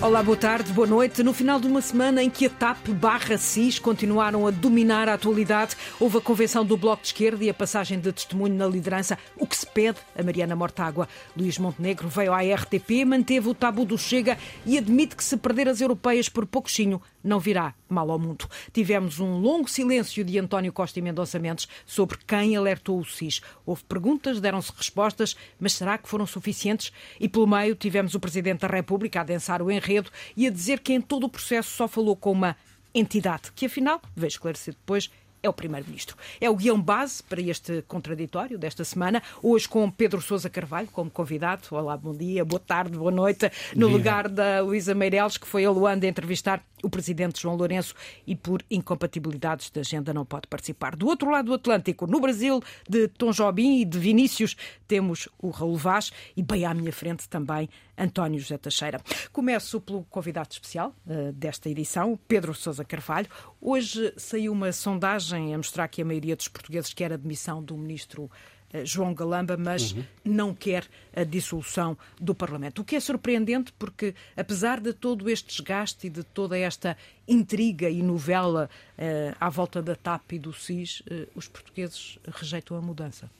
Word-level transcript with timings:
Olá, 0.00 0.22
boa 0.22 0.36
tarde, 0.36 0.72
boa 0.72 0.86
noite. 0.86 1.24
No 1.24 1.34
final 1.34 1.58
de 1.58 1.66
uma 1.66 1.82
semana 1.82 2.22
em 2.22 2.30
que 2.30 2.46
a 2.46 2.50
TAP 2.50 2.86
barra 2.90 3.36
CIS 3.36 3.80
continuaram 3.80 4.46
a 4.46 4.52
dominar 4.52 5.08
a 5.08 5.14
atualidade, 5.14 5.76
houve 5.98 6.18
a 6.18 6.20
convenção 6.20 6.64
do 6.64 6.76
Bloco 6.76 7.02
de 7.02 7.08
Esquerda 7.08 7.42
e 7.42 7.50
a 7.50 7.54
passagem 7.54 7.98
de 7.98 8.12
testemunho 8.12 8.54
na 8.54 8.68
liderança, 8.68 9.18
o 9.36 9.44
que 9.44 9.56
se 9.56 9.66
pede 9.66 9.98
a 10.16 10.22
Mariana 10.22 10.54
Mortágua. 10.54 11.08
Luís 11.36 11.58
Montenegro 11.58 12.06
veio 12.06 12.32
à 12.32 12.42
RTP, 12.42 13.04
manteve 13.04 13.48
o 13.48 13.54
tabu 13.54 13.84
do 13.84 13.98
Chega 13.98 14.38
e 14.64 14.78
admite 14.78 15.16
que 15.16 15.24
se 15.24 15.36
perder 15.36 15.68
as 15.68 15.80
europeias 15.80 16.28
por 16.28 16.46
pouquinho, 16.46 17.02
não 17.28 17.38
virá 17.38 17.74
mal 17.88 18.10
ao 18.10 18.18
mundo. 18.18 18.48
Tivemos 18.72 19.20
um 19.20 19.38
longo 19.38 19.68
silêncio 19.68 20.24
de 20.24 20.38
António 20.38 20.72
Costa 20.72 20.98
e 20.98 21.02
Mendonça 21.02 21.38
Mendes 21.38 21.68
sobre 21.86 22.18
quem 22.26 22.56
alertou 22.56 22.98
o 22.98 23.04
SIS. 23.04 23.40
Houve 23.64 23.84
perguntas, 23.84 24.40
deram-se 24.40 24.72
respostas, 24.76 25.36
mas 25.60 25.74
será 25.74 25.98
que 25.98 26.08
foram 26.08 26.26
suficientes? 26.26 26.92
E 27.20 27.28
pelo 27.28 27.46
meio 27.46 27.74
tivemos 27.74 28.14
o 28.14 28.20
Presidente 28.20 28.60
da 28.60 28.68
República 28.68 29.20
a 29.20 29.24
densar 29.24 29.62
o 29.62 29.70
enredo 29.70 30.10
e 30.36 30.46
a 30.46 30.50
dizer 30.50 30.80
que 30.80 30.92
em 30.92 31.00
todo 31.00 31.24
o 31.24 31.28
processo 31.28 31.70
só 31.70 31.86
falou 31.86 32.16
com 32.16 32.32
uma 32.32 32.56
entidade, 32.94 33.52
que 33.54 33.66
afinal, 33.66 34.00
vejo 34.16 34.34
esclarecer 34.34 34.74
depois, 34.74 35.10
é 35.42 35.48
o 35.48 35.52
Primeiro-Ministro. 35.52 36.16
É 36.40 36.48
o 36.50 36.56
guião 36.56 36.80
base 36.80 37.22
para 37.22 37.40
este 37.40 37.82
contraditório 37.82 38.58
desta 38.58 38.84
semana, 38.84 39.22
hoje 39.42 39.68
com 39.68 39.90
Pedro 39.90 40.20
Sousa 40.20 40.50
Carvalho 40.50 40.88
como 40.92 41.10
convidado. 41.10 41.62
Olá, 41.70 41.96
bom 41.96 42.14
dia, 42.14 42.44
boa 42.44 42.60
tarde, 42.60 42.96
boa 42.96 43.10
noite, 43.10 43.50
no 43.74 43.88
lugar 43.88 44.28
da 44.28 44.60
Luísa 44.60 44.94
Meireles, 44.94 45.36
que 45.36 45.46
foi 45.46 45.64
a 45.64 45.70
Luanda 45.70 46.06
entrevistar 46.06 46.62
o 46.82 46.88
Presidente 46.88 47.40
João 47.40 47.56
Lourenço 47.56 47.94
e 48.26 48.34
por 48.36 48.62
incompatibilidades 48.70 49.70
da 49.70 49.80
agenda 49.80 50.14
não 50.14 50.24
pode 50.24 50.46
participar. 50.46 50.94
Do 50.96 51.06
outro 51.06 51.30
lado 51.30 51.46
do 51.46 51.54
Atlântico, 51.54 52.06
no 52.06 52.20
Brasil, 52.20 52.62
de 52.88 53.08
Tom 53.08 53.32
Jobim 53.32 53.80
e 53.80 53.84
de 53.84 53.98
Vinícius, 53.98 54.56
temos 54.86 55.28
o 55.38 55.50
Raul 55.50 55.76
Vaz 55.76 56.12
e 56.36 56.42
bem 56.42 56.64
à 56.64 56.74
minha 56.74 56.92
frente 56.92 57.28
também 57.28 57.68
António 57.98 58.38
José 58.38 58.56
Teixeira. 58.56 59.00
Começo 59.32 59.80
pelo 59.80 60.04
convidado 60.04 60.48
especial 60.52 60.94
uh, 61.06 61.32
desta 61.32 61.68
edição, 61.68 62.18
Pedro 62.28 62.54
Sousa 62.54 62.84
Carvalho. 62.84 63.28
Hoje 63.60 64.12
saiu 64.16 64.52
uma 64.52 64.72
sondagem 64.72 65.54
a 65.54 65.56
mostrar 65.56 65.88
que 65.88 66.02
a 66.02 66.04
maioria 66.04 66.36
dos 66.36 66.48
portugueses 66.48 66.94
quer 66.94 67.12
a 67.12 67.16
demissão 67.16 67.62
do 67.62 67.76
ministro 67.76 68.30
eh, 68.72 68.84
João 68.84 69.14
Galamba, 69.14 69.56
mas 69.56 69.92
uhum. 69.92 70.04
não 70.24 70.54
quer 70.54 70.86
a 71.14 71.24
dissolução 71.24 71.96
do 72.20 72.34
Parlamento. 72.34 72.82
O 72.82 72.84
que 72.84 72.96
é 72.96 73.00
surpreendente 73.00 73.72
porque, 73.78 74.14
apesar 74.36 74.80
de 74.80 74.92
todo 74.92 75.28
este 75.28 75.48
desgaste 75.48 76.06
e 76.06 76.10
de 76.10 76.22
toda 76.22 76.56
esta 76.58 76.96
intriga 77.26 77.88
e 77.88 78.02
novela 78.02 78.68
uh, 78.98 79.36
à 79.40 79.48
volta 79.48 79.82
da 79.82 79.94
TAP 79.94 80.32
e 80.32 80.38
do 80.38 80.52
SIS, 80.52 81.00
uh, 81.00 81.28
os 81.34 81.48
portugueses 81.48 82.18
rejeitam 82.26 82.76
a 82.76 82.80
mudança. 82.80 83.30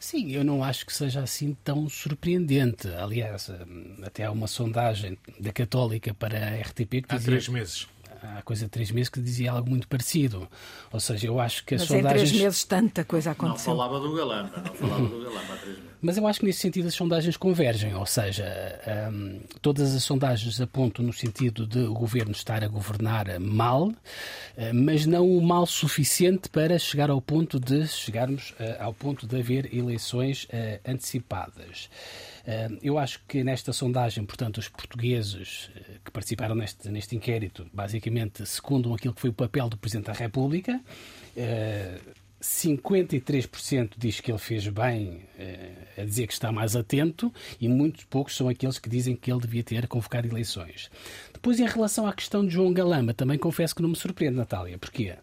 Sim, 0.00 0.32
eu 0.32 0.42
não 0.42 0.64
acho 0.64 0.86
que 0.86 0.94
seja 0.94 1.22
assim 1.22 1.54
tão 1.62 1.86
surpreendente. 1.86 2.88
Aliás, 2.88 3.50
até 4.02 4.24
há 4.24 4.30
uma 4.32 4.46
sondagem 4.46 5.18
da 5.38 5.52
Católica 5.52 6.14
para 6.14 6.38
a 6.38 6.60
RTP 6.62 7.02
que 7.02 7.02
dizia... 7.02 7.16
Há 7.16 7.20
três 7.20 7.48
meses 7.48 7.86
há 8.22 8.42
coisa 8.42 8.64
de 8.64 8.70
três 8.70 8.90
meses 8.90 9.08
que 9.08 9.20
dizia 9.20 9.52
algo 9.52 9.68
muito 9.70 9.88
parecido. 9.88 10.48
Ou 10.92 11.00
seja, 11.00 11.26
eu 11.26 11.40
acho 11.40 11.64
que 11.64 11.74
as 11.74 11.82
Mas 11.82 11.88
sondagens. 11.88 12.22
Em 12.22 12.26
três 12.26 12.42
meses 12.42 12.64
tanta 12.64 13.04
coisa 13.04 13.30
aconteceu. 13.32 13.74
Não 13.74 13.78
falava 13.78 14.00
do 14.00 14.14
Galamba, 14.14 14.62
não 14.64 14.74
falava 14.74 15.02
do 15.02 15.24
Galamba 15.24 15.54
há 15.54 15.56
três 15.56 15.76
meses. 15.76 15.90
Mas 16.02 16.16
eu 16.16 16.26
acho 16.26 16.40
que 16.40 16.46
nesse 16.46 16.60
sentido 16.60 16.88
as 16.88 16.94
sondagens 16.94 17.36
convergem, 17.36 17.94
ou 17.94 18.06
seja, 18.06 18.46
um, 19.12 19.38
todas 19.60 19.94
as 19.94 20.02
sondagens 20.02 20.58
apontam 20.58 21.04
no 21.04 21.12
sentido 21.12 21.66
de 21.66 21.80
o 21.80 21.92
governo 21.92 22.32
estar 22.32 22.64
a 22.64 22.68
governar 22.68 23.38
mal, 23.38 23.88
uh, 23.88 23.94
mas 24.72 25.04
não 25.04 25.28
o 25.28 25.42
mal 25.42 25.66
suficiente 25.66 26.48
para 26.48 26.78
chegar 26.78 27.10
ao 27.10 27.20
ponto 27.20 27.60
de 27.60 27.86
chegarmos 27.86 28.52
uh, 28.52 28.82
ao 28.82 28.94
ponto 28.94 29.26
de 29.26 29.38
haver 29.38 29.74
eleições 29.74 30.44
uh, 30.44 30.80
antecipadas. 30.90 31.90
Eu 32.82 32.98
acho 32.98 33.20
que 33.28 33.44
nesta 33.44 33.72
sondagem, 33.72 34.24
portanto, 34.24 34.58
os 34.58 34.68
portugueses 34.68 35.70
que 36.04 36.10
participaram 36.10 36.54
neste, 36.54 36.88
neste 36.88 37.16
inquérito 37.16 37.68
basicamente 37.72 38.46
secundam 38.46 38.94
aquilo 38.94 39.14
que 39.14 39.20
foi 39.20 39.30
o 39.30 39.34
papel 39.34 39.68
do 39.68 39.76
Presidente 39.76 40.06
da 40.06 40.12
República. 40.12 40.80
53% 42.42 43.90
diz 43.98 44.18
que 44.18 44.32
ele 44.32 44.38
fez 44.38 44.66
bem 44.68 45.20
a 45.98 46.04
dizer 46.04 46.26
que 46.26 46.32
está 46.32 46.50
mais 46.50 46.74
atento 46.74 47.30
e 47.60 47.68
muito 47.68 48.06
poucos 48.06 48.34
são 48.34 48.48
aqueles 48.48 48.78
que 48.78 48.88
dizem 48.88 49.14
que 49.14 49.30
ele 49.30 49.40
devia 49.40 49.62
ter 49.62 49.86
convocado 49.86 50.26
eleições. 50.26 50.90
Depois, 51.34 51.60
em 51.60 51.66
relação 51.66 52.06
à 52.06 52.12
questão 52.14 52.44
de 52.44 52.52
João 52.52 52.72
Galamba, 52.72 53.12
também 53.12 53.38
confesso 53.38 53.74
que 53.74 53.82
não 53.82 53.90
me 53.90 53.96
surpreende, 53.96 54.36
Natália. 54.36 54.78
Porquê? 54.78 55.14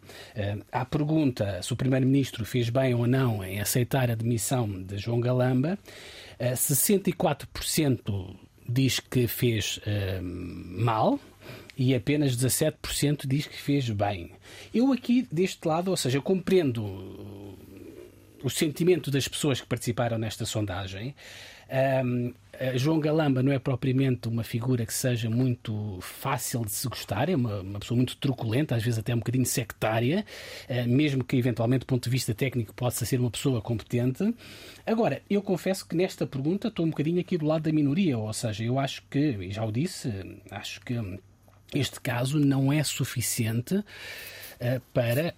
À 0.71 0.85
pergunta 0.85 1.59
se 1.63 1.73
o 1.73 1.75
Primeiro-Ministro 1.75 2.45
fez 2.45 2.69
bem 2.69 2.93
ou 2.93 3.07
não 3.07 3.43
em 3.43 3.59
aceitar 3.59 4.11
a 4.11 4.15
demissão 4.15 4.69
de 4.83 4.97
João 4.99 5.19
Galamba, 5.19 5.77
64% 6.39 8.35
diz 8.67 8.99
que 8.99 9.27
fez 9.27 9.77
uh, 9.77 10.21
mal 10.21 11.19
e 11.77 11.93
apenas 11.93 12.35
17% 12.35 13.27
diz 13.27 13.45
que 13.45 13.61
fez 13.61 13.89
bem. 13.89 14.31
Eu 14.73 14.91
aqui, 14.91 15.27
deste 15.31 15.67
lado, 15.67 15.89
ou 15.89 15.97
seja, 15.97 16.19
compreendo 16.19 16.83
o 18.43 18.49
sentimento 18.49 19.09
das 19.09 19.27
pessoas 19.27 19.61
que 19.61 19.67
participaram 19.67 20.17
nesta 20.17 20.45
sondagem. 20.45 21.15
Um, 22.03 22.33
João 22.75 22.99
Galamba 22.99 23.43
não 23.43 23.51
é 23.51 23.59
propriamente 23.59 24.27
uma 24.27 24.43
figura 24.43 24.85
que 24.85 24.93
seja 24.93 25.29
muito 25.29 25.99
fácil 26.01 26.65
de 26.65 26.71
se 26.71 26.87
gostar, 26.87 27.29
é 27.29 27.35
uma, 27.35 27.61
uma 27.61 27.79
pessoa 27.79 27.95
muito 27.95 28.17
truculenta, 28.17 28.75
às 28.75 28.81
vezes 28.83 28.97
até 28.97 29.13
um 29.13 29.19
bocadinho 29.19 29.45
sectária, 29.45 30.25
uh, 30.69 30.89
mesmo 30.89 31.23
que 31.23 31.35
eventualmente 31.35 31.81
do 31.81 31.85
ponto 31.85 32.05
de 32.05 32.09
vista 32.09 32.33
técnico 32.33 32.73
possa 32.73 33.05
ser 33.05 33.19
uma 33.19 33.29
pessoa 33.29 33.61
competente. 33.61 34.33
Agora, 34.85 35.21
eu 35.29 35.41
confesso 35.41 35.87
que 35.87 35.95
nesta 35.95 36.25
pergunta 36.25 36.69
estou 36.69 36.85
um 36.85 36.89
bocadinho 36.89 37.19
aqui 37.19 37.37
do 37.37 37.45
lado 37.45 37.63
da 37.63 37.71
minoria, 37.71 38.17
ou 38.17 38.33
seja, 38.33 38.63
eu 38.63 38.79
acho 38.79 39.03
que, 39.09 39.19
e 39.19 39.51
já 39.51 39.63
o 39.63 39.71
disse, 39.71 40.11
acho 40.49 40.81
que 40.81 40.95
este 41.75 41.99
caso 41.99 42.39
não 42.39 42.71
é 42.71 42.83
suficiente 42.83 43.75
uh, 43.75 44.81
para 44.93 45.35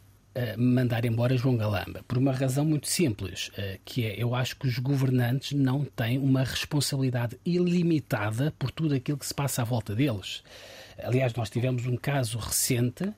mandar 0.57 1.05
embora 1.05 1.37
João 1.37 1.57
Galamba, 1.57 2.03
por 2.07 2.17
uma 2.17 2.31
razão 2.31 2.65
muito 2.65 2.87
simples, 2.87 3.51
que 3.85 4.05
é 4.05 4.21
eu 4.21 4.35
acho 4.35 4.55
que 4.57 4.67
os 4.67 4.77
governantes 4.79 5.53
não 5.53 5.83
têm 5.83 6.17
uma 6.17 6.43
responsabilidade 6.43 7.37
ilimitada 7.45 8.53
por 8.57 8.71
tudo 8.71 8.95
aquilo 8.95 9.17
que 9.17 9.25
se 9.25 9.33
passa 9.33 9.61
à 9.61 9.65
volta 9.65 9.95
deles. 9.95 10.43
Aliás, 11.03 11.33
nós 11.33 11.49
tivemos 11.49 11.85
um 11.85 11.95
caso 11.95 12.37
recente, 12.37 13.11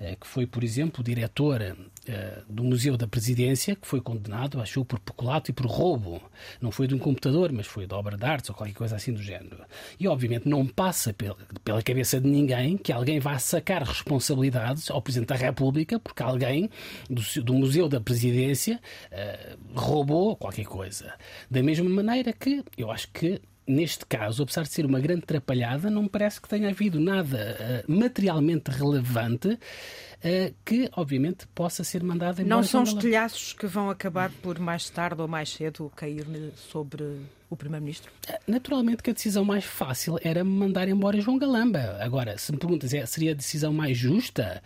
eh, 0.00 0.16
que 0.20 0.26
foi, 0.26 0.46
por 0.46 0.62
exemplo, 0.62 1.00
o 1.00 1.04
diretor 1.04 1.60
eh, 1.62 2.42
do 2.48 2.64
Museu 2.64 2.96
da 2.96 3.06
Presidência, 3.06 3.76
que 3.76 3.86
foi 3.86 4.00
condenado, 4.00 4.60
achou, 4.60 4.84
por 4.84 4.98
peculato 4.98 5.50
e 5.50 5.54
por 5.54 5.66
roubo. 5.66 6.22
Não 6.60 6.70
foi 6.70 6.86
de 6.86 6.94
um 6.94 6.98
computador, 6.98 7.52
mas 7.52 7.66
foi 7.66 7.86
de 7.86 7.94
obra 7.94 8.16
de 8.16 8.24
artes 8.24 8.48
ou 8.48 8.56
qualquer 8.56 8.74
coisa 8.74 8.96
assim 8.96 9.12
do 9.12 9.22
género. 9.22 9.58
E, 10.00 10.08
obviamente, 10.08 10.48
não 10.48 10.66
passa 10.66 11.12
pela 11.12 11.82
cabeça 11.82 12.20
de 12.20 12.28
ninguém 12.28 12.76
que 12.76 12.92
alguém 12.92 13.20
vá 13.20 13.38
sacar 13.38 13.82
responsabilidades 13.82 14.90
ao 14.90 15.02
Presidente 15.02 15.28
da 15.28 15.36
República 15.36 15.98
porque 15.98 16.22
alguém 16.22 16.70
do, 17.10 17.54
Museu 17.54 17.88
da 17.88 18.00
Presidência 18.00 18.80
uh, 19.12 19.78
roubou 19.78 20.36
qualquer 20.36 20.64
coisa. 20.64 21.12
Da 21.50 21.62
mesma 21.62 21.88
maneira 21.88 22.32
que 22.32 22.64
eu 22.76 22.90
acho 22.90 23.08
que 23.12 23.40
neste 23.68 24.06
caso, 24.06 24.42
apesar 24.42 24.62
de 24.62 24.70
ser 24.70 24.86
uma 24.86 24.98
grande 24.98 25.22
trapalhada, 25.22 25.90
não 25.90 26.04
me 26.04 26.08
parece 26.08 26.40
que 26.40 26.48
tenha 26.48 26.70
havido 26.70 26.98
nada 26.98 27.84
uh, 27.86 27.92
materialmente 27.92 28.70
relevante 28.70 29.48
uh, 29.48 30.54
que, 30.64 30.88
obviamente, 30.96 31.46
possa 31.48 31.84
ser 31.84 32.02
mandado 32.02 32.40
embora. 32.40 32.56
Não 32.56 32.62
são 32.62 32.82
os 32.82 32.94
telhaços 32.94 33.52
que 33.52 33.66
vão 33.66 33.90
acabar 33.90 34.30
por 34.42 34.58
mais 34.58 34.88
tarde 34.88 35.20
ou 35.20 35.28
mais 35.28 35.50
cedo 35.50 35.92
cair 35.94 36.26
sobre 36.56 37.20
o 37.50 37.56
Primeiro-Ministro? 37.56 38.10
Eh, 38.26 38.40
naturalmente 38.46 39.02
que 39.02 39.10
a 39.10 39.12
decisão 39.12 39.44
mais 39.44 39.64
fácil 39.64 40.18
era 40.22 40.42
mandar 40.42 40.88
embora 40.88 41.20
João 41.20 41.38
Galamba. 41.38 41.98
Agora, 42.00 42.38
se 42.38 42.50
me 42.50 42.58
perguntas, 42.58 42.92
é, 42.94 43.04
seria 43.04 43.32
a 43.32 43.34
decisão 43.34 43.72
mais 43.72 43.96
justa? 43.96 44.62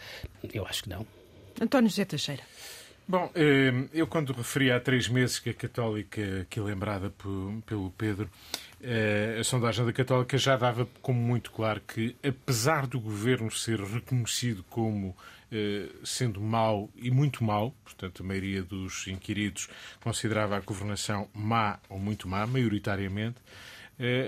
Eu 0.54 0.64
acho 0.64 0.84
que 0.84 0.88
não. 0.88 1.04
António 1.60 1.90
José 1.90 2.04
Teixeira. 2.04 2.42
Bom, 3.06 3.30
eu 3.92 4.06
quando 4.06 4.32
referi 4.32 4.70
há 4.70 4.80
três 4.80 5.08
meses 5.08 5.38
que 5.38 5.50
a 5.50 5.54
Católica, 5.54 6.46
que 6.48 6.58
é 6.58 6.62
lembrada 6.62 7.12
pelo 7.66 7.90
Pedro, 7.90 8.30
a 9.38 9.44
sondagem 9.44 9.84
da 9.86 9.92
Católica 9.92 10.36
já 10.36 10.56
dava 10.56 10.88
como 11.00 11.20
muito 11.20 11.52
claro 11.52 11.80
que, 11.80 12.16
apesar 12.22 12.86
do 12.86 13.00
governo 13.00 13.50
ser 13.50 13.80
reconhecido 13.80 14.64
como 14.64 15.16
eh, 15.52 15.88
sendo 16.02 16.40
mau 16.40 16.90
e 16.96 17.10
muito 17.10 17.44
mau, 17.44 17.74
portanto, 17.84 18.22
a 18.22 18.26
maioria 18.26 18.62
dos 18.62 19.06
inquiridos 19.06 19.68
considerava 20.00 20.56
a 20.56 20.60
governação 20.60 21.28
má 21.34 21.78
ou 21.88 21.98
muito 21.98 22.26
má, 22.26 22.46
maioritariamente, 22.46 23.36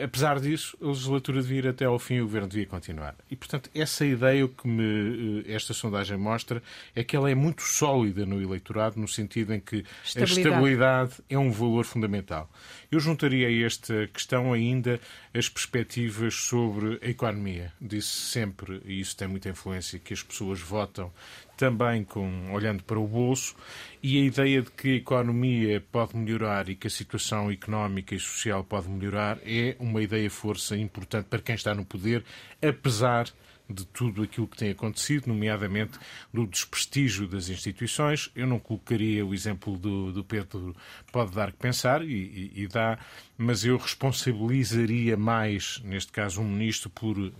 apesar 0.05 0.39
disso, 0.41 0.77
a 0.81 0.87
legislatura 0.87 1.43
devia 1.43 1.59
ir 1.59 1.69
até 1.69 1.85
ao 1.85 1.99
fim 1.99 2.15
e 2.15 2.21
o 2.21 2.25
governo 2.25 2.49
devia 2.49 2.67
continuar. 2.67 3.17
E, 3.31 3.37
portanto, 3.37 3.71
essa 3.75 4.05
ideia 4.05 4.47
que 4.47 4.69
me, 4.69 5.41
uh, 5.41 5.45
esta 5.47 5.75
sondagem 5.75 6.17
mostra 6.17 6.63
é 6.95 7.03
que 7.03 7.17
ela 7.17 7.31
é 7.31 7.35
muito 7.35 7.63
sólida 7.63 8.25
no 8.25 8.41
eleitorado, 8.41 9.01
no 9.01 9.09
sentido 9.09 9.53
em 9.53 9.61
que 9.61 9.85
estabilidade. 10.05 10.21
a 10.21 10.51
estabilidade 10.51 11.13
é 11.29 11.39
um 11.39 11.51
valor 11.51 11.85
fundamental. 11.85 12.51
Eu 12.91 13.01
juntaria 13.01 13.49
a 13.49 13.67
esta 13.67 14.07
questão 14.09 14.53
ainda 14.53 15.01
as 15.33 15.49
perspectivas 15.49 16.35
sobre 16.35 17.01
a 17.03 17.09
economia. 17.09 17.73
Disse 17.81 18.09
sempre, 18.09 18.81
e 18.85 19.01
isso 19.01 19.17
tem 19.17 19.27
muita 19.27 19.49
influência, 19.49 19.99
que 19.99 20.13
as 20.13 20.23
pessoas 20.23 20.61
votam 20.61 21.13
também 21.56 22.05
com, 22.05 22.53
olhando 22.53 22.83
para 22.83 22.99
o 22.99 23.06
bolso, 23.06 23.55
e 24.03 24.19
a 24.19 24.25
ideia 24.25 24.62
de 24.62 24.71
que 24.71 24.93
a 24.93 24.97
economia 24.97 25.83
pode 25.93 26.17
melhorar 26.17 26.69
e 26.69 26.75
que 26.75 26.87
a 26.87 26.91
situação 26.91 27.51
económica 27.51 28.15
e 28.15 28.21
social 28.21 28.62
pode 28.65 28.89
melhorar 28.89 29.39
é 29.45 29.77
uma 29.79 30.03
ideia 30.03 30.31
força 30.31 30.77
importante 30.77 31.27
para 31.27 31.41
quem 31.41 31.55
está 31.55 31.75
no 31.75 31.85
poder, 31.85 32.25
apesar 32.61 33.27
de 33.69 33.87
tudo 33.87 34.23
aquilo 34.23 34.47
que 34.47 34.56
tem 34.56 34.71
acontecido, 34.71 35.27
nomeadamente 35.27 35.99
do 36.33 36.47
desprestígio 36.47 37.27
das 37.27 37.49
instituições. 37.49 38.31
Eu 38.35 38.47
não 38.47 38.59
colocaria 38.59 39.25
o 39.25 39.33
exemplo 39.33 39.79
do, 39.79 40.12
do 40.12 40.23
Pedro, 40.23 40.77
pode 41.11 41.35
dar 41.35 41.51
que 41.51 41.59
pensar, 41.59 42.03
e, 42.03 42.12
e, 42.12 42.53
e 42.62 42.69
dá, 42.69 42.99
mas 43.37 43.65
eu 43.65 43.77
responsabilizaria 43.77 45.17
mais, 45.17 45.81
neste 45.85 46.13
caso, 46.13 46.41
um 46.41 46.49
ministro 46.49 46.89
por 46.89 47.19
uh, 47.19 47.33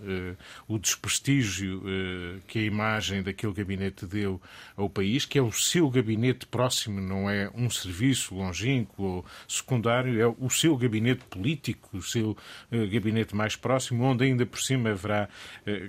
o 0.67 0.77
desprestígio 0.77 1.79
uh, 1.79 2.41
que 2.47 2.59
a 2.59 2.63
imagem 2.63 3.23
daquele 3.23 3.53
gabinete 3.53 4.05
deu 4.05 4.41
ao 4.75 4.89
país, 4.89 5.25
que 5.25 5.39
é 5.39 5.41
o 5.41 5.51
seu 5.51 5.89
gabinete 5.89 6.45
próximo, 6.45 6.99
não 6.99 7.29
é 7.29 7.49
um 7.55 7.69
serviço 7.69 8.35
longínquo 8.35 9.03
ou 9.03 9.25
secundário, 9.47 10.21
é 10.21 10.27
o 10.27 10.49
seu 10.49 10.75
gabinete 10.75 11.23
político, 11.29 11.97
o 11.97 12.01
seu 12.01 12.31
uh, 12.31 12.87
gabinete 12.91 13.33
mais 13.33 13.55
próximo, 13.55 14.03
onde 14.03 14.25
ainda 14.25 14.45
por 14.45 14.59
cima 14.59 14.89
haverá 14.89 15.29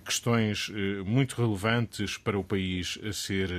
questões 0.05 0.70
muito 1.05 1.35
relevantes 1.35 2.17
para 2.17 2.38
o 2.38 2.44
país 2.44 2.99
a, 3.06 3.12
ser, 3.12 3.50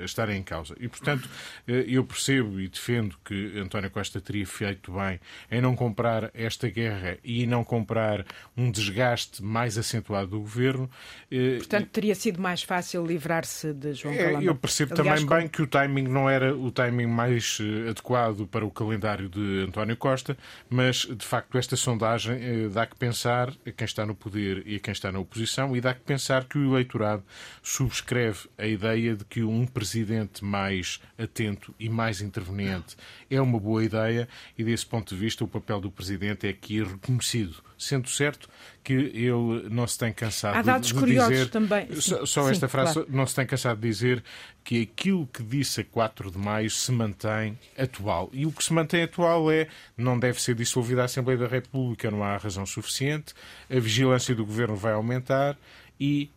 a 0.00 0.04
estar 0.04 0.28
em 0.28 0.42
causa. 0.42 0.74
E, 0.78 0.88
portanto, 0.88 1.28
eu 1.66 2.04
percebo 2.04 2.60
e 2.60 2.68
defendo 2.68 3.16
que 3.24 3.58
António 3.58 3.90
Costa 3.90 4.20
teria 4.20 4.46
feito 4.46 4.92
bem 4.92 5.18
em 5.50 5.60
não 5.60 5.74
comprar 5.74 5.93
esta 6.34 6.68
guerra 6.68 7.18
e 7.22 7.46
não 7.46 7.64
comprar 7.64 8.24
um 8.56 8.70
desgaste 8.70 9.42
mais 9.42 9.78
acentuado 9.78 10.28
do 10.28 10.40
governo. 10.40 10.90
Eh, 11.30 11.58
Portanto, 11.58 11.88
teria 11.90 12.14
sido 12.14 12.40
mais 12.40 12.62
fácil 12.62 13.06
livrar-se 13.06 13.72
de 13.72 13.94
João 13.94 14.16
Calamba. 14.16 14.42
Eu 14.42 14.54
percebo 14.54 14.94
Aliás, 14.98 15.20
também 15.20 15.38
bem 15.38 15.48
que 15.48 15.62
o 15.62 15.66
timing 15.66 16.08
não 16.08 16.28
era 16.28 16.54
o 16.54 16.70
timing 16.70 17.06
mais 17.06 17.58
eh, 17.60 17.90
adequado 17.90 18.46
para 18.46 18.64
o 18.64 18.70
calendário 18.70 19.28
de 19.28 19.64
António 19.66 19.96
Costa, 19.96 20.36
mas 20.68 20.98
de 20.98 21.24
facto 21.24 21.56
esta 21.58 21.76
sondagem 21.76 22.36
eh, 22.40 22.68
dá 22.68 22.86
que 22.86 22.96
pensar 22.96 23.52
a 23.66 23.70
quem 23.70 23.84
está 23.84 24.04
no 24.04 24.14
poder 24.14 24.62
e 24.66 24.76
a 24.76 24.80
quem 24.80 24.92
está 24.92 25.10
na 25.12 25.18
oposição 25.18 25.76
e 25.76 25.80
dá 25.80 25.94
que 25.94 26.00
pensar 26.00 26.44
que 26.44 26.58
o 26.58 26.72
eleitorado 26.72 27.22
subscreve 27.62 28.48
a 28.58 28.66
ideia 28.66 29.14
de 29.16 29.24
que 29.24 29.42
um 29.42 29.66
presidente 29.66 30.44
mais 30.44 31.00
atento 31.18 31.74
e 31.78 31.88
mais 31.88 32.20
interveniente 32.20 32.96
é 33.30 33.40
uma 33.40 33.58
boa 33.58 33.84
ideia 33.84 34.28
e 34.56 34.64
desse 34.64 34.86
ponto 34.86 35.14
de 35.14 35.20
vista 35.20 35.44
o 35.44 35.48
papel 35.48 35.80
do 35.84 35.90
Presidente 35.90 36.46
é 36.46 36.50
aqui 36.50 36.82
reconhecido, 36.82 37.62
sendo 37.78 38.08
certo 38.08 38.48
que 38.82 38.92
ele 38.92 39.68
não 39.70 39.86
se 39.86 39.98
tem 39.98 40.12
cansado 40.12 40.56
Há 40.56 40.62
dados 40.62 40.88
de, 40.88 40.94
de 40.94 41.00
curiosos 41.00 41.32
dizer, 41.32 41.50
também. 41.50 41.88
Só, 42.00 42.26
só 42.26 42.50
esta 42.50 42.68
frase, 42.68 42.94
claro. 42.94 43.08
não 43.10 43.26
se 43.26 43.34
tem 43.34 43.46
cansado 43.46 43.80
de 43.80 43.88
dizer 43.88 44.24
que 44.62 44.82
aquilo 44.82 45.26
que 45.26 45.42
disse 45.42 45.82
a 45.82 45.84
4 45.84 46.30
de 46.30 46.38
maio 46.38 46.70
se 46.70 46.90
mantém 46.90 47.58
atual. 47.78 48.30
E 48.32 48.46
o 48.46 48.52
que 48.52 48.64
se 48.64 48.72
mantém 48.72 49.02
atual 49.02 49.50
é 49.50 49.68
não 49.96 50.18
deve 50.18 50.40
ser 50.40 50.54
dissolvida 50.54 51.02
a 51.02 51.04
Assembleia 51.04 51.38
da 51.38 51.46
República, 51.46 52.10
não 52.10 52.22
há 52.22 52.36
razão 52.36 52.66
suficiente, 52.66 53.34
a 53.70 53.78
vigilância 53.78 54.34
do 54.34 54.44
Governo 54.44 54.76
vai 54.76 54.92
aumentar 54.92 55.56
e 55.98 56.30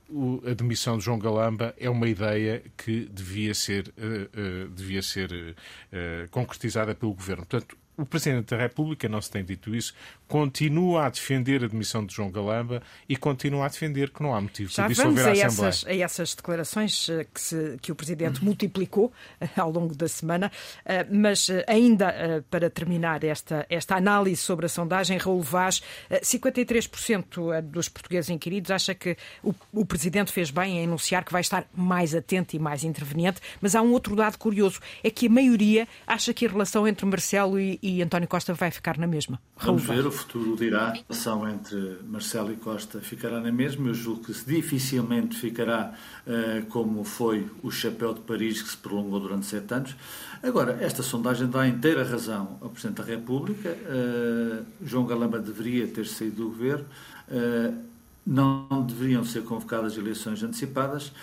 a 0.50 0.54
demissão 0.54 0.98
de 0.98 1.06
João 1.06 1.18
Galamba 1.18 1.74
é 1.80 1.90
uma 1.90 2.08
ideia 2.08 2.64
que 2.78 3.10
devia 3.12 3.54
ser, 3.54 3.88
uh, 3.98 4.66
uh, 4.66 4.70
devia 4.70 5.02
ser 5.02 5.32
uh, 5.32 6.30
concretizada 6.30 6.94
pelo 6.94 7.14
Governo. 7.14 7.46
Portanto, 7.46 7.76
o 7.98 8.06
Presidente 8.06 8.56
da 8.56 8.58
República, 8.58 9.10
não 9.10 9.20
se 9.20 9.32
tem 9.32 9.44
dito 9.44 9.76
isso, 9.76 9.94
continua 10.28 11.06
a 11.06 11.10
defender 11.10 11.64
a 11.64 11.68
demissão 11.68 12.06
de 12.06 12.14
João 12.14 12.30
Galamba 12.30 12.82
e 13.08 13.16
continua 13.16 13.66
a 13.66 13.70
defender 13.70 14.10
que 14.10 14.22
não 14.22 14.36
há 14.36 14.42
motivo 14.42 14.74
para 14.74 14.88
dissolver 14.88 15.26
a, 15.26 15.30
a 15.30 15.32
Assembleia. 15.32 15.70
Essas, 15.70 15.88
a 15.88 15.96
essas 15.96 16.36
declarações 16.36 17.10
eh, 17.10 17.26
que, 17.34 17.40
se, 17.40 17.78
que 17.82 17.92
o 17.92 17.96
Presidente 17.96 18.44
multiplicou 18.44 19.12
eh, 19.40 19.48
ao 19.56 19.72
longo 19.72 19.96
da 19.96 20.08
semana, 20.08 20.52
eh, 20.86 21.06
mas 21.10 21.50
ainda 21.68 22.44
para 22.50 22.70
terminar 22.70 23.24
esta, 23.24 23.66
esta 23.70 23.96
análise 23.96 24.42
sobre 24.42 24.66
a 24.66 24.70
sondagem, 24.70 25.18
Raul 25.18 25.42
Vaz, 25.42 25.82
53% 26.12 27.62
dos 27.62 27.88
portugueses 27.90 28.30
inquiridos 28.30 28.72
acha 28.72 28.94
que 28.94 29.16
o, 29.44 29.54
o 29.72 29.86
Presidente 29.86 30.32
fez 30.32 30.52
bem 30.52 30.80
em 30.80 30.84
anunciar 30.86 31.24
que 31.24 31.32
vai 31.32 31.42
estar 31.42 31.66
mais 31.74 32.14
atento 32.14 32.56
e 32.56 32.60
mais 32.60 32.84
interveniente, 32.84 33.40
mas 33.62 33.76
há 33.76 33.82
um 33.82 33.92
outro 33.92 34.16
dado 34.16 34.38
curioso, 34.38 34.80
é 35.04 35.10
que 35.10 35.28
a 35.28 35.30
maioria 35.30 35.88
acha 36.06 36.34
que 36.34 36.46
a 36.46 36.50
relação 36.50 36.88
entre 36.88 37.06
Marcelo 37.06 37.60
e, 37.60 37.80
e 37.82 38.02
António 38.02 38.28
Costa 38.28 38.54
vai 38.54 38.72
ficar 38.72 38.98
na 38.98 39.08
mesma. 39.08 39.40
Vamos 39.58 39.86
ver, 39.86 40.06
o 40.06 40.12
futuro 40.18 40.56
dirá. 40.56 40.88
A 40.88 40.94
relação 40.94 41.48
entre 41.48 42.00
Marcelo 42.08 42.52
e 42.52 42.56
Costa 42.56 43.00
ficará 43.00 43.40
na 43.40 43.52
mesma. 43.52 43.88
Eu 43.88 43.94
julgo 43.94 44.24
que 44.24 44.34
dificilmente 44.46 45.38
ficará 45.38 45.94
uh, 46.26 46.66
como 46.68 47.04
foi 47.04 47.50
o 47.62 47.72
chapéu 47.72 48.14
de 48.14 48.22
Paris, 48.22 48.62
que 48.62 48.70
se 48.70 48.78
prolongou 48.78 49.20
durante 49.20 49.46
sete 49.46 49.74
anos. 49.74 49.96
Agora, 50.42 50.78
esta 50.82 51.04
sondagem 51.04 51.48
dá 51.48 51.68
inteira 51.68 52.04
razão 52.04 52.58
ao 52.62 52.70
Presidente 52.70 52.98
da 52.98 53.04
República. 53.04 53.70
Uh, 53.70 54.66
João 54.84 55.06
Galamba 55.06 55.40
deveria 55.40 55.88
ter 55.88 56.06
saído 56.06 56.38
do 56.38 56.50
governo. 56.50 56.86
Uh, 57.30 57.78
não 58.26 58.86
deveriam 58.86 59.24
ser 59.24 59.44
convocadas 59.44 59.98
eleições 59.98 60.44
antecipadas. 60.44 61.14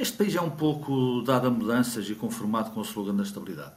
Este 0.00 0.16
país 0.18 0.36
é 0.36 0.40
um 0.40 0.50
pouco 0.50 1.22
dado 1.22 1.48
a 1.48 1.50
mudanças 1.50 2.08
e 2.08 2.14
conformado 2.14 2.70
com 2.70 2.80
o 2.80 2.82
slogan 2.84 3.14
da 3.14 3.22
estabilidade. 3.22 3.72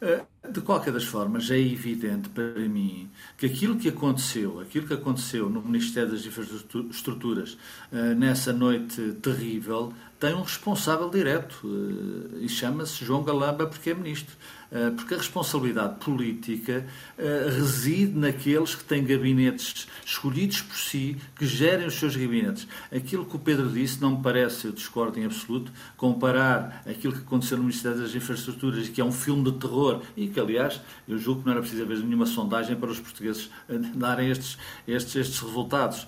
Eh, 0.00 0.24
de 0.50 0.60
qualquer 0.60 0.92
das 0.92 1.04
formas, 1.04 1.50
é 1.50 1.58
evidente 1.58 2.28
para 2.28 2.60
mim 2.68 3.10
que 3.36 3.46
aquilo 3.46 3.76
que 3.76 3.88
aconteceu, 3.88 4.60
aquilo 4.60 4.86
que 4.86 4.94
aconteceu 4.94 5.48
no 5.48 5.62
Ministério 5.62 6.10
das 6.10 6.24
Infraestruturas 6.24 7.56
eh, 7.90 8.14
nessa 8.14 8.52
noite 8.52 9.14
terrível, 9.22 9.92
tem 10.20 10.34
um 10.34 10.42
responsável 10.42 11.08
direto 11.08 11.56
eh, 11.64 12.44
e 12.44 12.48
chama-se 12.48 13.04
João 13.04 13.24
Galamba 13.24 13.66
porque 13.66 13.90
é 13.90 13.94
ministro. 13.94 14.36
Eh, 14.70 14.90
porque 14.90 15.14
a 15.14 15.16
responsabilidade 15.18 15.96
política 16.04 16.86
eh, 17.16 17.46
reside 17.50 18.18
naqueles 18.18 18.74
que 18.74 18.84
têm 18.84 19.04
gabinetes 19.04 19.86
escolhidos 20.04 20.60
por 20.62 20.76
si, 20.76 21.16
que 21.36 21.46
gerem 21.46 21.86
os 21.86 21.94
seus 21.94 22.16
gabinetes. 22.16 22.66
Aquilo 22.94 23.24
que 23.24 23.36
o 23.36 23.38
Pedro 23.38 23.68
disse 23.68 24.00
não 24.00 24.16
me 24.16 24.22
parece, 24.22 24.66
eu 24.66 24.72
discordo 24.72 25.18
em 25.20 25.24
absoluto, 25.24 25.70
comparar 25.96 26.82
aquilo 26.86 27.12
que 27.12 27.20
aconteceu 27.20 27.56
no 27.56 27.64
Ministério 27.64 27.98
das 27.98 28.14
Infraestruturas, 28.14 28.88
que 28.88 29.00
é 29.00 29.04
um 29.04 29.12
filme 29.12 29.44
de 29.44 29.58
terror, 29.58 30.02
e 30.16 30.26
que, 30.28 30.40
aliás, 30.40 30.80
eu 31.06 31.16
julgo 31.16 31.40
que 31.40 31.46
não 31.46 31.52
era 31.52 31.60
preciso 31.60 31.82
haver 31.82 31.98
nenhuma 31.98 32.26
sondagem 32.26 32.76
para 32.76 32.90
os 32.90 32.98
portugueses 32.98 33.50
eh, 33.68 33.78
darem 33.94 34.30
estes, 34.30 34.58
estes, 34.86 35.16
estes 35.16 35.40
resultados. 35.40 36.06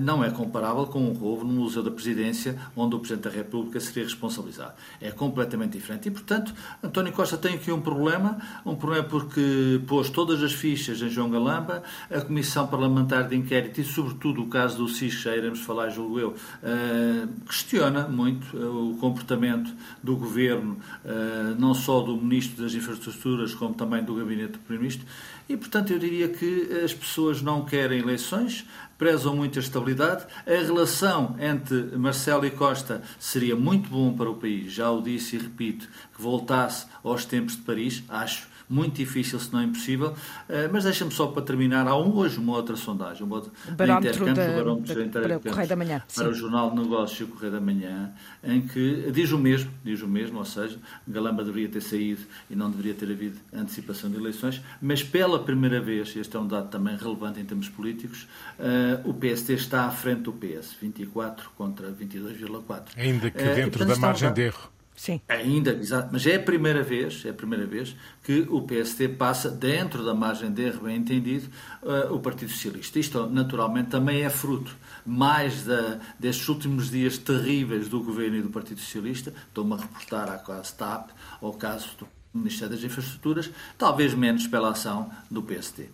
Não 0.00 0.22
é 0.22 0.30
comparável 0.30 0.86
com 0.86 1.00
um 1.00 1.12
roubo 1.12 1.44
no 1.44 1.52
Museu 1.52 1.82
da 1.82 1.90
Presidência, 1.90 2.58
onde 2.76 2.94
o 2.94 2.98
Presidente 2.98 3.24
da 3.24 3.30
República 3.30 3.80
seria 3.80 4.04
responsabilizado. 4.04 4.74
É 5.00 5.10
completamente 5.10 5.72
diferente. 5.72 6.08
E, 6.08 6.10
portanto, 6.10 6.54
António 6.82 7.12
Costa 7.12 7.36
tem 7.36 7.58
aqui 7.68 7.72
um 7.72 7.80
problema, 7.80 8.38
um 8.64 8.74
problema 8.74 9.04
porque 9.04 9.80
pôs 9.86 10.08
todas 10.08 10.42
as 10.42 10.52
fichas 10.52 11.02
em 11.02 11.10
João 11.10 11.30
Galamba, 11.30 11.82
a 12.10 12.20
Comissão 12.20 12.66
Parlamentar 12.66 13.28
de 13.28 13.36
Inquérito 13.36 13.80
e, 13.80 13.84
sobretudo, 13.84 14.42
o 14.42 14.46
caso 14.46 14.78
do 14.78 14.88
SIS, 14.88 15.12
já 15.14 15.36
iremos 15.36 15.60
falar, 15.60 15.90
julgo 15.90 16.18
eu, 16.18 16.28
uh, 16.30 17.28
questiona 17.46 18.08
muito 18.08 18.56
uh, 18.56 18.92
o 18.92 18.96
comportamento 18.96 19.70
do 20.02 20.16
Governo, 20.16 20.78
uh, 21.04 21.54
não 21.58 21.74
só 21.74 22.00
do 22.00 22.16
Ministro 22.16 22.62
das 22.62 22.74
Infraestruturas, 22.74 23.54
como 23.54 23.74
também 23.74 24.02
do 24.02 24.14
Gabinete 24.14 24.52
do 24.52 24.58
Primeiro-Ministro, 24.60 25.06
e, 25.48 25.56
portanto, 25.56 25.92
eu 25.92 25.98
diria 25.98 26.28
que 26.28 26.70
as 26.84 26.92
pessoas 26.92 27.40
não 27.40 27.64
querem 27.64 28.00
eleições, 28.00 28.66
prezam 28.98 29.34
muito 29.34 29.58
a 29.58 29.62
estabilidade. 29.62 30.26
A 30.44 30.50
relação 30.50 31.36
entre 31.38 31.96
Marcelo 31.96 32.44
e 32.44 32.50
Costa 32.50 33.00
seria 33.18 33.54
muito 33.54 33.88
bom 33.88 34.12
para 34.12 34.28
o 34.28 34.34
país, 34.34 34.72
já 34.72 34.90
o 34.90 35.00
disse 35.00 35.36
e 35.36 35.38
repito, 35.38 35.88
que 36.14 36.20
voltasse 36.20 36.86
aos 37.02 37.24
tempos 37.24 37.56
de 37.56 37.62
Paris, 37.62 38.02
acho 38.08 38.48
muito 38.68 38.96
difícil, 38.96 39.38
se 39.38 39.52
não 39.52 39.62
impossível. 39.62 40.10
Uh, 40.10 40.68
mas 40.72 40.84
deixa-me 40.84 41.10
só 41.12 41.26
para 41.28 41.42
terminar, 41.42 41.86
há 41.86 41.96
um, 41.96 42.14
hoje 42.16 42.38
uma 42.38 42.56
outra 42.56 42.76
sondagem, 42.76 43.24
uma 43.24 43.36
outra, 43.36 43.52
barómetro 43.70 44.26
da, 44.26 44.32
da, 44.32 44.46
da, 44.46 45.20
para 45.20 45.36
o 45.36 45.40
Correio 45.40 45.68
da 45.68 45.76
Manhã. 45.76 46.02
Para 46.14 46.24
sim. 46.24 46.30
o 46.30 46.34
Jornal 46.34 46.70
de 46.70 46.76
Negócios 46.76 47.20
e 47.20 47.24
o 47.24 47.28
Correio 47.28 47.52
da 47.52 47.60
Manhã, 47.60 48.12
em 48.42 48.60
que 48.60 49.10
diz 49.12 49.32
o 49.32 49.38
mesmo, 49.38 49.70
diz 49.84 50.02
o 50.02 50.08
mesmo, 50.08 50.38
ou 50.38 50.44
seja, 50.44 50.78
Galamba 51.06 51.44
deveria 51.44 51.68
ter 51.68 51.80
saído 51.80 52.22
e 52.50 52.56
não 52.56 52.70
deveria 52.70 52.94
ter 52.94 53.10
havido 53.10 53.38
antecipação 53.52 54.10
de 54.10 54.16
eleições, 54.16 54.60
mas 54.80 55.02
pela 55.02 55.38
primeira 55.38 55.80
vez, 55.80 56.14
este 56.16 56.36
é 56.36 56.40
um 56.40 56.46
dado 56.46 56.68
também 56.68 56.96
relevante 56.96 57.40
em 57.40 57.44
termos 57.44 57.68
políticos, 57.68 58.28
uh, 58.58 59.08
o 59.08 59.14
PST 59.14 59.54
está 59.54 59.86
à 59.86 59.90
frente 59.90 60.22
do 60.22 60.32
PS, 60.32 60.74
24 60.80 61.50
contra 61.56 61.90
22,4. 61.90 62.82
Ainda 62.96 63.30
que 63.30 63.42
dentro 63.42 63.84
uh, 63.84 63.86
da 63.86 63.96
margem 63.96 64.32
de 64.32 64.42
erro. 64.42 64.77
Sim. 64.98 65.20
Ainda, 65.28 65.70
exato. 65.70 66.08
Mas 66.10 66.26
é 66.26 66.34
a 66.34 66.42
primeira 66.42 66.82
vez, 66.82 67.24
é 67.24 67.30
a 67.30 67.32
primeira 67.32 67.64
vez 67.64 67.94
que 68.24 68.40
o 68.50 68.62
PST 68.62 69.10
passa, 69.10 69.48
dentro 69.48 70.04
da 70.04 70.12
margem 70.12 70.50
de 70.50 70.62
erro, 70.62 70.86
bem 70.86 70.96
entendido, 70.96 71.48
uh, 71.84 72.12
o 72.12 72.18
Partido 72.18 72.50
Socialista. 72.50 72.98
Isto, 72.98 73.28
naturalmente, 73.28 73.90
também 73.90 74.22
é 74.22 74.28
fruto 74.28 74.76
mais 75.06 75.62
da, 75.62 76.00
destes 76.18 76.48
últimos 76.48 76.90
dias 76.90 77.16
terríveis 77.16 77.88
do 77.88 78.02
Governo 78.02 78.38
e 78.38 78.42
do 78.42 78.50
Partido 78.50 78.80
Socialista. 78.80 79.32
Estou-me 79.46 79.74
a 79.74 79.76
reportar 79.76 80.28
à 80.28 80.36
caso 80.36 80.74
TAP, 80.74 81.10
ao 81.40 81.52
caso 81.52 81.90
do 81.96 82.08
Ministério 82.34 82.74
das 82.74 82.84
Infraestruturas, 82.84 83.48
talvez 83.78 84.12
menos 84.14 84.48
pela 84.48 84.70
ação 84.70 85.12
do 85.30 85.44
PST. 85.44 85.88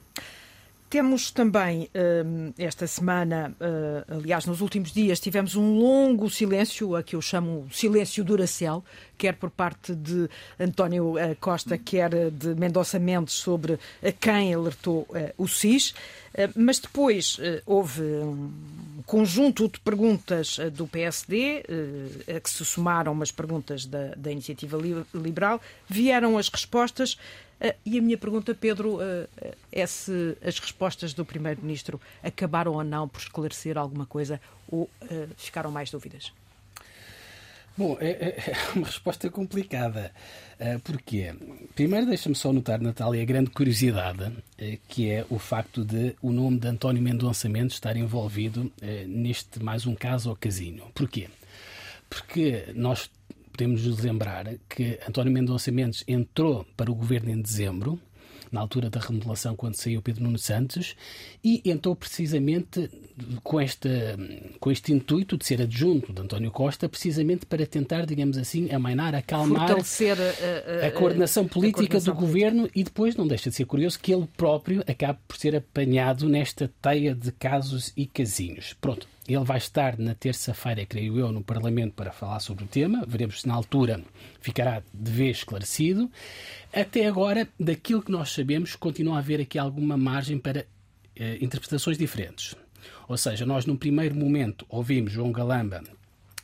Temos 0.95 1.33
também 1.33 1.91
esta 2.57 2.87
semana, 2.87 3.53
aliás, 4.09 4.47
nos 4.47 4.61
últimos 4.61 4.93
dias, 4.93 5.19
tivemos 5.19 5.57
um 5.57 5.77
longo 5.77 6.31
silêncio, 6.31 6.95
a 6.95 7.03
que 7.03 7.17
eu 7.17 7.21
chamo 7.21 7.67
silêncio 7.73 8.23
duracel, 8.23 8.85
quer 9.19 9.35
por 9.35 9.51
parte 9.51 9.93
de 9.93 10.31
António 10.57 11.15
Costa, 11.41 11.77
quer 11.77 12.31
de 12.31 12.55
Mendonça 12.55 12.97
Mendes, 13.01 13.35
sobre 13.35 13.77
a 14.01 14.13
quem 14.13 14.55
alertou 14.55 15.05
o 15.37 15.49
SIS. 15.49 15.95
Mas 16.55 16.79
depois 16.79 17.41
houve 17.67 18.01
um 18.01 19.03
conjunto 19.05 19.69
de 19.69 19.81
perguntas 19.81 20.59
do 20.75 20.87
PSD, 20.87 21.65
a 22.37 22.39
que 22.39 22.49
se 22.49 22.65
somaram 22.65 23.11
umas 23.11 23.33
perguntas 23.33 23.85
da, 23.85 24.15
da 24.17 24.31
Iniciativa 24.31 24.79
Liberal, 25.13 25.61
vieram 25.89 26.39
as 26.39 26.49
respostas. 26.49 27.19
Uh, 27.65 27.75
e 27.87 27.99
a 27.99 28.03
minha 28.03 28.19
pergunta, 28.19 28.55
Pedro, 28.55 28.97
uh, 28.97 29.29
é 29.73 29.87
se 29.87 30.37
as 30.45 30.59
respostas 30.59 31.15
do 31.15 31.25
Primeiro-Ministro 31.25 31.99
acabaram 32.23 32.75
ou 32.75 32.85
não 32.85 33.09
por 33.09 33.21
esclarecer 33.21 33.79
alguma 33.79 34.05
coisa 34.05 34.39
ou 34.69 34.91
ficaram 35.37 35.71
mais 35.71 35.91
dúvidas? 35.91 36.33
Bom, 37.77 37.97
é, 38.01 38.11
é, 38.11 38.51
é 38.51 38.57
uma 38.77 38.87
resposta 38.87 39.31
complicada. 39.31 40.13
Porquê? 40.83 41.35
Primeiro, 41.75 42.07
deixa-me 42.07 42.35
só 42.35 42.53
notar, 42.53 42.81
Natália, 42.81 43.23
a 43.23 43.25
grande 43.25 43.51
curiosidade, 43.51 44.33
que 44.89 45.11
é 45.11 45.27
o 45.29 45.39
facto 45.39 45.85
de 45.85 46.15
o 46.23 46.33
nome 46.33 46.59
de 46.59 46.69
António 46.69 47.03
Mendonça 47.03 47.49
Mendes 47.49 47.75
estar 47.75 47.97
envolvido 47.97 48.73
neste 49.07 49.63
mais 49.63 49.87
um 49.87 49.95
caso 49.95 50.31
ao 50.31 50.37
casino. 50.37 50.91
Porquê? 50.95 51.29
Porque 52.09 52.67
nós 52.75 53.11
podemos 53.55 53.87
nos 53.87 54.01
lembrar 54.01 54.47
que 54.69 54.99
António 55.09 55.33
Mendonça 55.33 55.71
Mendes 55.71 56.03
entrou 56.09 56.67
para 56.77 56.91
o 56.91 56.95
governo 56.95 57.31
em 57.31 57.41
dezembro, 57.41 58.01
na 58.51 58.61
altura 58.61 58.91
da 58.91 58.99
remodelação, 58.99 59.55
quando 59.55 59.77
saiu 59.77 60.03
Pedro 60.03 60.25
Nuno 60.25 60.39
Santos, 60.39 60.97
e 61.43 61.63
entrou 61.65 61.95
precisamente 61.95 62.91
com, 63.45 63.61
esta, 63.61 63.89
com 64.59 64.73
este 64.73 64.93
intuito 64.93 65.37
de 65.37 65.47
ser 65.47 65.63
adjunto 65.63 66.13
de 66.13 66.21
António 66.21 66.51
Costa, 66.51 66.89
precisamente 66.89 67.47
para 67.47 67.65
tentar, 67.65 68.07
digamos 68.07 68.37
assim, 68.39 68.71
amainar, 68.73 69.15
acalmar 69.15 69.71
a, 69.71 69.75
a, 69.75 70.85
a, 70.85 70.89
a 70.89 70.91
coordenação 70.91 71.47
política 71.47 71.81
a 71.81 71.85
coordenação 71.85 72.15
do 72.15 72.19
política. 72.19 72.51
governo 72.51 72.71
e 72.75 72.83
depois 72.83 73.15
não 73.15 73.27
deixa 73.27 73.51
de 73.51 73.57
ser 73.57 73.67
curioso 73.67 74.01
que 74.01 74.13
ele 74.13 74.29
próprio 74.37 74.83
acabe 74.87 75.21
por 75.29 75.37
ser 75.37 75.55
apanhado 75.55 76.29
nesta 76.29 76.69
teia 76.83 77.15
de 77.15 77.31
casos 77.31 77.93
e 77.97 78.05
casinhos. 78.05 78.75
Pronto, 78.81 79.07
ele 79.27 79.45
vai 79.45 79.59
estar 79.59 79.99
na 79.99 80.15
terça-feira, 80.15 80.85
creio 80.85 81.19
eu, 81.19 81.33
no 81.33 81.43
Parlamento 81.43 81.95
para 81.95 82.13
falar 82.13 82.41
sobre 82.41 82.65
o 82.65 82.67
tema. 82.67 83.05
Veremos 83.07 83.41
se 83.41 83.49
na 83.49 83.55
altura 83.55 84.03
ficará 84.41 84.83
de 84.93 85.11
vez 85.11 85.39
esclarecido. 85.39 86.11
Até 86.73 87.07
agora, 87.07 87.49
daquilo 87.59 88.03
que 88.03 88.13
nós 88.13 88.31
sabemos, 88.31 88.77
continua 88.77 89.17
a 89.17 89.19
haver 89.19 89.41
aqui 89.41 89.59
alguma 89.59 89.97
margem 89.97 90.39
para 90.39 90.67
eh, 91.17 91.39
interpretações 91.41 91.97
diferentes. 91.97 92.55
Ou 93.09 93.17
seja, 93.17 93.47
nós 93.47 93.65
num 93.65 93.77
primeiro 93.77 94.15
momento 94.15 94.67
ouvimos 94.69 95.13
João 95.13 95.33
Galamba 95.33 95.83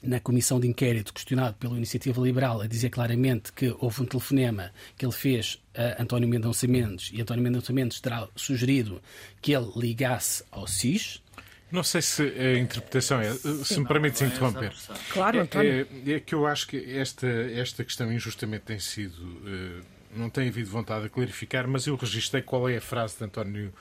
na 0.02 0.18
comissão 0.18 0.58
de 0.58 0.66
inquérito, 0.66 1.12
questionado 1.12 1.56
pela 1.56 1.76
Iniciativa 1.76 2.20
Liberal, 2.22 2.60
a 2.60 2.66
dizer 2.66 2.88
claramente 2.90 3.52
que 3.52 3.74
houve 3.78 4.02
um 4.02 4.06
telefonema 4.06 4.72
que 4.96 5.04
ele 5.04 5.12
fez 5.12 5.60
a 5.74 6.02
António 6.02 6.28
Mendonça 6.28 6.66
Mendes 6.66 7.10
e 7.12 7.20
António 7.20 7.42
Mendonça 7.42 7.72
Mendes 7.72 8.00
terá 8.00 8.26
sugerido 8.34 9.02
que 9.42 9.52
ele 9.52 9.70
ligasse 9.76 10.42
ao 10.50 10.66
SIS, 10.66 11.22
não 11.70 11.82
sei 11.82 12.02
se 12.02 12.22
a 12.22 12.58
interpretação 12.58 13.20
é. 13.20 13.32
Se 13.34 13.78
me 13.78 13.86
permites 13.86 14.20
interromper. 14.22 14.72
Claro, 15.12 15.38
é, 15.38 15.40
António. 15.40 15.88
É, 16.06 16.12
é, 16.12 16.20
que 16.20 16.34
eu 16.34 16.46
acho 16.46 16.66
que 16.66 16.98
esta, 16.98 17.26
esta 17.26 17.84
questão 17.84 18.12
injustamente 18.12 18.64
tem 18.64 18.78
sido. 18.78 19.22
Uh, 19.22 19.82
não 20.16 20.28
tem 20.28 20.48
havido 20.48 20.68
vontade 20.68 21.04
de 21.04 21.10
clarificar, 21.10 21.68
mas 21.68 21.86
eu 21.86 21.94
registrei 21.94 22.42
qual 22.42 22.68
é 22.68 22.78
a 22.78 22.80
frase 22.80 23.16
de 23.16 23.24
António 23.24 23.72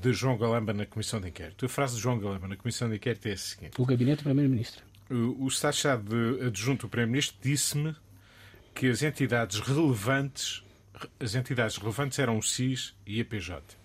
de 0.00 0.12
João 0.12 0.38
Galamba 0.38 0.72
na 0.72 0.86
Comissão 0.86 1.20
de 1.20 1.28
Inquérito. 1.28 1.66
A 1.66 1.68
frase 1.68 1.96
de 1.96 2.02
João 2.02 2.20
Galamba 2.20 2.46
na 2.46 2.56
Comissão 2.56 2.88
de 2.88 2.96
Inquérito 2.96 3.26
é 3.26 3.32
a 3.32 3.36
seguinte: 3.36 3.72
O 3.80 3.84
gabinete 3.84 4.18
do 4.18 4.24
Primeiro-Ministro. 4.24 4.84
O, 5.10 5.44
o 5.44 5.48
Estado-Chave 5.48 6.46
adjunto 6.46 6.86
do 6.86 6.90
Primeiro-Ministro 6.90 7.36
disse-me 7.42 7.96
que 8.72 8.88
as 8.88 9.02
entidades 9.02 9.58
relevantes 9.58 10.62
as 11.18 11.34
entidades 11.34 11.76
relevantes 11.76 12.18
eram 12.18 12.38
o 12.38 12.42
SIS 12.42 12.94
e 13.06 13.20
a 13.20 13.24
PJ. 13.24 13.79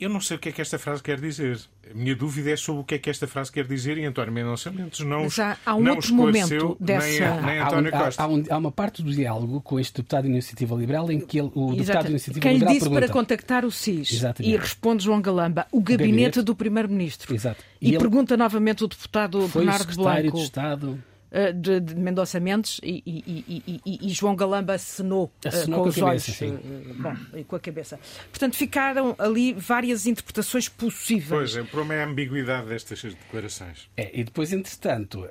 Eu 0.00 0.08
não 0.08 0.20
sei 0.20 0.36
o 0.36 0.40
que 0.40 0.48
é 0.48 0.52
que 0.52 0.60
esta 0.60 0.78
frase 0.78 1.02
quer 1.02 1.20
dizer. 1.20 1.58
A 1.90 1.94
minha 1.94 2.14
dúvida 2.14 2.50
é 2.50 2.56
sobre 2.56 2.82
o 2.82 2.84
que 2.84 2.94
é 2.94 2.98
que 2.98 3.10
esta 3.10 3.26
frase 3.26 3.50
quer 3.50 3.66
dizer 3.66 3.98
e 3.98 4.04
António 4.04 4.32
Mendonça 4.32 4.70
Mendes 4.70 5.00
não, 5.00 5.28
Já 5.28 5.56
há 5.66 5.74
um 5.74 5.80
não 5.80 5.94
outro 5.96 6.14
momento 6.14 6.76
dessa... 6.78 7.34
nem, 7.36 7.42
nem 7.42 7.58
António 7.58 7.94
há, 7.94 8.04
Costa. 8.04 8.22
Há, 8.22 8.28
um, 8.28 8.44
há, 8.48 8.58
uma 8.58 8.70
parte 8.70 9.02
do 9.02 9.10
diálogo 9.10 9.60
com 9.60 9.80
este 9.80 9.96
deputado 9.96 10.24
de 10.24 10.30
Iniciativa 10.30 10.76
Liberal 10.76 11.10
em 11.10 11.18
que 11.18 11.40
ele, 11.40 11.50
o 11.54 11.72
Exato. 11.72 11.76
deputado 11.78 12.04
de 12.04 12.10
Iniciativa 12.10 12.40
Quem 12.42 12.52
Liberal 12.52 12.74
disse 12.74 12.84
pergunta... 12.84 13.06
para 13.06 13.12
contactar 13.12 13.64
o 13.64 13.72
SIS 13.72 14.12
Exatamente. 14.12 14.54
e 14.54 14.56
responde 14.56 15.02
João 15.02 15.20
Galamba, 15.20 15.66
o 15.72 15.80
gabinete, 15.80 16.10
gabinete. 16.10 16.42
do 16.42 16.54
Primeiro-Ministro. 16.54 17.34
Exato. 17.34 17.64
E, 17.80 17.86
E 17.86 17.90
ele- 17.90 17.98
pergunta 17.98 18.36
novamente 18.36 18.84
o 18.84 18.88
deputado 18.88 19.48
Foi 19.48 19.62
o 19.62 19.64
Bernardo 19.64 19.90
secretário 19.90 20.22
Blanco 20.22 20.36
de 20.38 20.44
Estado... 20.44 21.02
eh, 21.30 21.52
de, 21.52 21.80
de 21.80 21.94
Mendonça 21.94 22.38
Mendes 22.40 22.80
e, 22.82 23.02
e- 23.06 23.72
e- 23.84 23.98
e- 24.06 24.08
João 24.10 24.34
Galamba 24.36 24.74
assinou, 24.74 25.30
eh, 25.44 25.50
com, 25.50 25.72
com 25.72 25.74
a 25.74 25.82
os 25.82 25.94
cabeça, 25.96 26.04
olhos. 26.04 26.24
sim. 26.24 26.58
eh, 26.64 26.92
bom, 26.94 27.16
e 27.38 27.44
com 27.44 27.56
a 27.56 27.60
cabeça. 27.60 27.98
Portanto, 28.30 28.56
ficaram 28.56 29.14
ali 29.18 29.52
várias 29.52 30.06
interpretações 30.06 30.68
possíveis. 30.68 31.28
Pois 31.28 31.56
é, 31.56 31.60
o 31.60 31.66
problema 31.66 31.94
é 31.94 32.02
a 32.04 32.06
ambiguidade 32.06 32.68
destas 32.68 33.02
declarações. 33.02 33.88
É, 33.96 34.18
e 34.20 34.24
depois, 34.24 34.52
entretanto, 34.52 35.26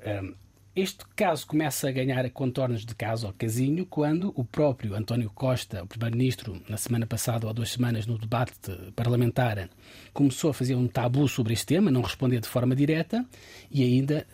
este 0.78 1.04
caso 1.16 1.48
começa 1.48 1.90
a 1.90 1.92
ganhar 1.92 2.30
contornos 2.30 2.86
de 2.86 2.94
caso 2.94 3.26
ao 3.26 3.34
casinho 3.34 3.84
quando 3.84 4.32
o 4.36 4.46
próprio 4.46 4.94
António 4.94 5.32
Costa, 5.34 5.84
o 5.84 5.88
Primeiro-Ministro, 5.88 6.62
na 6.70 6.78
semana 6.78 7.08
passada 7.08 7.48
ou 7.48 7.50
há 7.50 7.54
duas 7.54 7.72
semanas, 7.72 8.06
no 8.06 8.16
debate 8.16 8.72
parlamentar, 8.96 9.70
começou 10.14 10.52
a 10.52 10.54
fazer 10.54 10.76
um 10.76 10.88
tabu 10.88 11.28
sobre 11.28 11.54
este 11.54 11.66
tema, 11.66 11.90
não 11.90 12.02
responder 12.02 12.40
de 12.40 12.48
forma 12.48 12.76
direta 12.76 13.26
e 13.72 13.84
ainda, 13.84 14.28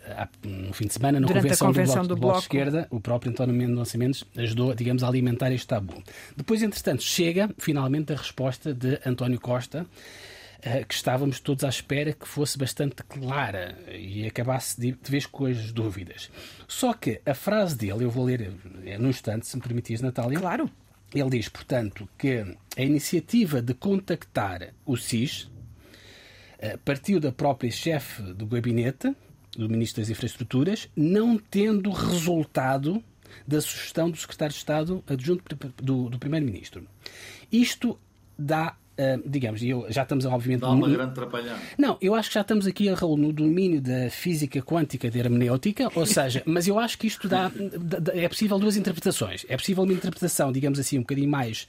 no 0.43 0.73
fim 0.73 0.87
de 0.87 0.93
semana, 0.93 1.17
na 1.17 1.27
convenção, 1.27 1.67
convenção 1.67 2.03
do, 2.03 2.15
bloco, 2.15 2.15
do 2.15 2.21
Bloco 2.21 2.39
de. 2.39 2.43
Esquerda, 2.43 2.87
o 2.91 2.99
próprio 2.99 3.31
António 3.31 3.55
Mendonça 3.55 3.97
Mendes 3.97 4.25
ajudou, 4.35 4.75
digamos, 4.75 5.01
a 5.01 5.07
alimentar 5.07 5.49
este 5.53 5.67
tabu. 5.67 6.03
Depois, 6.35 6.61
entretanto, 6.61 7.03
chega 7.03 7.49
finalmente 7.57 8.11
a 8.11 8.17
resposta 8.17 8.73
de 8.73 8.99
António 9.05 9.39
Costa, 9.39 9.87
que 10.87 10.93
estávamos 10.93 11.39
todos 11.39 11.63
à 11.63 11.69
espera 11.69 12.13
que 12.13 12.27
fosse 12.27 12.57
bastante 12.57 13.03
clara 13.03 13.77
e 13.91 14.25
acabasse 14.25 14.79
de, 14.79 14.93
de 14.93 15.11
vez 15.11 15.25
com 15.25 15.45
as 15.45 15.71
dúvidas. 15.71 16.31
Só 16.67 16.93
que 16.93 17.21
a 17.25 17.33
frase 17.33 17.77
dele, 17.77 18.05
eu 18.05 18.09
vou 18.09 18.25
ler 18.25 18.53
eh, 18.85 18.97
num 18.97 19.09
instante, 19.09 19.45
se 19.45 19.55
me 19.57 19.61
permitires, 19.61 20.01
Natália. 20.01 20.39
Claro. 20.39 20.69
Ele 21.13 21.29
diz, 21.29 21.49
portanto, 21.49 22.07
que 22.17 22.43
a 22.77 22.81
iniciativa 22.81 23.61
de 23.61 23.73
contactar 23.73 24.73
o 24.85 24.95
SIS 24.97 25.49
eh, 26.57 26.77
partiu 26.77 27.19
da 27.19 27.31
própria 27.31 27.69
chefe 27.69 28.21
do 28.21 28.45
gabinete, 28.45 29.13
do 29.55 29.69
Ministro 29.69 30.01
das 30.01 30.09
Infraestruturas, 30.09 30.89
não 30.95 31.37
tendo 31.37 31.91
resultado 31.91 33.03
da 33.45 33.59
sugestão 33.61 34.09
do 34.09 34.17
Secretário 34.17 34.53
de 34.53 34.59
Estado 34.59 35.03
adjunto 35.07 35.55
do, 35.75 36.09
do 36.09 36.17
Primeiro-Ministro. 36.19 36.87
Isto 37.51 37.99
dá, 38.37 38.75
eh, 38.97 39.19
digamos, 39.25 39.61
e 39.63 39.69
eu, 39.69 39.85
já 39.89 40.03
estamos 40.03 40.25
obviamente... 40.25 40.61
Dá 40.61 40.69
uma 40.69 40.87
no- 40.87 40.93
grande 40.93 41.13
trapalhada. 41.13 41.59
não, 41.77 41.97
eu 42.01 42.13
acho 42.15 42.29
que 42.29 42.35
já 42.35 42.41
estamos 42.41 42.67
aqui, 42.67 42.89
Raul, 42.89 43.17
no 43.17 43.31
domínio 43.33 43.81
da 43.81 44.09
física 44.09 44.61
quântica 44.61 45.09
de 45.09 45.19
hermenêutica, 45.19 45.89
ou 45.95 46.05
seja, 46.05 46.41
mas 46.47 46.67
eu 46.67 46.77
acho 46.79 46.97
que 46.97 47.07
isto 47.07 47.27
dá, 47.27 47.51
é 48.13 48.27
possível 48.27 48.57
duas 48.59 48.75
interpretações. 48.77 49.45
É 49.49 49.57
possível 49.57 49.83
uma 49.83 49.93
interpretação, 49.93 50.51
digamos 50.51 50.79
assim, 50.79 50.97
um 50.97 51.01
bocadinho 51.01 51.29
mais 51.29 51.67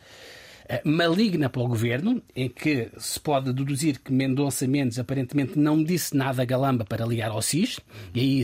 maligna 0.85 1.49
para 1.49 1.62
o 1.62 1.68
governo, 1.68 2.23
em 2.35 2.49
que 2.49 2.90
se 2.97 3.21
pode 3.21 3.52
deduzir 3.52 3.99
que 4.00 4.12
Mendonça 4.12 4.66
Mendes 4.66 4.99
aparentemente 4.99 5.59
não 5.59 5.83
disse 5.83 6.16
nada 6.16 6.42
a 6.42 6.44
Galamba 6.44 6.85
para 6.85 7.04
ligar 7.04 7.30
ao 7.30 7.42
SIS, 7.42 7.80
e 8.14 8.21
aí 8.21 8.42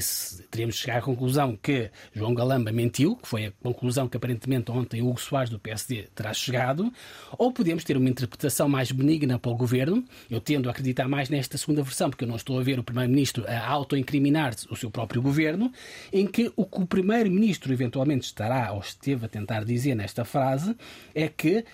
teríamos 0.50 0.74
de 0.76 0.82
chegar 0.82 0.98
à 0.98 1.02
conclusão 1.02 1.56
que 1.56 1.90
João 2.14 2.34
Galamba 2.34 2.70
mentiu, 2.72 3.16
que 3.16 3.26
foi 3.26 3.46
a 3.46 3.52
conclusão 3.62 4.08
que 4.08 4.16
aparentemente 4.16 4.70
ontem 4.70 5.02
Hugo 5.02 5.20
Soares 5.20 5.50
do 5.50 5.58
PSD 5.58 6.08
terá 6.14 6.32
chegado, 6.34 6.92
ou 7.38 7.52
podemos 7.52 7.84
ter 7.84 7.96
uma 7.96 8.08
interpretação 8.08 8.68
mais 8.68 8.92
benigna 8.92 9.38
para 9.38 9.50
o 9.50 9.56
governo. 9.56 10.04
Eu 10.30 10.40
tendo 10.40 10.68
a 10.68 10.72
acreditar 10.72 11.08
mais 11.08 11.28
nesta 11.28 11.56
segunda 11.56 11.82
versão, 11.82 12.10
porque 12.10 12.24
eu 12.24 12.28
não 12.28 12.36
estou 12.36 12.58
a 12.58 12.62
ver 12.62 12.78
o 12.78 12.84
Primeiro-Ministro 12.84 13.44
a 13.46 13.66
auto-incriminar 13.66 14.54
o 14.70 14.76
seu 14.76 14.90
próprio 14.90 15.22
governo, 15.22 15.72
em 16.12 16.26
que 16.26 16.52
o 16.56 16.64
que 16.64 16.82
o 16.82 16.86
Primeiro-Ministro 16.86 17.72
eventualmente 17.72 18.26
estará 18.26 18.72
ou 18.72 18.80
esteve 18.80 19.26
a 19.26 19.28
tentar 19.28 19.64
dizer 19.64 19.94
nesta 19.94 20.24
frase 20.24 20.76
é 21.14 21.28
que 21.28 21.64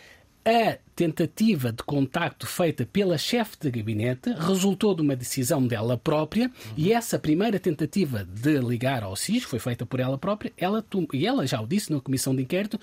a 0.47 0.79
tentativa 0.97 1.71
de 1.71 1.83
contacto 1.83 2.47
feita 2.47 2.87
pela 2.91 3.19
chefe 3.19 3.57
de 3.61 3.71
gabinete 3.71 4.31
resultou 4.33 4.95
de 4.95 5.03
uma 5.03 5.15
decisão 5.15 5.65
dela 5.67 5.99
própria 5.99 6.51
e 6.77 6.91
essa 6.93 7.19
primeira 7.19 7.61
tentativa 7.61 8.25
de 8.25 8.59
ligar 8.59 9.03
ao 9.03 9.15
SIS 9.15 9.43
foi 9.45 9.59
feita 9.59 9.85
por 9.85 10.01
ela 10.01 10.17
própria. 10.17 10.53
Ela 10.57 10.83
e 11.13 11.27
ela 11.27 11.47
já 11.47 11.61
o 11.61 11.67
disse 11.67 11.93
na 11.93 12.01
comissão 12.01 12.35
de 12.35 12.43
inquérito, 12.43 12.81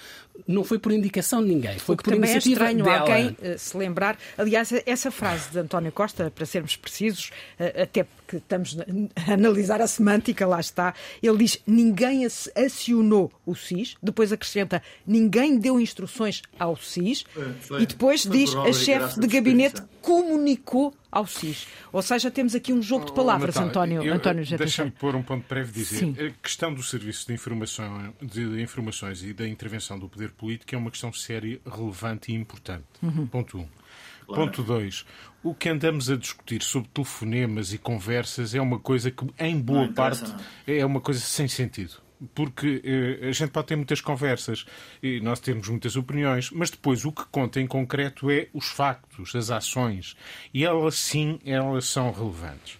não 0.48 0.63
foi 0.63 0.77
por 0.77 0.91
indicação 0.91 1.41
de 1.41 1.50
ninguém, 1.50 1.79
foi 1.79 1.96
O 1.96 1.98
que 1.98 2.03
por 2.03 2.13
também 2.13 2.29
é 2.29 2.34
iniciativa 2.34 2.65
estranho 2.72 2.84
dela. 2.84 3.00
alguém 3.00 3.38
eh, 3.41 3.58
se 3.58 3.75
lembrar. 3.75 4.17
Aliás, 4.38 4.72
essa 4.86 5.10
frase 5.10 5.50
de 5.50 5.58
António 5.60 5.91
Costa, 5.91 6.29
para 6.29 6.46
sermos 6.46 6.75
precisos, 6.75 7.32
eh, 7.60 7.82
até 7.82 8.03
porque 8.03 8.38
estamos 8.38 8.77
a 9.27 9.34
analisar 9.34 9.82
a 9.82 9.88
semântica, 9.88 10.46
lá 10.46 10.60
está, 10.60 10.93
ele 11.22 11.38
diz: 11.39 11.58
ninguém 11.65 12.25
ac- 12.25 12.51
acionou 12.55 13.32
o 13.46 13.55
SIS, 13.55 13.96
depois 14.03 14.32
acrescenta: 14.32 14.82
ninguém 15.08 15.58
deu 15.58 15.79
instruções 15.79 16.41
ao 16.60 16.75
SIS, 16.77 17.25
foi, 17.62 17.82
e 17.82 17.86
depois 17.88 18.02
diz 18.29 18.55
a 18.55 18.74
chefe 18.74 19.19
de 19.19 19.27
gabinete 19.27 19.81
comunicou 20.01 20.93
ao 21.12 21.25
SIS. 21.25 21.67
Ou 21.91 22.01
seja, 22.01 22.29
temos 22.29 22.53
aqui 22.55 22.74
um 22.74 22.81
jogo 22.81 23.05
de 23.05 23.12
oh, 23.12 23.15
palavras, 23.15 23.55
oh, 23.55 23.62
António, 23.62 24.03
eu, 24.03 24.13
António 24.13 24.45
Deixa-me 24.57 24.91
pôr 24.91 25.15
um 25.15 25.24
ponto 25.24 25.48
breve 25.48 25.72
dizer. 25.72 25.98
Sim. 25.98 26.15
A 26.19 26.29
questão 26.41 26.74
do 26.74 26.83
serviço 26.83 27.27
de, 27.27 27.33
informação, 27.33 28.13
de 28.22 28.62
informações 28.62 29.24
e 29.24 29.33
da 29.33 29.48
intervenção 29.48 29.98
do 29.98 30.10
poder 30.10 30.31
político 30.31 30.75
é 30.75 30.77
uma 30.77 30.91
questão 30.91 31.13
séria, 31.13 31.60
relevante 31.65 32.31
e 32.31 32.36
importante. 32.36 32.86
Uhum. 33.01 33.27
Ponto 33.27 33.57
1. 33.57 33.62
Um. 33.62 33.67
Claro. 34.25 34.45
Ponto 34.45 34.63
2. 34.63 35.05
O 35.43 35.53
que 35.53 35.69
andamos 35.69 36.10
a 36.10 36.15
discutir 36.15 36.63
sobre 36.63 36.89
telefonemas 36.93 37.74
e 37.74 37.77
conversas 37.77 38.55
é 38.55 38.62
uma 38.62 38.79
coisa 38.79 39.12
que, 39.12 39.25
em 39.39 39.60
boa 39.60 39.88
parte, 39.89 40.33
é 40.65 40.86
uma 40.86 41.01
coisa 41.01 41.19
sem 41.19 41.48
sentido 41.48 42.02
porque 42.34 42.82
eh, 42.84 43.27
a 43.27 43.32
gente 43.32 43.51
pode 43.51 43.68
ter 43.68 43.75
muitas 43.75 44.01
conversas 44.01 44.65
e 45.01 45.20
nós 45.20 45.39
temos 45.39 45.68
muitas 45.70 45.96
opiniões, 45.96 46.51
mas 46.51 46.70
depois 46.70 47.06
o 47.06 47.12
que 47.12 47.25
conta 47.32 47.60
em 47.60 47.68
concreto 47.68 48.30
é 48.30 48.48
os 48.53 48.68
factos, 48.68 49.36
as 49.36 49.50
ações. 49.50 50.15
E 50.53 50.63
elas 50.65 50.96
sim, 50.96 51.39
elas 51.46 51.86
são 51.86 52.12
relevantes. 52.12 52.80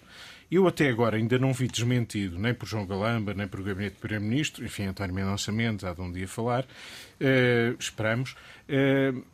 Eu 0.50 0.68
até 0.68 0.88
agora 0.88 1.16
ainda 1.16 1.38
não 1.38 1.52
vi 1.52 1.66
desmentido, 1.66 2.38
nem 2.38 2.54
por 2.54 2.66
João 2.66 2.86
Galamba, 2.86 3.34
nem 3.34 3.48
por 3.48 3.62
Gabinete 3.62 3.94
do 3.94 4.00
Primeiro-Ministro, 4.00 4.64
enfim, 4.64 4.84
António 4.84 5.14
Mendonça 5.14 5.50
Mendes, 5.50 5.84
há 5.84 5.92
de 5.92 6.00
um 6.00 6.12
dia 6.12 6.28
falar, 6.28 6.64
uh, 6.64 7.76
esperamos, 7.78 8.36
uh, 8.68 9.24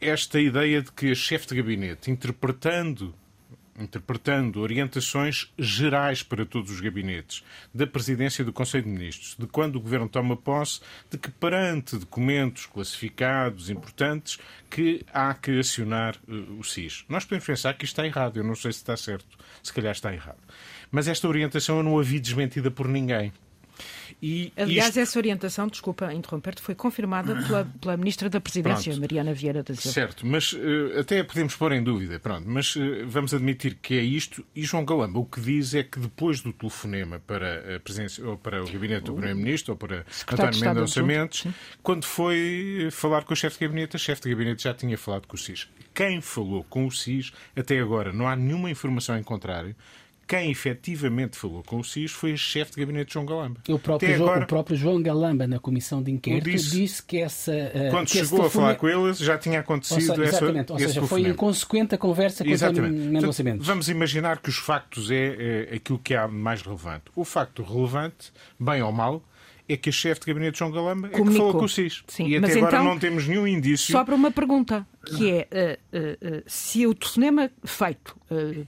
esta 0.00 0.40
ideia 0.40 0.80
de 0.80 0.92
que 0.92 1.10
a 1.10 1.14
chefe 1.14 1.48
de 1.48 1.56
gabinete, 1.56 2.10
interpretando 2.10 3.14
interpretando 3.78 4.60
orientações 4.60 5.52
gerais 5.58 6.22
para 6.22 6.46
todos 6.46 6.70
os 6.70 6.80
gabinetes 6.80 7.44
da 7.74 7.86
Presidência 7.86 8.44
do 8.44 8.52
Conselho 8.52 8.84
de 8.84 8.90
Ministros, 8.90 9.36
de 9.38 9.46
quando 9.46 9.76
o 9.76 9.80
Governo 9.80 10.08
toma 10.08 10.36
posse, 10.36 10.80
de 11.10 11.18
que 11.18 11.30
perante 11.30 11.96
documentos 11.96 12.66
classificados 12.66 13.70
importantes 13.70 14.38
que 14.70 15.04
há 15.12 15.34
que 15.34 15.58
acionar 15.58 16.16
uh, 16.28 16.58
o 16.58 16.64
SIS. 16.64 17.04
Nós 17.08 17.24
podemos 17.24 17.46
pensar 17.46 17.74
que 17.74 17.84
isto 17.84 17.94
está 17.94 18.06
errado, 18.06 18.36
eu 18.36 18.44
não 18.44 18.54
sei 18.54 18.72
se 18.72 18.78
está 18.78 18.96
certo, 18.96 19.38
se 19.62 19.72
calhar 19.72 19.92
está 19.92 20.12
errado. 20.12 20.38
Mas 20.90 21.08
esta 21.08 21.28
orientação 21.28 21.78
eu 21.78 21.82
não 21.82 21.98
a 21.98 22.02
vi 22.02 22.20
desmentida 22.20 22.70
por 22.70 22.88
ninguém. 22.88 23.32
E 24.22 24.52
Aliás, 24.56 24.88
isto... 24.88 25.00
essa 25.00 25.18
orientação, 25.18 25.68
desculpa 25.68 26.12
interromper-te, 26.12 26.62
foi 26.62 26.74
confirmada 26.74 27.34
pela, 27.46 27.64
pela 27.80 27.96
Ministra 27.96 28.28
da 28.30 28.40
Presidência, 28.40 28.92
Pronto. 28.92 29.00
Mariana 29.00 29.34
Vieira 29.34 29.62
da 29.62 29.74
Silva. 29.74 29.92
Certo, 29.92 30.26
mas 30.26 30.52
uh, 30.52 31.00
até 31.00 31.22
podemos 31.22 31.54
pôr 31.54 31.72
em 31.72 31.82
dúvida, 31.82 32.18
pronto, 32.18 32.48
mas 32.48 32.74
uh, 32.76 32.80
vamos 33.06 33.34
admitir 33.34 33.76
que 33.80 33.98
é 33.98 34.02
isto. 34.02 34.44
E 34.54 34.62
João 34.62 34.84
Galamba 34.84 35.18
o 35.18 35.24
que 35.24 35.40
diz 35.40 35.74
é 35.74 35.82
que 35.82 35.98
depois 35.98 36.40
do 36.40 36.52
telefonema 36.52 37.20
para 37.20 37.76
a 37.76 37.80
presidência, 37.80 38.26
ou 38.26 38.36
para 38.36 38.62
o 38.62 38.66
gabinete 38.66 39.04
do 39.04 39.14
Primeiro-Ministro, 39.14 39.72
ou 39.72 39.78
para 39.78 40.04
António 40.32 40.60
Mendonça 40.60 41.02
Mendes, 41.02 41.46
quando 41.82 42.04
foi 42.04 42.88
falar 42.90 43.24
com 43.24 43.32
o 43.32 43.36
chefe 43.36 43.58
de 43.58 43.66
gabinete, 43.66 43.96
a 43.96 43.98
chefe 43.98 44.22
de 44.22 44.30
gabinete 44.30 44.62
já 44.62 44.74
tinha 44.74 44.96
falado 44.96 45.26
com 45.26 45.36
o 45.36 45.38
SIS. 45.38 45.68
Quem 45.94 46.20
falou 46.20 46.64
com 46.64 46.86
o 46.86 46.90
SIS 46.90 47.32
até 47.54 47.78
agora, 47.78 48.12
não 48.12 48.28
há 48.28 48.36
nenhuma 48.36 48.70
informação 48.70 49.16
em 49.18 49.22
contrário, 49.22 49.74
quem 50.26 50.50
efetivamente 50.50 51.36
falou 51.36 51.62
com 51.62 51.78
o 51.78 51.84
SIS 51.84 52.10
foi 52.10 52.32
o 52.32 52.38
chefe 52.38 52.72
de 52.72 52.80
gabinete 52.80 53.14
João 53.14 53.24
Galamba. 53.24 53.60
O 53.68 53.78
próprio, 53.78 54.16
João, 54.16 54.28
agora, 54.28 54.44
o 54.44 54.48
próprio 54.48 54.76
João 54.76 55.02
Galamba, 55.02 55.46
na 55.46 55.58
comissão 55.58 56.02
de 56.02 56.10
inquérito, 56.10 56.50
disse, 56.50 56.70
disse 56.70 57.02
que 57.02 57.18
essa. 57.18 57.52
Uh, 57.52 57.90
quando 57.90 58.06
que 58.08 58.18
chegou 58.18 58.46
a 58.46 58.50
falar 58.50 58.74
com 58.74 58.88
eles, 58.88 59.18
já 59.18 59.38
tinha 59.38 59.60
acontecido 59.60 60.10
ou 60.10 60.16
seja, 60.16 60.22
essa. 60.24 60.36
Exatamente, 60.36 60.72
ou 60.72 60.78
seja, 60.78 61.02
foi 61.02 61.22
inconsequente 61.22 61.94
a 61.94 61.98
conversa 61.98 62.44
com 62.44 62.50
exatamente. 62.50 62.94
o 62.94 63.12
Mendonça 63.12 63.42
Mendes. 63.42 63.66
Vamos 63.66 63.88
imaginar 63.88 64.38
que 64.38 64.48
os 64.48 64.56
factos 64.56 65.10
é, 65.10 65.68
é 65.70 65.76
aquilo 65.76 65.98
que 65.98 66.14
há 66.14 66.26
mais 66.26 66.62
relevante. 66.62 67.04
O 67.14 67.24
facto 67.24 67.62
relevante, 67.62 68.32
bem 68.58 68.82
ou 68.82 68.90
mal, 68.90 69.22
é 69.68 69.76
que 69.76 69.88
a 69.88 69.92
chefe 69.92 70.20
de 70.20 70.26
gabinete 70.26 70.58
João 70.58 70.70
Galamba 70.70 71.08
Comunicou. 71.08 71.26
é 71.26 71.30
que 71.30 71.38
falou 71.38 71.54
com 71.54 71.64
o 71.64 71.68
SIS. 71.68 72.04
Sim. 72.06 72.28
E 72.28 72.36
até 72.36 72.46
Mas 72.46 72.56
agora 72.56 72.76
então, 72.76 72.84
não 72.84 72.98
temos 72.98 73.26
nenhum 73.26 73.46
indício. 73.46 73.92
Sobra 73.92 74.14
uma 74.14 74.30
pergunta, 74.30 74.86
que 75.06 75.30
é 75.30 75.78
uh, 75.92 75.96
uh, 75.96 76.38
uh, 76.38 76.42
se 76.46 76.86
o 76.86 76.94
telefonema 76.94 77.50
feito 77.64 78.16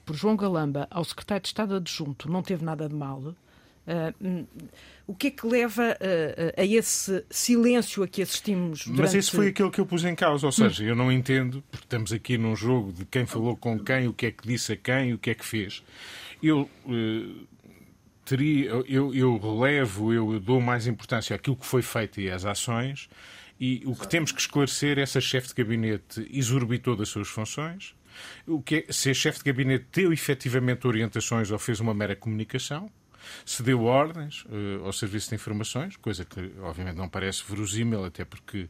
por 0.05 0.15
João 0.15 0.37
Galamba 0.37 0.87
ao 0.91 1.05
secretário 1.05 1.43
de 1.43 1.49
Estado 1.49 1.75
adjunto 1.75 2.31
não 2.31 2.43
teve 2.43 2.65
nada 2.65 2.89
de 2.89 2.95
mal, 2.95 3.35
hum, 4.21 4.47
o 5.07 5.15
que 5.15 5.29
é 5.29 5.31
que 5.31 5.47
leva 5.47 5.97
a 6.57 6.65
esse 6.65 7.25
silêncio 7.29 8.03
a 8.03 8.09
que 8.09 8.23
assistimos 8.23 8.85
durante... 8.85 9.01
Mas 9.01 9.15
esse 9.15 9.31
foi 9.31 9.49
aquilo 9.49 9.71
que 9.71 9.81
eu 9.81 9.87
pus 9.87 10.05
em 10.05 10.15
causa, 10.15 10.47
ou 10.47 10.53
seja, 10.53 10.85
hum. 10.85 10.87
eu 10.87 10.95
não 10.95 11.11
entendo, 11.11 11.63
porque 11.71 11.87
estamos 11.87 12.13
aqui 12.13 12.39
num 12.39 12.55
jogo 12.55 12.93
de 12.93 13.05
quem 13.05 13.27
falou 13.27 13.57
com 13.57 13.79
quem, 13.79 14.07
o 14.07 14.13
que 14.13 14.27
é 14.27 14.31
que 14.31 14.47
disse 14.47 14.73
a 14.73 14.77
quem, 14.77 15.13
o 15.15 15.19
que 15.19 15.31
é 15.31 15.35
que 15.35 15.45
fez. 15.45 15.83
Eu 16.41 16.71
teria, 18.25 18.71
eu, 18.87 19.15
eu 19.15 19.39
relevo, 19.39 20.13
eu 20.13 20.39
dou 20.39 20.61
mais 20.61 20.87
importância 20.87 21.35
àquilo 21.35 21.57
que 21.57 21.67
foi 21.67 21.83
feito 21.83 22.21
e 22.21 22.31
às 22.31 22.45
ações, 22.45 23.09
e 23.61 23.83
o 23.87 23.95
que 23.95 24.09
temos 24.09 24.33
que 24.33 24.41
esclarecer 24.41 24.99
é 24.99 25.07
se 25.07 25.19
a 25.19 25.21
chefe 25.21 25.49
de 25.49 25.55
gabinete 25.55 26.29
exorbitou 26.33 26.97
das 26.97 27.09
suas 27.09 27.29
funções, 27.29 27.95
o 28.47 28.61
que 28.63 28.87
é, 28.89 28.93
se 28.93 29.11
a 29.11 29.15
chefe 29.15 29.39
de 29.39 29.45
gabinete 29.45 29.87
deu 29.93 30.13
efetivamente 30.13 30.87
orientações 30.87 31.51
ou 31.51 31.59
fez 31.59 31.81
uma 31.81 31.95
mera 31.95 32.17
comunicação, 32.17 32.91
se 33.45 33.63
deu 33.63 33.85
ordens 33.85 34.45
uh, 34.45 34.85
ao 34.85 34.93
Serviço 34.93 35.31
de 35.31 35.35
Informações, 35.35 35.97
coisa 35.97 36.25
que 36.25 36.53
obviamente 36.61 36.97
não 36.97 37.09
parece 37.09 37.45
verosímil, 37.47 38.05
até 38.05 38.25
porque 38.25 38.69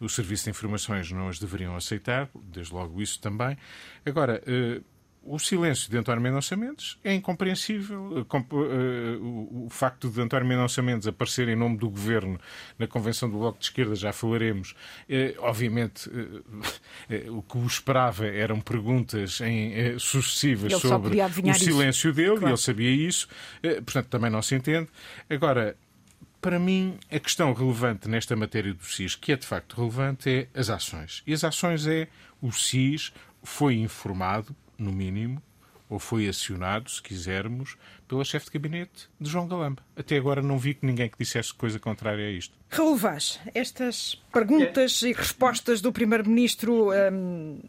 o 0.00 0.08
Serviço 0.08 0.44
de 0.44 0.50
Informações 0.50 1.10
não 1.12 1.28
as 1.28 1.38
deveriam 1.38 1.76
aceitar, 1.76 2.28
desde 2.34 2.72
logo 2.72 3.00
isso 3.00 3.20
também. 3.20 3.56
Agora, 4.04 4.42
uh, 4.46 4.84
o 5.22 5.38
silêncio 5.38 5.90
de 5.90 5.98
António 5.98 6.22
Mendonça 6.22 6.56
Mendes 6.56 6.98
é 7.04 7.14
incompreensível. 7.14 8.18
Eh, 8.18 8.36
eh, 8.36 9.18
o 9.20 9.68
facto 9.70 10.08
de 10.08 10.20
António 10.20 10.46
Mendonça 10.46 10.82
Mendes 10.82 11.06
aparecer 11.06 11.48
em 11.48 11.56
nome 11.56 11.76
do 11.76 11.90
Governo 11.90 12.40
na 12.78 12.86
Convenção 12.86 13.28
do 13.28 13.38
Bloco 13.38 13.58
de 13.58 13.64
Esquerda, 13.66 13.94
já 13.94 14.12
falaremos, 14.12 14.74
eh, 15.08 15.34
obviamente 15.38 16.10
o 17.28 17.42
que 17.42 17.58
o 17.58 17.66
esperava 17.66 18.26
eram 18.26 18.60
perguntas 18.60 19.40
em, 19.40 19.98
sucessivas 19.98 20.72
ele 20.72 20.80
sobre 20.80 21.20
o 21.20 21.54
silêncio 21.54 22.10
isso. 22.10 22.16
dele, 22.16 22.30
claro. 22.30 22.46
e 22.46 22.50
ele 22.50 22.56
sabia 22.56 22.90
isso, 22.90 23.28
portanto 23.84 24.06
também 24.06 24.30
não 24.30 24.40
se 24.40 24.54
entende. 24.54 24.88
Agora, 25.28 25.76
para 26.40 26.58
mim, 26.58 26.98
a 27.10 27.18
questão 27.18 27.52
relevante 27.52 28.08
nesta 28.08 28.34
matéria 28.34 28.72
do 28.72 28.84
SIS, 28.84 29.14
que 29.14 29.32
é 29.32 29.36
de 29.36 29.46
facto 29.46 29.76
relevante, 29.76 30.30
é 30.30 30.58
as 30.58 30.70
ações. 30.70 31.22
E 31.26 31.34
as 31.34 31.44
ações 31.44 31.86
é 31.86 32.08
o 32.40 32.50
SIS 32.50 33.12
foi 33.42 33.76
informado 33.76 34.54
no 34.82 34.92
mínimo, 34.92 35.42
ou 35.88 35.98
foi 35.98 36.28
acionado, 36.28 36.88
se 36.88 37.02
quisermos, 37.02 37.76
pela 38.06 38.24
chefe 38.24 38.46
de 38.46 38.52
gabinete 38.52 39.08
de 39.20 39.28
João 39.28 39.48
Galamba. 39.48 39.82
Até 39.96 40.16
agora 40.16 40.40
não 40.40 40.56
vi 40.56 40.74
que 40.74 40.86
ninguém 40.86 41.08
que 41.08 41.18
dissesse 41.18 41.52
coisa 41.52 41.80
contrária 41.80 42.24
a 42.26 42.30
isto. 42.30 42.56
Raul 42.68 42.96
Vaz, 42.96 43.40
estas 43.52 44.14
perguntas 44.32 45.02
é. 45.02 45.08
e 45.08 45.12
respostas 45.12 45.80
do 45.80 45.92
Primeiro-Ministro 45.92 46.90
hum, 47.12 47.60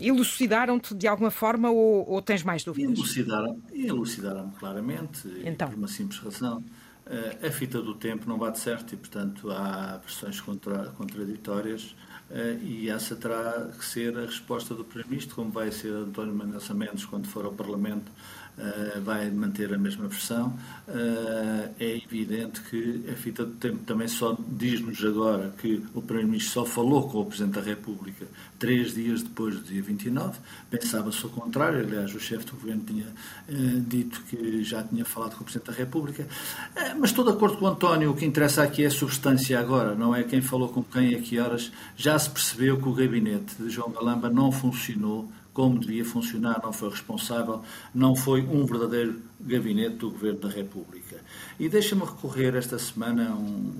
elucidaram-te 0.00 0.94
de 0.94 1.06
alguma 1.06 1.30
forma 1.30 1.70
ou, 1.70 2.08
ou 2.08 2.22
tens 2.22 2.42
mais 2.42 2.64
dúvidas? 2.64 2.98
Elucidaram-me 2.98 3.86
elucidaram 3.86 4.50
claramente, 4.52 5.28
então. 5.44 5.68
por 5.68 5.76
uma 5.76 5.88
simples 5.88 6.18
razão. 6.20 6.64
Eh, 7.06 7.48
a 7.48 7.50
fita 7.50 7.82
do 7.82 7.94
tempo 7.94 8.26
não 8.26 8.38
bate 8.38 8.58
certo 8.58 8.94
e, 8.94 8.96
portanto, 8.96 9.50
há 9.50 9.98
versões 9.98 10.40
contra, 10.40 10.86
contraditórias 10.92 11.94
e 12.62 12.88
essa 12.88 13.14
terá 13.14 13.68
que 13.78 13.84
ser 13.84 14.16
a 14.16 14.22
resposta 14.22 14.74
do 14.74 14.84
Primeiro-Ministro, 14.84 15.36
como 15.36 15.50
vai 15.50 15.70
ser 15.70 15.92
António 15.92 16.34
Mendonça 16.34 16.74
Mendes 16.74 17.04
quando 17.04 17.28
for 17.28 17.44
ao 17.44 17.52
Parlamento 17.52 18.10
uh, 18.58 19.00
vai 19.02 19.30
manter 19.30 19.72
a 19.72 19.78
mesma 19.78 20.08
versão. 20.08 20.48
Uh, 20.88 21.70
é 21.78 21.96
evidente 21.96 22.60
que 22.62 23.04
a 23.10 23.14
fita 23.14 23.44
do 23.44 23.52
tempo 23.52 23.78
também 23.84 24.08
só 24.08 24.36
diz-nos 24.48 25.04
agora 25.04 25.54
que 25.58 25.82
o 25.94 26.02
Primeiro-Ministro 26.02 26.52
só 26.52 26.64
falou 26.64 27.08
com 27.08 27.20
o 27.20 27.26
Presidente 27.26 27.54
da 27.54 27.60
República 27.60 28.26
três 28.58 28.94
dias 28.94 29.22
depois 29.22 29.56
do 29.56 29.62
dia 29.62 29.82
29. 29.82 30.38
Pensava-se 30.70 31.24
o 31.26 31.28
contrário, 31.28 31.80
aliás, 31.80 32.14
o 32.14 32.20
chefe 32.20 32.46
do 32.46 32.52
Governo 32.52 32.82
tinha 32.84 33.06
uh, 33.06 33.80
dito 33.80 34.22
que 34.28 34.62
já 34.62 34.82
tinha 34.82 35.04
falado 35.04 35.36
com 35.36 35.42
o 35.42 35.44
Presidente 35.44 35.70
da 35.70 35.76
República. 35.76 36.26
mas 36.98 37.10
estou 37.10 37.24
de 37.24 37.30
acordo 37.30 37.56
com 37.56 37.64
o 37.64 37.68
António, 37.68 38.10
o 38.10 38.14
que 38.14 38.24
interessa 38.24 38.62
aqui 38.62 38.84
é 38.84 38.86
a 38.86 38.90
substância 38.90 39.58
agora, 39.58 39.94
não 39.94 40.14
é 40.14 40.22
quem 40.22 40.40
falou 40.40 40.68
com 40.68 40.82
quem 40.82 41.12
e 41.12 41.14
a 41.16 41.20
que 41.20 41.38
horas. 41.38 41.72
Já 41.96 42.18
se 42.18 42.30
percebeu 42.30 42.76
que 42.80 42.88
o 42.88 42.92
gabinete 42.92 43.54
de 43.58 43.70
João 43.70 43.90
Galamba 43.90 44.28
não 44.30 44.50
funcionou 44.50 45.30
como 45.54 45.78
devia 45.78 46.04
funcionar, 46.04 46.60
não 46.62 46.72
foi 46.72 46.90
responsável, 46.90 47.62
não 47.94 48.16
foi 48.16 48.42
um 48.42 48.66
verdadeiro 48.66 49.22
gabinete 49.40 49.96
do 49.96 50.10
Governo 50.10 50.40
da 50.40 50.48
República. 50.48 51.20
E 51.58 51.68
deixa-me 51.68 52.02
recorrer 52.02 52.56
esta 52.56 52.78
semana 52.78 53.30
a 53.30 53.34
um. 53.34 53.72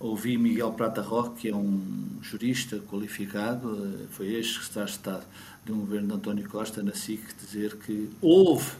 Ouvi 0.00 0.36
Miguel 0.36 0.72
Prata 0.72 1.00
Roque, 1.00 1.42
que 1.42 1.48
é 1.48 1.56
um 1.56 2.18
jurista 2.20 2.78
qualificado, 2.90 3.96
eh, 4.02 4.06
foi 4.10 4.34
ex-secretário 4.34 4.88
de 4.88 4.96
Estado 4.96 5.24
de 5.64 5.72
um 5.72 5.78
governo 5.78 6.08
de 6.08 6.14
António 6.14 6.48
Costa, 6.48 6.82
na 6.82 6.92
SIC, 6.92 7.22
dizer 7.40 7.76
que 7.76 8.10
houve 8.20 8.72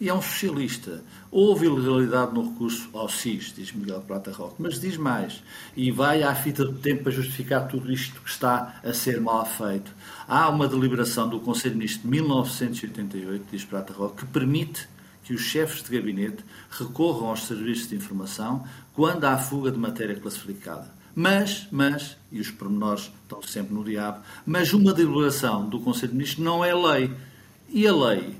e 0.00 0.08
é 0.08 0.14
um 0.14 0.20
socialista. 0.20 1.02
Houve 1.30 1.66
ilegalidade 1.66 2.34
no 2.34 2.50
recurso 2.50 2.88
ao 2.92 3.08
SIS, 3.08 3.52
diz 3.56 3.72
Miguel 3.72 4.00
Prata 4.00 4.30
Roque, 4.30 4.56
mas 4.58 4.78
diz 4.78 4.96
mais, 4.96 5.42
e 5.76 5.90
vai 5.90 6.22
à 6.22 6.34
fita 6.34 6.64
do 6.64 6.74
tempo 6.74 7.04
para 7.04 7.12
justificar 7.12 7.66
tudo 7.68 7.92
isto 7.92 8.20
que 8.20 8.30
está 8.30 8.80
a 8.84 8.92
ser 8.92 9.20
mal 9.20 9.46
feito. 9.46 9.94
Há 10.28 10.48
uma 10.48 10.68
deliberação 10.68 11.28
do 11.28 11.40
Conselho 11.40 11.72
de 11.72 11.78
Ministros 11.78 12.02
de 12.02 12.08
1988, 12.08 13.46
diz 13.50 13.64
Prata 13.64 13.92
Roque, 13.92 14.24
que 14.24 14.26
permite 14.26 14.88
que 15.24 15.34
os 15.34 15.40
chefes 15.40 15.82
de 15.82 15.96
gabinete 15.96 16.44
recorram 16.70 17.28
aos 17.28 17.46
serviços 17.46 17.88
de 17.88 17.96
informação 17.96 18.64
quando 18.92 19.24
há 19.24 19.36
fuga 19.36 19.72
de 19.72 19.78
matéria 19.78 20.14
classificada. 20.14 20.94
Mas, 21.18 21.66
mas, 21.72 22.16
e 22.30 22.38
os 22.38 22.50
pormenores 22.50 23.10
estão 23.22 23.42
sempre 23.42 23.74
no 23.74 23.82
diabo, 23.82 24.20
mas 24.44 24.72
uma 24.72 24.92
deliberação 24.92 25.68
do 25.68 25.80
Conselho 25.80 26.12
de 26.12 26.18
Ministros 26.18 26.44
não 26.44 26.64
é 26.64 26.74
lei. 26.74 27.10
E 27.70 27.86
a 27.86 27.92
lei, 27.92 28.36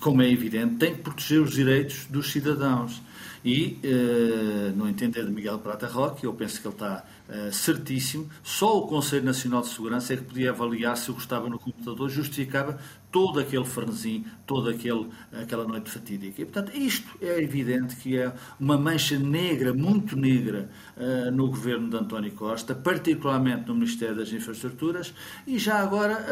como 0.00 0.22
é 0.22 0.30
evidente, 0.30 0.76
tem 0.76 0.94
que 0.94 1.02
proteger 1.02 1.40
os 1.40 1.52
direitos 1.52 2.06
dos 2.06 2.30
cidadãos. 2.30 3.02
E, 3.42 3.78
uh, 3.82 4.76
no 4.76 4.86
entender 4.86 5.24
de 5.24 5.30
Miguel 5.30 5.58
Prata 5.60 5.86
Roque, 5.86 6.24
eu 6.24 6.34
penso 6.34 6.60
que 6.60 6.66
ele 6.66 6.74
está 6.74 7.02
uh, 7.26 7.50
certíssimo, 7.50 8.28
só 8.42 8.78
o 8.78 8.86
Conselho 8.86 9.24
Nacional 9.24 9.62
de 9.62 9.68
Segurança 9.68 10.12
é 10.12 10.18
que 10.18 10.24
podia 10.24 10.50
avaliar 10.50 10.94
se 10.94 11.10
o 11.10 11.14
que 11.14 11.22
estava 11.22 11.48
no 11.48 11.58
computador 11.58 12.10
justificava 12.10 12.78
todo 13.10 13.40
aquele 13.40 13.64
frenesim, 13.64 14.26
toda 14.46 14.70
aquela 14.70 15.66
noite 15.66 15.90
fatídica. 15.90 16.42
E, 16.42 16.44
portanto, 16.44 16.76
isto 16.76 17.08
é 17.22 17.42
evidente 17.42 17.96
que 17.96 18.18
é 18.18 18.30
uma 18.60 18.76
mancha 18.76 19.18
negra, 19.18 19.72
muito 19.72 20.16
negra, 20.16 20.68
no 21.32 21.48
governo 21.48 21.90
de 21.90 21.96
António 21.96 22.30
Costa, 22.30 22.72
particularmente 22.72 23.66
no 23.66 23.74
Ministério 23.74 24.14
das 24.14 24.32
Infraestruturas, 24.32 25.12
e 25.44 25.58
já 25.58 25.80
agora 25.80 26.24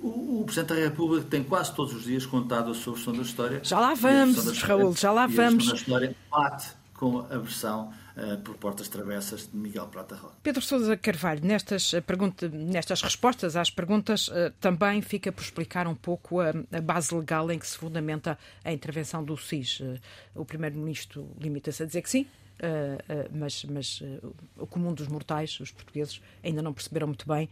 o, 0.00 0.40
o, 0.40 0.44
Presidente 0.44 0.74
da 0.74 0.80
República 0.80 1.26
tem 1.28 1.42
quase 1.42 1.74
todos 1.74 1.94
os 1.94 2.04
dias 2.04 2.24
contado 2.24 2.70
a 2.70 2.74
sua 2.74 2.94
versão 2.94 3.14
da 3.14 3.22
história. 3.22 3.60
Já 3.62 3.80
lá 3.80 3.94
vamos, 3.94 4.58
Raul, 4.62 4.94
já 4.94 5.12
lá 5.12 5.26
vamos. 5.26 5.70
A 5.70 5.74
história 5.74 6.16
bate 6.30 6.68
com 6.94 7.20
a 7.30 7.38
versão 7.38 7.92
uh, 8.16 8.36
por 8.38 8.56
portas 8.56 8.88
travessas 8.88 9.48
de 9.50 9.56
Miguel 9.56 9.86
Prata 9.86 10.16
Roque. 10.16 10.34
Pedro 10.42 10.60
Sousa 10.60 10.96
Carvalho, 10.96 11.44
nestas, 11.44 11.94
eh, 11.94 12.00
pergunta, 12.00 12.48
nestas 12.48 13.00
respostas 13.02 13.56
às 13.56 13.70
perguntas, 13.70 14.28
uh, 14.28 14.52
também 14.60 15.00
fica 15.00 15.30
por 15.30 15.42
explicar 15.42 15.86
um 15.86 15.94
pouco 15.94 16.40
a, 16.40 16.50
a, 16.72 16.80
base 16.80 17.14
legal 17.14 17.50
em 17.50 17.58
que 17.58 17.66
se 17.66 17.78
fundamenta 17.78 18.36
a 18.64 18.72
intervenção 18.72 19.22
do 19.22 19.36
SIS. 19.36 19.80
Uh, 19.80 19.98
o 20.34 20.44
Primeiro-Ministro 20.44 21.28
limita-se 21.40 21.82
a 21.84 21.86
dizer 21.86 22.02
que 22.02 22.10
sim, 22.10 22.26
Uh, 22.58 22.96
uh, 22.96 23.30
mas, 23.32 23.64
mas 23.64 24.00
uh, 24.00 24.34
o 24.56 24.66
comum 24.66 24.92
dos 24.92 25.06
mortais, 25.06 25.60
os 25.60 25.70
portugueses, 25.70 26.20
ainda 26.42 26.60
não 26.60 26.72
perceberam 26.72 27.06
muito 27.06 27.26
bem 27.26 27.48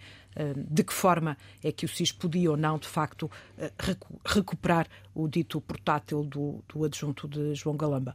de 0.69 0.85
que 0.85 0.93
forma 0.93 1.35
é 1.65 1.73
que 1.73 1.87
o 1.87 1.89
SIS 1.89 2.13
podia 2.13 2.51
ou 2.51 2.59
não, 2.59 2.79
de 2.79 2.87
facto, 2.87 3.31
recu 3.79 4.21
recuperar 4.23 4.87
o 5.15 5.27
dito 5.27 5.59
portátil 5.63 6.23
do, 6.25 6.63
do 6.69 6.85
adjunto 6.85 7.27
de 7.27 7.55
João 7.55 7.75
Galamba. 7.75 8.15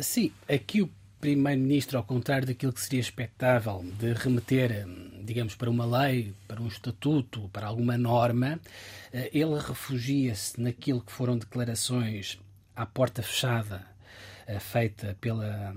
sim, 0.00 0.32
aqui 0.48 0.80
o 0.80 0.90
Primeiro-Ministro, 1.20 1.98
ao 1.98 2.04
contrário 2.04 2.46
daquilo 2.46 2.72
que 2.72 2.80
seria 2.80 3.00
expectável 3.00 3.84
de 3.98 4.14
remeter, 4.14 4.86
digamos, 5.22 5.54
para 5.54 5.68
uma 5.68 5.84
lei, 5.84 6.32
para 6.46 6.62
um 6.62 6.68
estatuto, 6.68 7.50
para 7.52 7.66
alguma 7.66 7.98
norma, 7.98 8.58
ele 9.12 9.58
refugia-se 9.58 10.58
naquilo 10.58 11.02
que 11.02 11.12
foram 11.12 11.36
declarações 11.36 12.38
à 12.74 12.86
porta 12.86 13.22
fechada 13.22 13.84
feita 14.60 15.16
pela, 15.20 15.74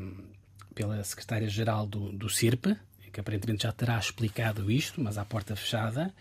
pela 0.74 1.04
secretária-geral 1.04 1.86
do, 1.86 2.12
do 2.12 2.30
CIRP, 2.30 2.78
que 3.12 3.20
aparentemente 3.20 3.64
já 3.64 3.72
terá 3.72 3.98
explicado 3.98 4.72
isto, 4.72 5.02
mas 5.02 5.18
à 5.18 5.26
porta 5.26 5.56
fechada. 5.56 6.14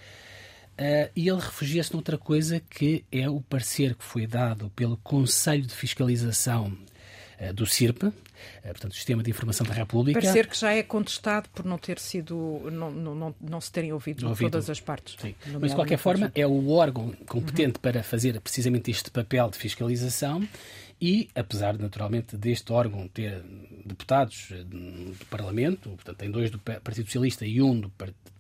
Uh, 0.79 1.11
e 1.15 1.29
ele 1.29 1.41
refugia-se 1.41 1.93
noutra 1.93 2.17
coisa 2.17 2.59
que 2.59 3.05
é 3.13 3.29
o 3.29 3.41
parecer 3.43 3.95
que 3.95 4.03
foi 4.03 4.27
dado 4.27 4.71
pelo 4.71 4.97
Conselho 4.97 5.67
de 5.67 5.75
Fiscalização 5.75 6.77
uh, 7.39 7.53
do 7.53 7.67
CIRP, 7.67 8.05
uh, 8.05 8.13
portanto, 8.63 8.93
o 8.93 8.95
Sistema 8.95 9.23
de 9.23 9.31
Informação 9.31 9.67
da 9.67 9.75
República. 9.75 10.19
Parecer 10.19 10.47
que 10.47 10.59
já 10.59 10.73
é 10.73 10.83
contestado 10.83 11.51
por 11.51 11.67
não 11.67 11.77
ter 11.77 11.99
sido, 11.99 12.63
não, 12.73 12.91
não, 12.91 13.15
não, 13.15 13.35
não 13.39 13.61
se 13.61 13.71
terem 13.71 13.93
ouvido, 13.93 14.27
ouvido. 14.27 14.51
todas 14.51 14.71
as 14.71 14.81
partes. 14.81 15.17
Sim. 15.21 15.35
Mas, 15.61 15.71
de 15.71 15.77
qualquer 15.77 15.99
forma, 15.99 16.33
é 16.35 16.47
o 16.47 16.71
órgão 16.71 17.13
competente 17.27 17.77
uhum. 17.77 17.83
para 17.83 18.03
fazer 18.03 18.41
precisamente 18.41 18.91
este 18.91 19.11
papel 19.11 19.51
de 19.51 19.59
fiscalização 19.59 20.49
e, 21.01 21.29
apesar 21.35 21.79
naturalmente 21.79 22.37
deste 22.37 22.73
órgão 22.73 23.09
ter 23.09 23.43
deputados 23.85 24.51
eh, 24.51 24.65
do 24.65 25.27
Parlamento, 25.27 25.91
portanto 25.91 26.17
tem 26.17 26.31
dois 26.31 26.51
do 26.51 26.59
Partido 26.59 27.07
Socialista 27.07 27.47
e 27.47 27.63
um 27.63 27.81
do 27.81 27.91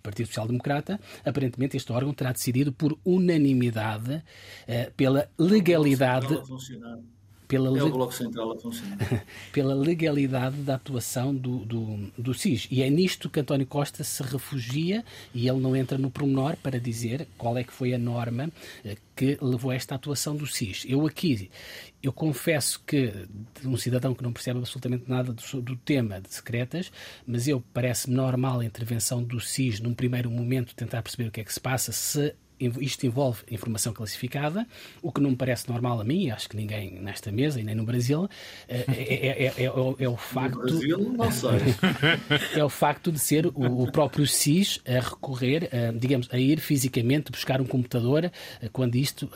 Partido 0.02 0.26
Social 0.26 0.46
Democrata, 0.46 1.00
aparentemente 1.24 1.76
este 1.76 1.90
órgão 1.92 2.12
terá 2.12 2.32
decidido 2.32 2.72
por 2.72 2.98
unanimidade 3.04 4.22
eh, 4.66 4.90
pela 4.96 5.30
legalidade 5.38 6.38
pela, 7.50 7.76
é 7.76 7.82
o 7.82 7.90
Bloco 7.90 8.14
Central 8.14 8.52
a 8.52 8.56
funcionar. 8.56 8.96
pela 9.52 9.74
legalidade 9.74 10.56
da 10.58 10.76
atuação 10.76 11.34
do, 11.34 11.58
do, 11.64 12.12
do 12.16 12.32
SIS. 12.32 12.68
E 12.70 12.80
é 12.80 12.88
nisto 12.88 13.28
que 13.28 13.40
António 13.40 13.66
Costa 13.66 14.04
se 14.04 14.22
refugia 14.22 15.04
e 15.34 15.48
ele 15.48 15.58
não 15.58 15.74
entra 15.74 15.98
no 15.98 16.12
pormenor 16.12 16.56
para 16.56 16.78
dizer 16.78 17.26
qual 17.36 17.58
é 17.58 17.64
que 17.64 17.72
foi 17.72 17.92
a 17.92 17.98
norma 17.98 18.52
eh, 18.84 18.96
que 19.16 19.36
levou 19.42 19.72
a 19.72 19.74
esta 19.74 19.96
atuação 19.96 20.36
do 20.36 20.46
SIS. 20.46 20.86
Eu 20.88 21.04
aqui, 21.04 21.50
eu 22.00 22.12
confesso 22.12 22.80
que, 22.86 23.12
um 23.64 23.76
cidadão 23.76 24.14
que 24.14 24.22
não 24.22 24.32
percebe 24.32 24.60
absolutamente 24.60 25.10
nada 25.10 25.32
do, 25.32 25.60
do 25.60 25.76
tema 25.76 26.20
de 26.20 26.32
secretas, 26.32 26.92
mas 27.26 27.48
eu 27.48 27.60
parece-me 27.74 28.14
normal 28.14 28.60
a 28.60 28.64
intervenção 28.64 29.24
do 29.24 29.40
SIS 29.40 29.80
num 29.80 29.92
primeiro 29.92 30.30
momento 30.30 30.72
tentar 30.74 31.02
perceber 31.02 31.28
o 31.28 31.32
que 31.32 31.40
é 31.40 31.44
que 31.44 31.52
se 31.52 31.60
passa, 31.60 31.90
se 31.90 32.32
isto 32.60 33.06
envolve 33.06 33.42
informação 33.50 33.92
classificada, 33.92 34.66
o 35.02 35.10
que 35.10 35.20
não 35.20 35.30
me 35.30 35.36
parece 35.36 35.68
normal 35.68 36.00
a 36.00 36.04
mim, 36.04 36.30
acho 36.30 36.48
que 36.48 36.56
ninguém 36.56 37.00
nesta 37.00 37.32
mesa 37.32 37.60
e 37.60 37.64
nem 37.64 37.74
no 37.74 37.84
Brasil, 37.84 38.28
é, 38.68 38.84
é, 38.88 39.46
é, 39.46 39.64
é 39.64 40.08
o 40.08 40.16
facto. 40.16 40.56
No 40.56 40.62
Brasil, 40.62 40.98
não 40.98 41.30
sei. 41.32 41.50
é 42.54 42.64
o 42.64 42.68
facto 42.68 43.10
de 43.10 43.18
ser 43.18 43.46
o, 43.46 43.82
o 43.82 43.92
próprio 43.92 44.26
SIS 44.26 44.80
a 44.86 45.00
recorrer, 45.00 45.68
a, 45.72 45.92
digamos, 45.92 46.28
a 46.32 46.38
ir 46.38 46.60
fisicamente 46.60 47.30
buscar 47.30 47.60
um 47.60 47.66
computador, 47.66 48.30
quando 48.72 48.96
isto 48.96 49.28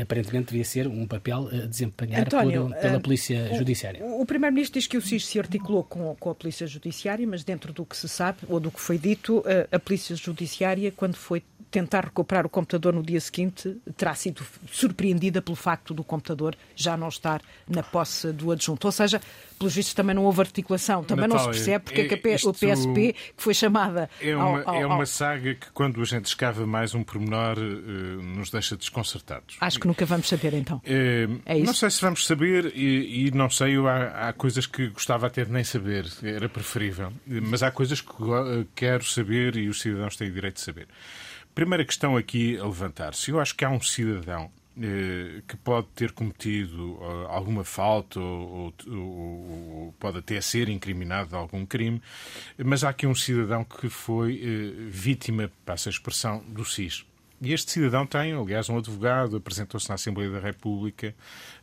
aparentemente 0.00 0.48
devia 0.48 0.64
ser 0.64 0.86
um 0.86 1.06
papel 1.06 1.48
a 1.48 1.66
desempenhar 1.66 2.22
António, 2.22 2.68
por, 2.68 2.76
pela 2.76 3.00
Polícia 3.00 3.54
Judiciária. 3.54 4.04
O, 4.04 4.22
o 4.22 4.26
Primeiro-Ministro 4.26 4.78
diz 4.78 4.86
que 4.86 4.96
o 4.96 5.02
SIS 5.02 5.26
se 5.26 5.38
articulou 5.38 5.84
com, 5.84 6.14
com 6.14 6.30
a 6.30 6.34
Polícia 6.34 6.66
Judiciária, 6.66 7.26
mas 7.26 7.44
dentro 7.44 7.72
do 7.72 7.84
que 7.84 7.96
se 7.96 8.08
sabe, 8.08 8.38
ou 8.48 8.60
do 8.60 8.70
que 8.70 8.80
foi 8.80 8.98
dito, 8.98 9.42
a, 9.46 9.76
a 9.76 9.78
Polícia 9.78 10.14
Judiciária, 10.14 10.92
quando 10.92 11.16
foi 11.16 11.42
tentar 11.70 12.04
recuperar 12.06 12.44
o 12.44 12.48
computador 12.60 12.92
no 12.92 13.02
dia 13.02 13.20
seguinte, 13.20 13.76
terá 13.96 14.14
sido 14.14 14.42
surpreendida 14.70 15.40
pelo 15.40 15.56
facto 15.56 15.94
do 15.94 16.04
computador 16.04 16.54
já 16.76 16.96
não 16.96 17.08
estar 17.08 17.40
na 17.66 17.82
posse 17.82 18.32
do 18.32 18.52
adjunto. 18.52 18.86
Ou 18.86 18.92
seja, 18.92 19.20
pelos 19.58 19.74
vistos 19.74 19.94
também 19.94 20.14
não 20.14 20.24
houve 20.24 20.40
articulação. 20.42 21.02
Também 21.02 21.26
Natália, 21.26 21.46
não 21.46 21.52
se 21.52 21.58
percebe 21.58 21.84
porque 21.84 22.00
é, 22.02 22.04
é 22.04 22.08
que 22.08 22.46
o 22.46 22.52
PSP, 22.52 23.12
que 23.12 23.42
foi 23.42 23.54
chamada. 23.54 24.10
É 24.20 24.36
uma, 24.36 24.62
ao, 24.62 24.68
ao, 24.68 24.74
é 24.74 24.86
uma 24.86 25.06
saga 25.06 25.54
que, 25.54 25.70
quando 25.72 26.00
a 26.02 26.04
gente 26.04 26.26
escava 26.26 26.66
mais 26.66 26.94
um 26.94 27.02
pormenor, 27.02 27.58
uh, 27.58 28.22
nos 28.22 28.50
deixa 28.50 28.76
desconcertados. 28.76 29.56
Acho 29.60 29.80
que 29.80 29.86
nunca 29.86 30.04
vamos 30.04 30.28
saber 30.28 30.52
então. 30.52 30.78
Uh, 30.78 31.40
é 31.46 31.56
isso? 31.56 31.66
Não 31.66 31.74
sei 31.74 31.90
se 31.90 32.00
vamos 32.02 32.26
saber 32.26 32.72
e, 32.74 33.26
e 33.26 33.30
não 33.30 33.48
sei, 33.48 33.76
há, 33.76 34.28
há, 34.28 34.32
coisas 34.34 34.66
que 34.66 34.88
gostava 34.88 35.26
até 35.26 35.44
de 35.44 35.50
nem 35.50 35.64
saber, 35.64 36.06
era 36.22 36.48
preferível. 36.48 37.12
Mas 37.26 37.62
há 37.62 37.70
coisas 37.70 38.00
que 38.02 38.12
quero 38.74 39.04
saber 39.04 39.56
e 39.56 39.68
os 39.68 39.80
cidadãos 39.80 40.16
têm 40.16 40.28
o 40.28 40.32
direito 40.32 40.56
de 40.56 40.60
saber. 40.60 40.88
Primeira 41.54 41.84
questão 41.84 42.16
aqui 42.16 42.58
a 42.58 42.64
levantar-se. 42.64 43.30
Eu 43.30 43.40
acho 43.40 43.54
que 43.54 43.64
há 43.64 43.70
um 43.70 43.80
cidadão 43.80 44.50
eh, 44.82 45.42
que 45.46 45.56
pode 45.56 45.88
ter 45.88 46.12
cometido 46.12 46.94
uh, 46.94 47.26
alguma 47.28 47.64
falta 47.64 48.18
ou, 48.18 48.72
ou, 48.86 48.94
ou, 48.96 49.94
pode 49.98 50.18
até 50.18 50.40
ser 50.40 50.70
incriminado 50.70 51.30
de 51.30 51.34
algum 51.34 51.66
crime, 51.66 52.00
mas 52.56 52.82
há 52.82 52.88
aqui 52.88 53.06
um 53.06 53.14
cidadão 53.14 53.62
que 53.62 53.90
foi 53.90 54.36
uh, 54.36 54.88
vítima, 54.88 55.50
passa 55.66 55.88
a 55.88 55.92
expressão, 55.92 56.38
do 56.48 56.64
SIS. 56.64 57.04
E 57.42 57.54
este 57.54 57.72
cidadão 57.72 58.04
tem, 58.04 58.34
aliás, 58.34 58.68
um 58.68 58.76
advogado, 58.76 59.36
apresentou-se 59.36 59.88
na 59.88 59.94
Assembleia 59.94 60.30
da 60.30 60.38
República. 60.38 61.14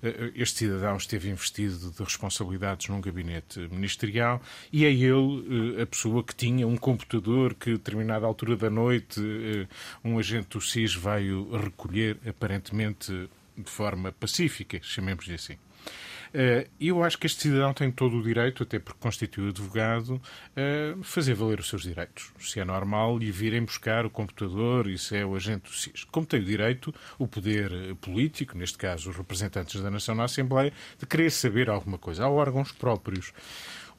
Eh, 0.01 0.31
este 0.33 0.59
cidadão 0.59 0.97
esteve 0.97 1.29
investido 1.29 1.91
de 1.91 2.03
responsabilidades 2.03 2.87
num 2.87 2.99
gabinete 2.99 3.59
ministerial 3.71 4.41
e 4.73 4.85
é 4.85 4.91
ele 4.91 5.77
eh, 5.77 5.83
a 5.83 5.85
pessoa 5.85 6.23
que 6.23 6.33
tinha 6.33 6.67
um 6.67 6.77
computador 6.77 7.53
que, 7.53 7.69
a 7.69 7.73
determinada 7.73 8.25
altura 8.25 8.57
da 8.57 8.71
noite, 8.71 9.21
eh, 9.21 9.67
um 10.03 10.17
agente 10.17 10.49
do 10.57 10.61
SIS 10.61 10.95
veio 10.95 11.55
recolher, 11.55 12.17
aparentemente 12.27 13.29
de 13.55 13.69
forma 13.69 14.11
pacífica, 14.11 14.79
chamemos-lhe 14.81 15.35
assim. 15.35 15.57
Eh, 16.33 16.67
eu 16.79 17.03
acho 17.03 17.17
que 17.17 17.25
este 17.25 17.43
cidadão 17.43 17.73
tem 17.73 17.91
todo 17.91 18.17
o 18.17 18.23
direito, 18.23 18.63
até 18.63 18.79
porque 18.79 18.99
constitui 18.99 19.49
advogado, 19.49 20.21
a 20.55 21.03
fazer 21.03 21.33
valer 21.33 21.59
os 21.59 21.69
seus 21.69 21.83
direitos. 21.83 22.31
Se 22.39 22.59
é 22.59 22.65
normal 22.65 23.17
lhe 23.17 23.31
virem 23.31 23.63
buscar 23.63 24.05
o 24.05 24.09
computador 24.09 24.87
e 24.87 24.97
se 24.97 25.17
é 25.17 25.25
o 25.25 25.35
agente 25.35 25.63
do 25.63 25.73
SIS. 25.73 26.03
Como 26.05 26.25
tem 26.25 26.39
o 26.39 26.43
direito, 26.43 26.93
o 27.17 27.27
poder 27.27 27.95
político, 28.01 28.57
neste 28.57 28.77
caso 28.77 29.09
os 29.09 29.17
representantes 29.17 29.81
da 29.81 29.89
nação 29.89 30.15
na 30.15 30.25
Assembleia, 30.25 30.73
de 30.99 31.05
querer 31.05 31.31
saber 31.31 31.69
alguma 31.69 31.97
coisa. 31.97 32.25
Há 32.25 32.29
órgãos 32.29 32.71
próprios. 32.71 33.33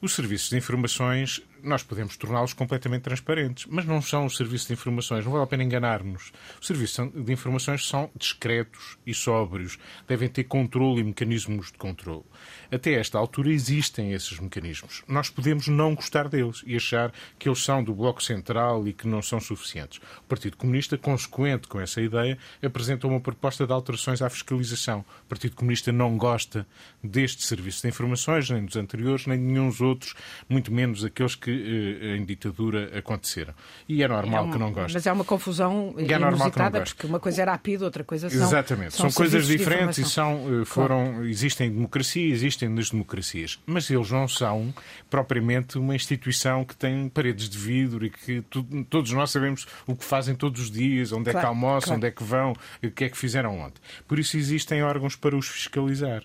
Os 0.01 0.13
serviços 0.13 0.49
de 0.49 0.57
informações 0.57 1.41
nós 1.63 1.83
podemos 1.83 2.17
torná-los 2.17 2.53
completamente 2.53 3.03
transparentes, 3.03 3.65
mas 3.69 3.85
não 3.85 4.01
são 4.01 4.25
os 4.25 4.37
serviços 4.37 4.67
de 4.67 4.73
informações, 4.73 5.25
não 5.25 5.31
vale 5.31 5.43
a 5.43 5.47
pena 5.47 5.63
enganar-nos. 5.63 6.31
Os 6.59 6.67
serviços 6.67 7.09
de 7.13 7.31
informações 7.31 7.87
são 7.87 8.09
discretos 8.15 8.97
e 9.05 9.13
sóbrios, 9.13 9.77
devem 10.07 10.29
ter 10.29 10.43
controle 10.45 11.01
e 11.01 11.03
mecanismos 11.03 11.71
de 11.71 11.77
controle. 11.77 12.23
Até 12.71 12.93
esta 12.93 13.17
altura 13.17 13.51
existem 13.51 14.13
esses 14.13 14.39
mecanismos. 14.39 15.03
Nós 15.07 15.29
podemos 15.29 15.67
não 15.67 15.95
gostar 15.95 16.27
deles 16.27 16.63
e 16.65 16.75
achar 16.75 17.11
que 17.37 17.49
eles 17.49 17.63
são 17.63 17.83
do 17.83 17.93
Bloco 17.93 18.21
Central 18.21 18.87
e 18.87 18.93
que 18.93 19.07
não 19.07 19.21
são 19.21 19.39
suficientes. 19.39 19.99
O 20.19 20.23
Partido 20.23 20.57
Comunista, 20.57 20.97
consequente 20.97 21.67
com 21.67 21.79
essa 21.79 22.01
ideia, 22.01 22.37
apresentou 22.63 23.09
uma 23.09 23.19
proposta 23.19 23.65
de 23.65 23.73
alterações 23.73 24.21
à 24.21 24.29
fiscalização. 24.29 25.05
O 25.25 25.29
Partido 25.29 25.55
Comunista 25.55 25.91
não 25.91 26.17
gosta 26.17 26.67
deste 27.03 27.43
serviço 27.43 27.81
de 27.81 27.87
informações, 27.87 28.49
nem 28.49 28.65
dos 28.65 28.75
anteriores, 28.75 29.25
nem 29.25 29.37
de 29.37 29.43
nenhum 29.43 29.69
dos 29.69 29.81
outros, 29.81 30.13
muito 30.47 30.71
menos 30.71 31.03
aqueles 31.03 31.35
que 31.35 31.48
que 31.49 32.15
em 32.17 32.23
ditadura 32.25 32.97
aconteceram. 32.97 33.53
E 33.87 34.03
é 34.03 34.07
normal 34.07 34.45
é 34.45 34.47
um, 34.47 34.51
que 34.51 34.57
não 34.57 34.71
gostem. 34.71 34.93
Mas 34.93 35.07
é 35.07 35.11
uma 35.11 35.23
confusão 35.23 35.93
é 35.97 36.03
inusitada, 36.03 36.81
porque 36.81 37.05
uma 37.05 37.19
coisa 37.19 37.41
era 37.41 37.53
a 37.53 37.57
PID, 37.57 37.83
outra 37.83 38.03
coisa 38.03 38.29
são. 38.29 38.47
Exatamente, 38.47 38.95
são, 38.95 39.09
são 39.09 39.17
coisas 39.17 39.47
diferentes 39.47 39.97
e 39.97 40.05
são, 40.05 40.65
foram, 40.65 41.05
claro. 41.05 41.27
existem 41.27 41.71
democracia, 41.71 42.31
existem 42.31 42.69
nas 42.69 42.89
democracias. 42.89 43.59
Mas 43.65 43.89
eles 43.89 44.11
não 44.11 44.27
são 44.27 44.73
propriamente 45.09 45.77
uma 45.77 45.95
instituição 45.95 46.63
que 46.63 46.75
tem 46.75 47.09
paredes 47.09 47.49
de 47.49 47.57
vidro 47.57 48.05
e 48.05 48.09
que 48.09 48.41
tu, 48.49 48.63
todos 48.89 49.11
nós 49.11 49.31
sabemos 49.31 49.65
o 49.87 49.95
que 49.95 50.05
fazem 50.05 50.35
todos 50.35 50.61
os 50.61 50.71
dias, 50.71 51.11
onde 51.11 51.25
claro, 51.25 51.37
é 51.37 51.41
que 51.41 51.47
almoçam, 51.47 51.79
claro. 51.79 51.97
onde 51.97 52.07
é 52.07 52.11
que 52.11 52.23
vão, 52.23 52.53
o 52.83 52.91
que 52.91 53.05
é 53.05 53.09
que 53.09 53.17
fizeram 53.17 53.59
ontem. 53.59 53.81
Por 54.07 54.19
isso 54.19 54.37
existem 54.37 54.83
órgãos 54.83 55.15
para 55.15 55.35
os 55.35 55.47
fiscalizar. 55.47 56.23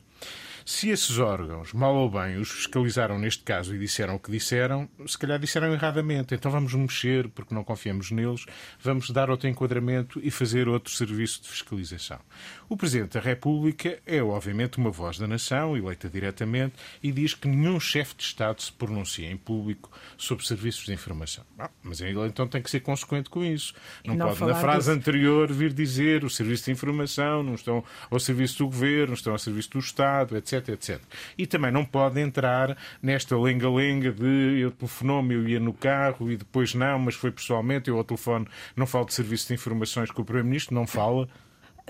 Se 0.66 0.88
esses 0.88 1.18
órgãos, 1.18 1.74
mal 1.74 1.94
ou 1.94 2.08
bem, 2.08 2.38
os 2.38 2.50
fiscalizaram 2.50 3.18
neste 3.18 3.42
caso 3.42 3.74
e 3.74 3.78
disseram 3.78 4.14
o 4.14 4.18
que 4.18 4.30
disseram, 4.30 4.88
se 5.06 5.18
calhar 5.18 5.38
disseram 5.38 5.70
erradamente. 5.74 6.34
Então 6.34 6.50
vamos 6.50 6.72
mexer, 6.72 7.28
porque 7.28 7.54
não 7.54 7.62
confiamos 7.62 8.10
neles, 8.10 8.46
vamos 8.80 9.10
dar 9.10 9.28
outro 9.28 9.46
enquadramento 9.46 10.18
e 10.24 10.30
fazer 10.30 10.66
outro 10.66 10.90
serviço 10.90 11.42
de 11.42 11.50
fiscalização. 11.50 12.18
O 12.66 12.78
Presidente 12.78 13.12
da 13.12 13.20
República 13.20 13.98
é, 14.06 14.22
obviamente, 14.22 14.78
uma 14.78 14.90
voz 14.90 15.18
da 15.18 15.26
nação, 15.26 15.76
eleita 15.76 16.08
diretamente, 16.08 16.76
e 17.02 17.12
diz 17.12 17.34
que 17.34 17.46
nenhum 17.46 17.78
chefe 17.78 18.14
de 18.16 18.22
Estado 18.22 18.62
se 18.62 18.72
pronuncia 18.72 19.30
em 19.30 19.36
público 19.36 19.90
sobre 20.16 20.46
serviços 20.46 20.86
de 20.86 20.94
informação. 20.94 21.44
mas 21.82 22.00
ele 22.00 22.18
então 22.26 22.48
tem 22.48 22.62
que 22.62 22.70
ser 22.70 22.80
consequente 22.80 23.28
com 23.28 23.44
isso. 23.44 23.74
Não, 24.02 24.14
não 24.14 24.28
pode, 24.28 24.40
na 24.40 24.54
frase 24.54 24.88
disso. 24.88 24.92
anterior, 24.92 25.52
vir 25.52 25.74
dizer 25.74 26.24
o 26.24 26.30
serviço 26.30 26.64
de 26.64 26.70
informação 26.70 27.42
não 27.42 27.54
estão 27.54 27.84
ao 28.10 28.18
serviço 28.18 28.58
do 28.58 28.64
governo, 28.64 29.12
estão 29.12 29.34
ao 29.34 29.38
serviço 29.38 29.68
do 29.70 29.78
Estado, 29.78 30.38
etc 30.38 30.53
etc, 30.56 30.68
etc. 30.68 31.00
E 31.36 31.46
também 31.46 31.70
não 31.70 31.84
pode 31.84 32.20
entrar 32.20 32.76
nesta 33.02 33.38
lenga-lenga 33.38 34.12
de 34.12 34.60
eu 34.60 34.70
telefonou-me, 34.70 35.34
eu 35.34 35.48
ia 35.48 35.60
no 35.60 35.72
carro 35.72 36.30
e 36.30 36.36
depois 36.36 36.74
não, 36.74 36.98
mas 36.98 37.14
foi 37.14 37.30
pessoalmente, 37.30 37.88
eu 37.88 37.96
ao 37.96 38.04
telefone 38.04 38.46
não 38.76 38.86
falo 38.86 39.06
de 39.06 39.14
serviço 39.14 39.48
de 39.48 39.54
informações 39.54 40.10
com 40.10 40.22
o 40.22 40.24
Primeiro-Ministro, 40.24 40.74
não 40.74 40.86
fala. 40.86 41.28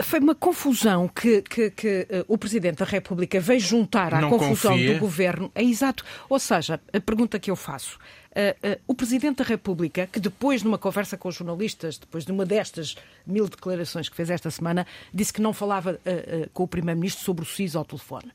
Foi 0.03 0.19
uma 0.19 0.35
confusão 0.35 1.07
que, 1.07 1.41
que, 1.43 1.71
que 1.71 2.09
uh, 2.11 2.25
o 2.27 2.37
Presidente 2.37 2.79
da 2.79 2.85
República 2.85 3.39
veio 3.39 3.61
juntar 3.61 4.13
à 4.13 4.21
não 4.21 4.29
confusão 4.31 4.73
confia. 4.73 4.95
do 4.95 4.99
Governo. 4.99 5.53
É 5.55 5.63
exato. 5.63 6.05
Ou 6.29 6.39
seja, 6.41 6.81
a 6.93 7.01
pergunta 7.01 7.39
que 7.39 7.49
eu 7.49 7.55
faço. 7.55 7.97
Uh, 8.35 8.69
uh, 8.69 8.81
o 8.89 8.95
Presidente 8.95 9.37
da 9.37 9.45
República, 9.45 10.09
que 10.09 10.19
depois, 10.19 10.63
numa 10.63 10.77
conversa 10.77 11.17
com 11.17 11.29
os 11.29 11.37
jornalistas, 11.37 11.99
depois 11.99 12.25
de 12.25 12.33
uma 12.33 12.45
destas 12.45 12.97
mil 13.27 13.49
declarações 13.49 14.09
que 14.09 14.17
fez 14.17 14.29
esta 14.29 14.51
semana, 14.51 14.87
disse 15.13 15.33
que 15.33 15.41
não 15.41 15.53
falava 15.53 16.01
com 16.53 16.65
o 16.65 16.69
Primeiro-Ministro 16.69 17.25
sobre 17.25 17.45
o 17.45 17.47
SIS 17.47 17.77
ao 17.77 17.85
telefone. 17.85 18.33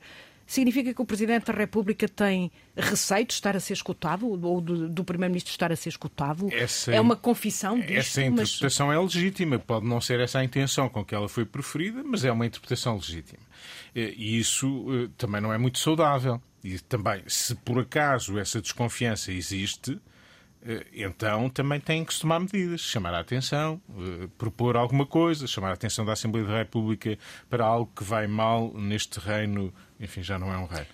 Significa 0.50 0.92
que 0.96 1.00
o 1.00 1.06
Presidente 1.06 1.46
da 1.46 1.54
República 1.54 2.10
tem 2.10 2.52
receio 2.76 3.24
de 3.24 3.34
estar 3.34 3.56
a 3.56 3.60
ser 3.60 3.74
escutado 3.74 4.28
ou 4.28 4.60
do, 4.60 4.90
do 4.90 5.04
Primeiro-Ministro 5.04 5.52
estar 5.52 5.72
a 5.72 5.76
ser 5.76 5.90
escutado? 5.90 6.52
Essa, 6.52 6.92
é 6.92 7.00
uma 7.00 7.16
confissão 7.16 7.78
disto, 7.80 7.94
Essa 7.94 8.24
interpretação 8.24 8.88
mas... 8.88 8.98
é 8.98 9.00
legítima. 9.00 9.60
Pode 9.60 9.86
não 9.86 10.02
ser 10.02 10.20
essa 10.20 10.40
a 10.40 10.44
intenção 10.44 10.90
com 10.90 11.06
que 11.06 11.14
ela 11.14 11.30
foi 11.30 11.46
preferida, 11.46 12.04
mas 12.04 12.26
é 12.26 12.32
uma 12.32 12.48
interpretação 12.48 12.96
legítima. 12.96 13.44
E 13.94 14.40
isso 14.40 14.88
eh, 14.90 15.10
também 15.16 15.40
não 15.40 15.54
é 15.54 15.58
muito 15.60 15.78
saudável. 15.78 16.42
E 16.64 16.80
também, 16.80 17.22
se 17.28 17.54
por 17.54 17.80
acaso 17.80 18.40
essa 18.40 18.60
desconfiança 18.60 19.32
existe, 19.32 20.02
eh, 20.64 20.84
então 20.94 21.48
também 21.48 21.80
tem 21.80 22.04
que 22.04 22.12
se 22.12 22.22
tomar 22.22 22.40
medidas, 22.40 22.82
chamar 22.82 23.14
a 23.14 23.20
atenção, 23.20 23.80
eh, 23.88 24.28
propor 24.36 24.76
alguma 24.76 25.06
coisa, 25.06 25.46
chamar 25.46 25.70
a 25.70 25.74
atenção 25.74 26.04
da 26.04 26.14
Assembleia 26.14 26.48
da 26.48 26.58
República 26.58 27.20
para 27.48 27.64
algo 27.64 27.92
que 27.96 28.04
vai 28.04 28.26
mal 28.26 28.74
neste 28.74 29.20
reino 29.20 29.72
enfim, 30.00 30.24
já 30.24 30.40
não 30.40 30.52
é 30.54 30.58
um 30.58 30.66
rei. 30.66 30.86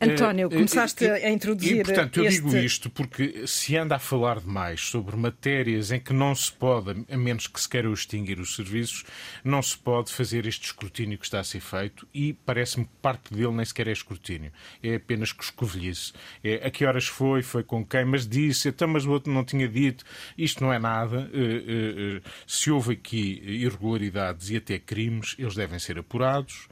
António, 0.00 0.46
eh, 0.46 0.54
começaste 0.54 1.04
a 1.04 1.30
introduzir. 1.30 1.80
E, 1.80 1.82
portanto, 1.82 2.18
eu 2.18 2.26
este... 2.26 2.40
digo 2.40 2.56
isto 2.56 2.88
porque 2.88 3.46
se 3.46 3.76
anda 3.76 3.96
a 3.96 3.98
falar 3.98 4.38
demais 4.38 4.80
sobre 4.80 5.16
matérias 5.16 5.90
em 5.90 5.98
que 5.98 6.12
não 6.12 6.34
se 6.34 6.52
pode, 6.52 7.04
a 7.10 7.16
menos 7.16 7.48
que 7.48 7.60
se 7.60 7.68
queira 7.68 7.90
extinguir 7.90 8.38
os 8.38 8.54
serviços, 8.54 9.04
não 9.42 9.60
se 9.60 9.76
pode 9.76 10.12
fazer 10.12 10.46
este 10.46 10.66
escrutínio 10.66 11.18
que 11.18 11.24
está 11.24 11.40
a 11.40 11.44
ser 11.44 11.60
feito 11.60 12.06
e 12.14 12.32
parece-me 12.32 12.84
que 12.84 12.92
parte 13.02 13.34
dele 13.34 13.52
nem 13.52 13.64
sequer 13.64 13.88
é 13.88 13.92
escrutínio. 13.92 14.52
É 14.82 14.94
apenas 14.94 15.32
coscovilhice. 15.32 16.12
É 16.42 16.66
a 16.66 16.70
que 16.70 16.84
horas 16.84 17.06
foi, 17.06 17.42
foi 17.42 17.64
com 17.64 17.84
quem, 17.84 18.04
mas 18.04 18.26
disse, 18.26 18.68
então, 18.68 18.86
mas 18.86 19.04
o 19.04 19.10
outro 19.10 19.32
não 19.32 19.44
tinha 19.44 19.68
dito. 19.68 20.04
Isto 20.38 20.62
não 20.62 20.72
é 20.72 20.78
nada. 20.78 21.28
Eh, 21.34 22.20
eh, 22.20 22.30
se 22.46 22.70
houve 22.70 22.92
aqui 22.92 23.42
irregularidades 23.44 24.50
e 24.50 24.56
até 24.56 24.78
crimes, 24.78 25.34
eles 25.38 25.54
devem 25.54 25.78
ser 25.78 25.98
apurados, 25.98 26.68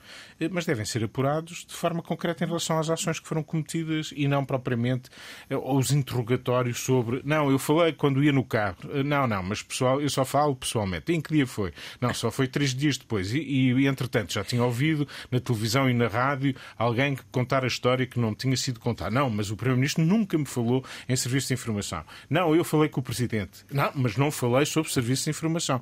mas 0.50 0.64
devem 0.64 0.84
ser 0.84 1.04
apurados 1.04 1.64
de 1.66 1.74
forma 1.74 2.02
concreta 2.02 2.44
em 2.44 2.46
relação 2.46 2.78
às 2.78 2.88
ações 2.88 3.20
que 3.20 3.28
foram 3.28 3.42
cometidas 3.42 4.12
e 4.16 4.26
não 4.26 4.44
propriamente 4.44 5.10
eh, 5.48 5.56
os 5.56 5.92
interrogatórios 5.92 6.80
sobre 6.80 7.22
não, 7.24 7.50
eu 7.50 7.58
falei 7.58 7.92
quando 7.92 8.22
ia 8.22 8.32
no 8.32 8.44
carro. 8.44 8.76
Eh, 8.92 9.02
não, 9.02 9.26
não, 9.26 9.42
mas 9.42 9.62
pessoal, 9.62 10.00
eu 10.00 10.08
só 10.08 10.24
falo 10.24 10.54
pessoalmente. 10.54 11.12
Em 11.12 11.20
que 11.20 11.32
dia 11.32 11.46
foi? 11.46 11.72
Não, 12.00 12.12
só 12.14 12.30
foi 12.30 12.46
três 12.46 12.74
dias 12.74 12.96
depois. 12.96 13.32
E, 13.32 13.38
e 13.40 13.86
entretanto, 13.86 14.32
já 14.32 14.44
tinha 14.44 14.62
ouvido 14.64 15.06
na 15.30 15.40
televisão 15.40 15.88
e 15.88 15.94
na 15.94 16.08
rádio 16.08 16.54
alguém 16.76 17.16
contar 17.30 17.64
a 17.64 17.66
história 17.66 18.06
que 18.06 18.18
não 18.18 18.34
tinha 18.34 18.56
sido 18.56 18.80
contada. 18.80 19.10
Não, 19.10 19.30
mas 19.30 19.50
o 19.50 19.56
Primeiro-Ministro 19.56 20.04
nunca 20.04 20.36
me 20.36 20.46
falou 20.46 20.84
em 21.08 21.16
serviço 21.16 21.48
de 21.48 21.54
informação. 21.54 22.04
Não, 22.28 22.54
eu 22.54 22.64
falei 22.64 22.88
com 22.88 23.00
o 23.00 23.02
Presidente. 23.02 23.64
Não, 23.70 23.90
mas 23.94 24.16
não 24.16 24.30
falei 24.30 24.66
sobre 24.66 24.92
serviço 24.92 25.24
de 25.24 25.30
informação. 25.30 25.80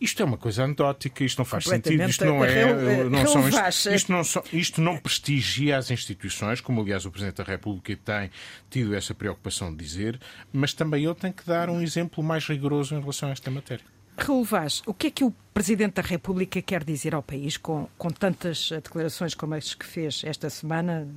Isto 0.00 0.22
é 0.22 0.24
uma 0.24 0.36
coisa 0.36 0.64
anedótica, 0.64 1.24
isto 1.24 1.38
não 1.38 1.44
faz 1.44 1.64
sentido, 1.64 2.02
isto 2.08 2.24
não 2.24 2.44
é. 2.44 3.04
Não 3.04 3.26
são, 3.26 3.48
isto, 3.48 3.58
isto, 4.02 4.12
não, 4.12 4.22
isto 4.52 4.80
não 4.80 4.96
prestigia 4.96 5.76
as 5.76 5.90
instituições, 5.90 6.60
como 6.60 6.80
aliás 6.80 7.06
o 7.06 7.10
Presidente 7.10 7.36
da 7.36 7.44
República 7.44 7.96
tem 7.96 8.30
tido 8.68 8.94
essa 8.94 9.14
preocupação 9.14 9.70
de 9.70 9.84
dizer, 9.84 10.20
mas 10.52 10.72
também 10.72 11.04
ele 11.04 11.14
tem 11.14 11.32
que 11.32 11.46
dar 11.46 11.70
um 11.70 11.80
exemplo 11.80 12.22
mais 12.22 12.46
rigoroso 12.46 12.94
em 12.94 13.00
relação 13.00 13.28
a 13.28 13.32
esta 13.32 13.50
matéria. 13.50 13.84
Raul 14.16 14.44
Vaz, 14.44 14.82
o 14.86 14.92
que 14.92 15.06
é 15.06 15.10
que 15.10 15.24
o 15.24 15.32
Presidente 15.54 15.94
da 15.94 16.02
República 16.02 16.60
quer 16.60 16.84
dizer 16.84 17.14
ao 17.14 17.22
país 17.22 17.56
com, 17.56 17.88
com 17.96 18.10
tantas 18.10 18.70
declarações 18.70 19.34
como 19.34 19.54
as 19.54 19.74
que 19.74 19.86
fez 19.86 20.22
esta 20.24 20.50
semana 20.50 21.08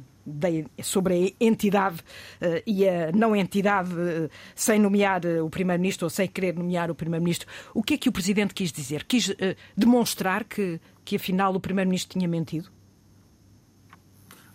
sobre 0.81 1.35
a 1.39 1.43
entidade 1.43 1.97
uh, 2.41 2.61
e 2.65 2.87
a 2.87 3.11
não 3.11 3.35
entidade, 3.35 3.91
uh, 3.93 4.29
sem 4.55 4.79
nomear 4.79 5.23
uh, 5.23 5.45
o 5.45 5.49
Primeiro-Ministro 5.49 6.05
ou 6.05 6.09
sem 6.09 6.27
querer 6.27 6.55
nomear 6.55 6.89
o 6.89 6.95
Primeiro-Ministro? 6.95 7.47
O 7.73 7.83
que 7.83 7.93
é 7.93 7.97
que 7.97 8.09
o 8.09 8.11
Presidente 8.11 8.53
quis 8.53 8.71
dizer? 8.71 9.03
Quis 9.03 9.35
demonstrar 9.77 10.43
que, 10.43 10.79
que 11.03 11.15
afinal 11.15 11.53
o 11.53 11.59
Primeiro-Ministro 11.59 12.17
tinha 12.17 12.27
mentido? 12.27 12.74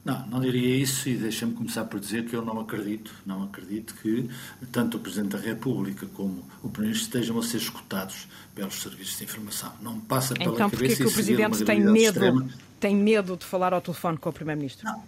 Não, 0.02 0.26
não 0.28 0.40
diria 0.40 0.76
isso 0.76 1.08
e 1.10 1.16
deixa-me 1.16 1.52
começar 1.52 1.84
por 1.84 2.00
dizer 2.00 2.24
que 2.24 2.34
eu 2.34 2.42
não 2.42 2.58
acredito, 2.58 3.12
não 3.26 3.42
acredito 3.42 3.94
que 3.96 4.30
tanto 4.72 4.96
o 4.96 5.00
Presidente 5.00 5.36
da 5.36 5.38
República 5.38 6.06
como 6.14 6.42
o 6.62 6.70
Primeiro-Ministro 6.70 7.18
estejam 7.18 7.38
a 7.38 7.42
ser 7.42 7.58
escutados 7.58 8.26
pelos 8.54 8.80
serviços 8.80 9.18
de 9.18 9.24
informação. 9.24 9.72
Não 9.82 10.00
passa 10.00 10.34
pela 10.34 10.54
então, 10.54 10.70
cabeça 10.70 10.96
que 10.96 11.08
o 11.08 11.12
Presidente 11.12 11.64
tem 11.64 11.80
medo, 11.80 12.50
tem 12.78 12.96
medo 12.96 13.36
de 13.36 13.44
falar 13.44 13.74
ao 13.74 13.80
telefone 13.82 14.16
com 14.16 14.30
o 14.30 14.32
Primeiro-Ministro? 14.32 14.86
Não. 14.86 15.02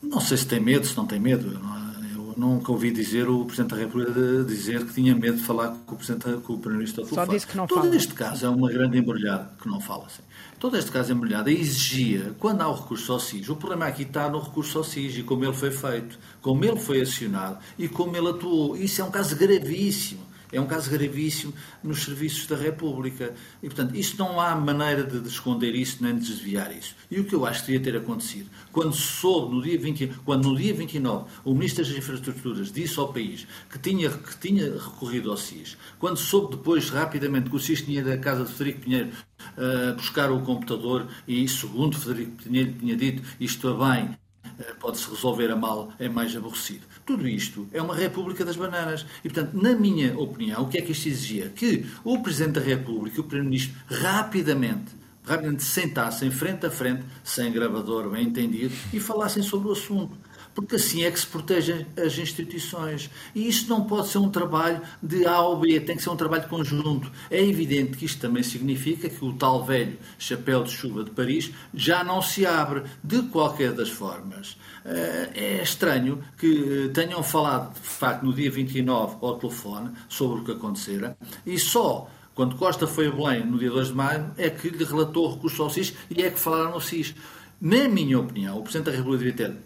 Não 0.00 0.20
sei 0.20 0.36
se 0.36 0.46
tem 0.46 0.60
medo, 0.60 0.86
se 0.86 0.96
não 0.96 1.06
tem 1.06 1.18
medo. 1.18 1.52
Eu, 1.52 1.58
não, 1.58 2.02
eu 2.14 2.34
nunca 2.36 2.70
ouvi 2.70 2.92
dizer 2.92 3.28
o 3.28 3.44
Presidente 3.44 3.70
da 3.70 3.76
República 3.76 4.12
dizer 4.46 4.86
que 4.86 4.94
tinha 4.94 5.14
medo 5.14 5.38
de 5.38 5.42
falar 5.42 5.70
com 5.84 5.94
o, 5.94 5.98
Presidente, 5.98 6.24
com 6.42 6.52
o 6.52 6.58
Primeiro-Ministro 6.58 7.02
ao 7.02 7.08
telefone. 7.08 7.26
Só 7.26 7.32
disse 7.32 7.46
que 7.48 7.56
não 7.56 7.66
Todo 7.66 7.82
fala. 7.82 7.96
este 7.96 8.14
caso 8.14 8.46
é 8.46 8.48
uma 8.48 8.70
grande 8.70 8.98
embrulhada 8.98 9.50
que 9.60 9.68
não 9.68 9.80
fala. 9.80 10.08
Sim. 10.08 10.22
Todo 10.58 10.78
este 10.78 10.90
caso 10.90 11.12
embrulhado 11.12 11.50
exigia, 11.50 12.34
quando 12.38 12.62
há 12.62 12.68
o 12.68 12.74
recurso 12.74 13.12
ao 13.12 13.20
SIS, 13.20 13.50
o 13.50 13.56
problema 13.56 13.86
aqui 13.86 14.04
está 14.04 14.28
no 14.30 14.40
recurso 14.40 14.78
ao 14.78 14.84
SIS 14.84 15.18
e 15.18 15.22
como 15.22 15.44
ele 15.44 15.52
foi 15.52 15.70
feito, 15.70 16.18
como 16.40 16.64
ele 16.64 16.78
foi 16.78 17.02
acionado 17.02 17.58
e 17.78 17.86
como 17.88 18.16
ele 18.16 18.30
atuou. 18.30 18.74
Isso 18.74 19.02
é 19.02 19.04
um 19.04 19.10
caso 19.10 19.36
gravíssimo. 19.36 20.25
É 20.52 20.60
um 20.60 20.66
caso 20.66 20.90
gravíssimo 20.90 21.52
nos 21.82 22.04
serviços 22.04 22.46
da 22.46 22.56
República. 22.56 23.34
E, 23.62 23.66
portanto, 23.66 23.94
isto 23.94 24.18
não 24.18 24.40
há 24.40 24.54
maneira 24.54 25.04
de 25.04 25.26
esconder 25.28 25.74
isso 25.74 26.02
nem 26.02 26.14
de 26.16 26.26
desviar 26.26 26.76
isso. 26.76 26.94
E 27.10 27.20
o 27.20 27.24
que 27.24 27.34
eu 27.34 27.46
acho 27.46 27.60
que 27.64 27.72
devia 27.72 27.92
ter 27.92 27.98
acontecido, 27.98 28.48
quando 28.72 28.94
soube, 28.94 29.54
no 29.54 29.62
dia 29.62 29.78
20, 29.78 30.08
quando 30.24 30.48
no 30.50 30.56
dia 30.56 30.74
29, 30.74 31.24
o 31.44 31.54
Ministro 31.54 31.84
das 31.84 31.96
Infraestruturas 31.96 32.72
disse 32.72 32.98
ao 32.98 33.12
país 33.12 33.46
que 33.70 33.78
tinha, 33.78 34.10
que 34.10 34.38
tinha 34.38 34.72
recorrido 34.72 35.30
ao 35.30 35.36
SIS, 35.36 35.76
quando 35.98 36.16
soube 36.16 36.56
depois, 36.56 36.90
rapidamente, 36.90 37.50
que 37.50 37.56
o 37.56 37.60
SIS 37.60 37.82
tinha 37.82 38.00
ido 38.00 38.16
casa 38.20 38.44
de 38.44 38.52
Frederico 38.52 38.84
Pinheiro 38.84 39.10
uh, 39.56 39.94
buscar 39.94 40.30
o 40.30 40.40
computador 40.42 41.06
e, 41.26 41.46
segundo 41.48 41.96
Frederico 41.96 42.42
Pinheiro 42.42 42.72
tinha 42.78 42.96
dito, 42.96 43.22
isto 43.38 43.68
é 43.68 43.72
bem, 43.72 44.18
eh, 44.58 44.74
pode-se 44.80 45.08
resolver 45.10 45.50
a 45.50 45.56
mal, 45.56 45.92
é 45.98 46.08
mais 46.08 46.34
aborrecido. 46.34 46.86
Tudo 47.06 47.28
isto 47.28 47.68
é 47.72 47.80
uma 47.80 47.94
República 47.94 48.44
das 48.44 48.56
Bananas. 48.56 49.06
E, 49.24 49.30
portanto, 49.30 49.54
na 49.54 49.76
minha 49.76 50.18
opinião, 50.18 50.64
o 50.64 50.68
que 50.68 50.76
é 50.76 50.82
que 50.82 50.90
isto 50.90 51.06
exigia? 51.06 51.48
Que 51.48 51.86
o 52.02 52.18
Presidente 52.20 52.54
da 52.54 52.60
República 52.60 53.18
e 53.18 53.20
o 53.20 53.24
Primeiro-Ministro 53.24 53.76
rapidamente, 53.86 54.92
rapidamente 55.22 55.62
sentassem 55.62 56.32
frente 56.32 56.66
a 56.66 56.70
frente, 56.70 57.04
sem 57.22 57.52
gravador 57.52 58.10
bem 58.10 58.26
entendido, 58.26 58.74
e 58.92 58.98
falassem 58.98 59.40
sobre 59.40 59.68
o 59.68 59.72
assunto. 59.72 60.18
Porque 60.56 60.76
assim 60.76 61.04
é 61.04 61.10
que 61.10 61.20
se 61.20 61.26
protegem 61.26 61.86
as 62.02 62.16
instituições. 62.16 63.10
E 63.34 63.46
isto 63.46 63.68
não 63.68 63.84
pode 63.84 64.08
ser 64.08 64.16
um 64.16 64.30
trabalho 64.30 64.80
de 65.02 65.26
A 65.26 65.42
ou 65.42 65.58
B, 65.58 65.78
tem 65.80 65.96
que 65.96 66.02
ser 66.02 66.08
um 66.08 66.16
trabalho 66.16 66.48
conjunto. 66.48 67.12
É 67.30 67.44
evidente 67.44 67.98
que 67.98 68.06
isto 68.06 68.18
também 68.22 68.42
significa 68.42 69.06
que 69.06 69.22
o 69.22 69.34
tal 69.34 69.62
velho 69.62 69.98
chapéu 70.18 70.64
de 70.64 70.70
chuva 70.70 71.04
de 71.04 71.10
Paris 71.10 71.52
já 71.74 72.02
não 72.02 72.22
se 72.22 72.46
abre 72.46 72.84
de 73.04 73.22
qualquer 73.24 73.74
das 73.74 73.90
formas. 73.90 74.56
Eh, 74.86 75.30
é 75.34 75.62
estranho 75.62 76.24
que 76.38 76.90
tenham 76.94 77.22
falado, 77.22 77.74
de 77.74 77.88
facto, 77.88 78.24
no 78.24 78.32
dia 78.32 78.50
29 78.50 79.16
ao 79.20 79.38
telefone 79.38 79.90
sobre 80.08 80.40
o 80.40 80.44
que 80.44 80.52
acontecera 80.52 81.18
e 81.44 81.58
só 81.58 82.08
quando 82.34 82.56
Costa 82.56 82.86
foi 82.86 83.08
a 83.08 83.10
Belém 83.10 83.44
no 83.44 83.58
dia 83.58 83.70
2 83.70 83.88
de 83.88 83.94
maio, 83.94 84.30
é 84.36 84.48
que 84.50 84.68
lhe 84.68 84.84
relatou 84.84 85.26
o 85.26 85.34
recurso 85.34 85.62
ao 85.62 85.70
SIS 85.70 85.94
e 86.10 86.22
é 86.22 86.30
que 86.30 86.38
falaram 86.38 86.72
no 86.72 86.80
SIS. 86.80 87.14
Na 87.58 87.88
minha 87.88 88.18
opinião, 88.18 88.58
o 88.58 88.62
Presidente 88.62 88.90
da 88.90 88.92
República 88.92 89.24
devia 89.24 89.48
ter 89.48 89.65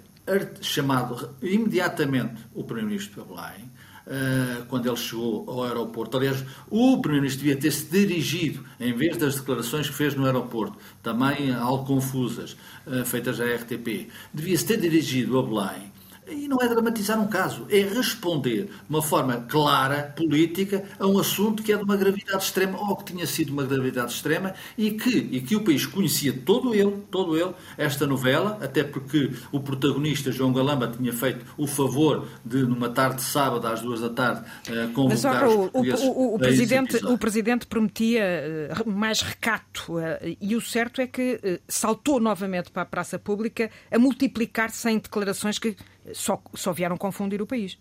chamado 0.61 1.35
imediatamente 1.43 2.43
o 2.55 2.65
Primeiro-Ministro 2.65 3.25
para 3.25 3.35
Belém, 3.35 3.71
uh, 4.07 4.65
quando 4.67 4.87
ele 4.87 4.97
chegou 4.97 5.49
ao 5.49 5.65
aeroporto. 5.65 6.17
Aliás, 6.17 6.45
o 6.69 7.01
Primeiro-Ministro 7.01 7.45
devia 7.45 7.61
ter-se 7.61 7.87
dirigido, 7.87 8.65
em 8.79 8.93
vez 8.93 9.17
das 9.17 9.37
declarações 9.37 9.89
que 9.89 9.95
fez 9.95 10.15
no 10.15 10.25
aeroporto, 10.27 10.79
também 11.03 11.53
algo 11.55 11.85
confusas, 11.85 12.57
uh, 12.87 13.05
feitas 13.05 13.41
à 13.41 13.45
RTP, 13.45 14.09
devia-se 14.33 14.67
ter 14.67 14.79
dirigido 14.79 15.39
a 15.39 15.43
Belém 15.43 15.90
e 16.31 16.49
não 16.49 16.59
é 16.61 16.69
dramatizar 16.69 17.21
um 17.21 17.27
caso, 17.27 17.67
é 17.71 17.81
responder 17.81 18.65
de 18.65 18.71
uma 18.89 19.03
forma 19.03 19.45
clara, 19.49 20.13
política, 20.17 20.85
a 20.99 21.07
um 21.07 21.19
assunto 21.19 21.63
que 21.63 21.73
é 21.73 21.77
de 21.77 21.83
uma 21.83 21.97
gravidade 21.97 22.43
extrema, 22.43 22.79
ou 22.79 22.97
que 22.97 23.13
tinha 23.13 23.27
sido 23.27 23.53
uma 23.53 23.65
gravidade 23.65 24.13
extrema, 24.13 24.55
e 24.77 24.93
que, 24.93 25.11
e 25.11 25.41
que 25.41 25.57
o 25.57 25.63
país 25.63 25.87
conhecia 25.87 26.33
todo 26.33 26.75
ele, 26.75 26.97
todo 27.11 27.37
ele, 27.37 27.53
esta 27.77 28.07
novela, 28.07 28.59
até 28.61 28.85
porque 28.85 29.31
o 29.53 29.61
protagonista, 29.61 30.31
João 30.33 30.53
Galamba, 30.53 30.89
tinha 30.89 31.13
feito 31.13 31.45
o 31.57 31.67
favor 31.67 32.27
de, 32.45 32.63
numa 32.63 32.89
tarde 32.89 33.17
de 33.17 33.23
sábado, 33.23 33.67
às 33.67 33.81
duas 33.81 34.01
da 34.01 34.11
tarde, 34.11 34.45
eh, 34.69 34.89
convocar 34.95 35.45
Mas, 35.45 35.55
o, 35.55 35.71
o, 35.73 36.35
o, 36.35 36.39
presidente, 36.39 36.97
o 37.05 37.19
Presidente 37.19 37.67
prometia 37.67 38.23
eh, 38.23 38.71
mais 38.87 39.23
recato, 39.23 39.99
eh, 39.99 40.37
e 40.41 40.57
o 40.57 40.61
certo 40.61 41.01
é 41.01 41.07
que 41.07 41.61
saltou 41.69 42.21
novamente 42.21 42.71
para 42.71 42.83
a 42.83 42.87
praça 42.87 43.19
pública 43.19 43.71
a 43.91 43.99
multiplicar-se 43.99 44.89
em 44.89 44.99
declarações 44.99 45.59
que 45.59 45.77
só, 46.15 46.43
só 46.55 46.73
vieram 46.73 46.97
confundir 46.97 47.41
o 47.43 47.47
país. 47.47 47.79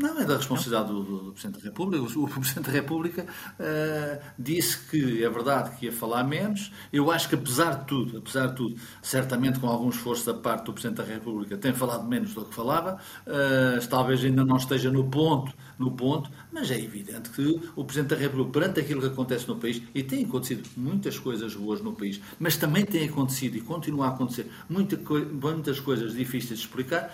Não, 0.00 0.20
é 0.20 0.24
da 0.24 0.36
responsabilidade 0.36 0.92
do, 0.92 1.02
do, 1.02 1.18
do, 1.24 1.32
Presidente 1.32 1.58
da 1.58 1.64
República. 1.64 2.04
O, 2.04 2.24
o 2.24 2.28
Presidente 2.28 2.66
da 2.66 2.72
República 2.72 3.26
uh, 3.58 4.22
disse 4.38 4.78
que 4.88 5.24
é 5.24 5.28
verdade 5.28 5.76
que 5.76 5.86
ia 5.86 5.92
falar 5.92 6.22
menos. 6.22 6.72
Eu 6.92 7.10
acho 7.10 7.28
que, 7.28 7.34
apesar 7.34 7.80
de 7.80 7.86
tudo, 7.86 8.18
apesar 8.18 8.46
de 8.46 8.54
tudo, 8.54 8.76
certamente 9.02 9.58
com 9.58 9.66
algum 9.66 9.88
esforço 9.88 10.24
da 10.24 10.34
parte 10.34 10.66
do 10.66 10.72
Presidente 10.72 10.98
da 10.98 11.04
República, 11.04 11.56
tem 11.56 11.72
falado 11.72 12.06
menos 12.06 12.32
do 12.32 12.44
que 12.44 12.54
falava. 12.54 13.00
Uh, 13.26 13.84
talvez 13.88 14.24
ainda 14.24 14.44
não 14.44 14.56
esteja 14.56 14.88
no 14.88 15.02
ponto, 15.02 15.52
no 15.76 15.90
ponto, 15.90 16.30
mas 16.52 16.70
é 16.70 16.78
evidente 16.78 17.30
que 17.30 17.60
o 17.74 17.84
Presidente 17.84 18.10
da 18.10 18.16
República, 18.20 18.52
perante 18.52 18.78
aquilo 18.78 19.00
que 19.00 19.08
acontece 19.08 19.48
no 19.48 19.56
país, 19.56 19.82
e 19.92 20.04
tem 20.04 20.24
acontecido 20.24 20.68
muitas 20.76 21.18
coisas 21.18 21.56
boas 21.56 21.80
no 21.80 21.92
país, 21.92 22.20
mas 22.38 22.56
também 22.56 22.84
tem 22.84 23.08
acontecido 23.08 23.56
e 23.56 23.60
continua 23.60 24.06
a 24.06 24.08
acontecer 24.10 24.48
muita, 24.68 24.96
muitas 25.42 25.80
coisas 25.80 26.14
difíceis 26.14 26.60
de 26.60 26.66
explicar, 26.66 27.12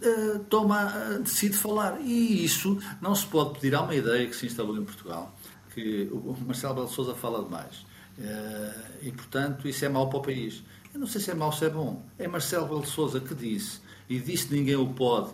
uh, 0.00 0.38
toma, 0.48 0.86
uh, 0.86 1.22
decide 1.22 1.56
falar. 1.56 2.00
E 2.00 2.44
isso 2.44 2.78
não 3.00 3.14
se 3.14 3.26
pode 3.26 3.54
pedir 3.54 3.74
a 3.74 3.82
uma 3.82 3.94
ideia 3.94 4.26
que 4.26 4.34
se 4.34 4.46
instalou 4.46 4.76
em 4.76 4.84
Portugal, 4.84 5.34
que 5.74 6.08
o 6.12 6.36
Marcelo 6.46 6.74
Belo 6.74 6.88
Souza 6.88 7.14
fala 7.14 7.44
demais. 7.44 7.84
Uh, 8.18 8.82
e, 9.02 9.12
portanto, 9.12 9.66
isso 9.68 9.84
é 9.84 9.88
mau 9.88 10.08
para 10.08 10.18
o 10.18 10.22
país. 10.22 10.62
Eu 10.92 11.00
não 11.00 11.06
sei 11.06 11.20
se 11.20 11.30
é 11.30 11.34
mau 11.34 11.48
ou 11.48 11.54
se 11.54 11.64
é 11.64 11.70
bom. 11.70 12.04
É 12.18 12.28
Marcelo 12.28 12.66
Belo 12.66 12.86
Souza 12.86 13.20
que 13.20 13.34
disse, 13.34 13.80
e 14.08 14.18
disse 14.18 14.52
ninguém 14.52 14.76
o 14.76 14.86
pode, 14.88 15.32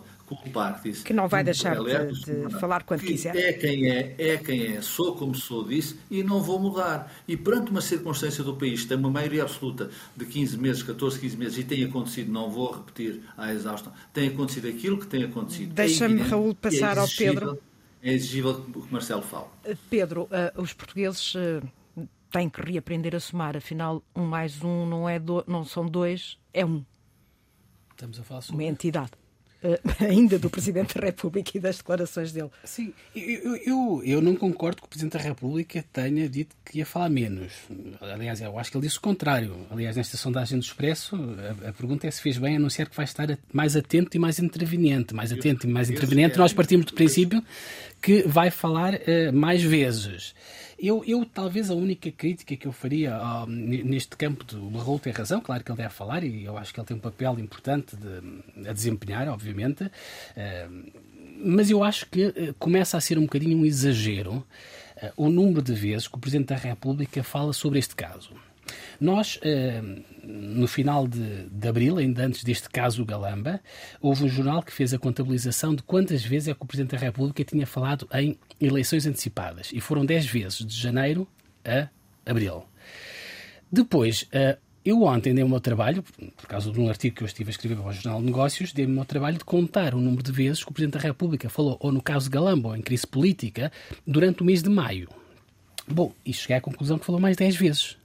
Que 1.03 1.13
não 1.13 1.27
vai 1.27 1.43
deixar 1.43 1.77
aliás, 1.77 2.19
de, 2.19 2.47
de 2.47 2.59
falar 2.59 2.83
quando 2.83 3.01
quiser. 3.01 3.35
É 3.35 3.53
quem 3.53 3.89
é, 3.89 4.15
é 4.17 4.37
quem 4.37 4.75
é, 4.75 4.81
sou 4.81 5.15
como 5.15 5.35
sou, 5.35 5.67
disse, 5.67 5.99
e 6.09 6.23
não 6.23 6.41
vou 6.41 6.59
mudar. 6.59 7.11
E 7.27 7.35
perante 7.35 7.71
uma 7.71 7.81
circunstância 7.81 8.43
do 8.43 8.55
país, 8.55 8.85
tem 8.85 8.97
uma 8.97 9.09
maioria 9.09 9.43
absoluta 9.43 9.89
de 10.15 10.25
15 10.25 10.57
meses, 10.57 10.83
14, 10.83 11.19
15 11.19 11.37
meses, 11.37 11.57
e 11.57 11.63
tem 11.63 11.83
acontecido, 11.83 12.31
não 12.31 12.49
vou 12.49 12.71
repetir 12.71 13.21
à 13.37 13.51
exaustão, 13.51 13.91
tem 14.13 14.29
acontecido 14.29 14.67
aquilo 14.67 14.99
que 14.99 15.07
tem 15.07 15.23
acontecido. 15.23 15.73
Deixa-me, 15.73 16.21
é 16.21 16.23
Raul, 16.23 16.55
passar 16.55 16.97
é 16.97 16.99
ao 16.99 17.07
Pedro. 17.07 17.59
É 18.01 18.13
exigível 18.13 18.61
que 18.61 18.79
o 18.79 18.87
Marcelo 18.89 19.21
fale. 19.21 19.47
Eh, 19.65 19.75
Pedro, 19.89 20.23
uh, 20.23 20.61
os 20.61 20.73
portugueses. 20.73 21.35
Uh, 21.35 21.61
têm 22.31 22.49
que 22.49 22.61
reaprender 22.61 23.15
a 23.15 23.19
somar, 23.19 23.57
afinal, 23.57 24.03
um 24.15 24.25
mais 24.25 24.63
um 24.63 24.85
não, 24.85 25.09
é 25.09 25.19
do, 25.19 25.43
não 25.47 25.63
são 25.63 25.85
dois, 25.85 26.37
é 26.53 26.65
um. 26.65 26.85
Estamos 27.91 28.19
a 28.19 28.23
falar 28.23 28.41
sobre. 28.41 28.63
Uma 28.63 28.69
entidade. 28.69 29.11
Uh, 29.61 29.77
ainda 30.03 30.39
do 30.39 30.49
Presidente 30.49 30.97
da 30.97 31.05
República 31.05 31.51
e 31.57 31.59
das 31.59 31.77
declarações 31.77 32.31
dele. 32.31 32.49
Sim, 32.63 32.93
eu, 33.15 33.55
eu, 33.57 34.01
eu 34.05 34.21
não 34.21 34.35
concordo 34.35 34.81
que 34.81 34.87
o 34.87 34.89
Presidente 34.89 35.17
da 35.17 35.19
República 35.19 35.83
tenha 35.91 36.29
dito 36.29 36.55
que 36.63 36.77
ia 36.77 36.85
falar 36.85 37.09
menos. 37.09 37.51
Aliás, 37.99 38.39
eu 38.39 38.57
acho 38.57 38.71
que 38.71 38.77
ele 38.77 38.85
disse 38.85 38.97
o 38.97 39.01
contrário. 39.01 39.67
Aliás, 39.69 39.97
nesta 39.97 40.15
sondagem 40.15 40.57
do 40.57 40.63
Expresso, 40.63 41.17
a, 41.65 41.69
a 41.69 41.73
pergunta 41.73 42.07
é 42.07 42.11
se 42.11 42.21
fez 42.21 42.37
bem 42.37 42.55
anunciar 42.55 42.89
que 42.89 42.95
vai 42.95 43.03
estar 43.05 43.37
mais 43.51 43.75
atento 43.75 44.15
e 44.15 44.19
mais 44.19 44.39
interveniente. 44.39 45.13
Mais 45.13 45.31
atento 45.31 45.67
e 45.67 45.69
mais 45.69 45.89
interveniente, 45.89 46.37
nós 46.37 46.53
partimos 46.53 46.85
do 46.85 46.93
princípio 46.93 47.43
que 48.01 48.23
vai 48.23 48.49
falar 48.49 48.93
uh, 48.93 49.33
mais 49.33 49.61
vezes. 49.61 50.33
Eu, 50.81 51.03
eu, 51.05 51.25
talvez 51.25 51.69
a 51.69 51.73
única 51.73 52.09
crítica 52.09 52.55
que 52.55 52.65
eu 52.65 52.71
faria 52.71 53.17
uh, 53.17 53.45
neste 53.45 54.15
campo 54.15 54.45
do 54.45 54.77
Raul 54.77 54.97
tem 54.97 55.11
razão, 55.11 55.41
claro 55.41 55.61
que 55.61 55.69
ele 55.69 55.77
deve 55.77 55.93
falar 55.93 56.23
e 56.23 56.45
eu 56.45 56.57
acho 56.57 56.73
que 56.73 56.79
ele 56.79 56.87
tem 56.87 56.95
um 56.95 57.01
papel 57.01 57.37
importante 57.37 57.97
de, 57.97 58.69
a 58.69 58.71
desempenhar, 58.71 59.27
obviamente, 59.27 59.83
uh, 59.83 60.91
mas 61.41 61.69
eu 61.69 61.83
acho 61.83 62.05
que 62.05 62.27
uh, 62.27 62.53
começa 62.57 62.95
a 62.95 63.01
ser 63.01 63.17
um 63.17 63.23
bocadinho 63.23 63.57
um 63.57 63.65
exagero 63.65 64.45
o 65.15 65.29
número 65.29 65.61
de 65.61 65.73
vezes 65.73 66.09
que 66.09 66.15
o 66.15 66.19
Presidente 66.19 66.47
da 66.47 66.57
República 66.57 67.23
fala 67.23 67.53
sobre 67.53 67.79
este 67.79 67.95
caso. 67.95 68.31
Nós, 68.99 69.39
eh, 69.41 69.81
no 70.23 70.67
final 70.67 71.07
de, 71.07 71.45
de 71.49 71.67
abril, 71.67 71.97
ainda 71.97 72.25
antes 72.25 72.43
deste 72.43 72.69
caso 72.69 73.05
Galamba, 73.05 73.61
houve 74.01 74.25
um 74.25 74.27
jornal 74.27 74.61
que 74.61 74.73
fez 74.73 74.93
a 74.93 74.99
contabilização 74.99 75.73
de 75.73 75.81
quantas 75.83 76.23
vezes 76.23 76.49
é 76.49 76.53
que 76.53 76.61
o 76.61 76.65
Presidente 76.65 76.91
da 76.91 76.97
República 76.97 77.43
tinha 77.45 77.65
falado 77.65 78.07
em 78.13 78.37
eleições 78.59 79.05
antecipadas. 79.05 79.71
E 79.73 79.79
foram 79.79 80.05
10 80.05 80.25
vezes, 80.25 80.65
de 80.65 80.75
janeiro 80.75 81.25
a 81.63 81.87
abril. 82.29 82.65
Depois, 83.71 84.27
eh, 84.33 84.57
eu 84.83 85.03
ontem 85.03 85.33
dei 85.33 85.43
o 85.45 85.49
meu 85.49 85.61
trabalho, 85.61 86.03
por 86.03 86.47
causa 86.47 86.69
de 86.69 86.79
um 86.79 86.89
artigo 86.89 87.15
que 87.15 87.23
eu 87.23 87.27
estive 87.27 87.49
a 87.49 87.51
escrever 87.51 87.77
para 87.77 87.87
o 87.87 87.93
Jornal 87.93 88.19
de 88.19 88.25
Negócios, 88.25 88.73
dei 88.73 88.85
o 88.85 88.89
meu 88.89 89.05
trabalho 89.05 89.37
de 89.37 89.45
contar 89.45 89.95
o 89.95 90.01
número 90.01 90.23
de 90.23 90.31
vezes 90.31 90.61
que 90.61 90.71
o 90.71 90.73
Presidente 90.73 91.01
da 91.01 91.07
República 91.07 91.47
falou, 91.47 91.77
ou 91.79 91.91
no 91.91 92.01
caso 92.01 92.29
Galamba, 92.29 92.69
ou 92.69 92.75
em 92.75 92.81
crise 92.81 93.07
política, 93.07 93.71
durante 94.05 94.41
o 94.41 94.45
mês 94.45 94.61
de 94.61 94.69
maio. 94.69 95.07
Bom, 95.87 96.13
e 96.25 96.33
cheguei 96.33 96.57
à 96.57 96.61
conclusão 96.61 96.99
que 96.99 97.05
falou 97.05 97.21
mais 97.21 97.37
10 97.37 97.55
vezes 97.55 97.99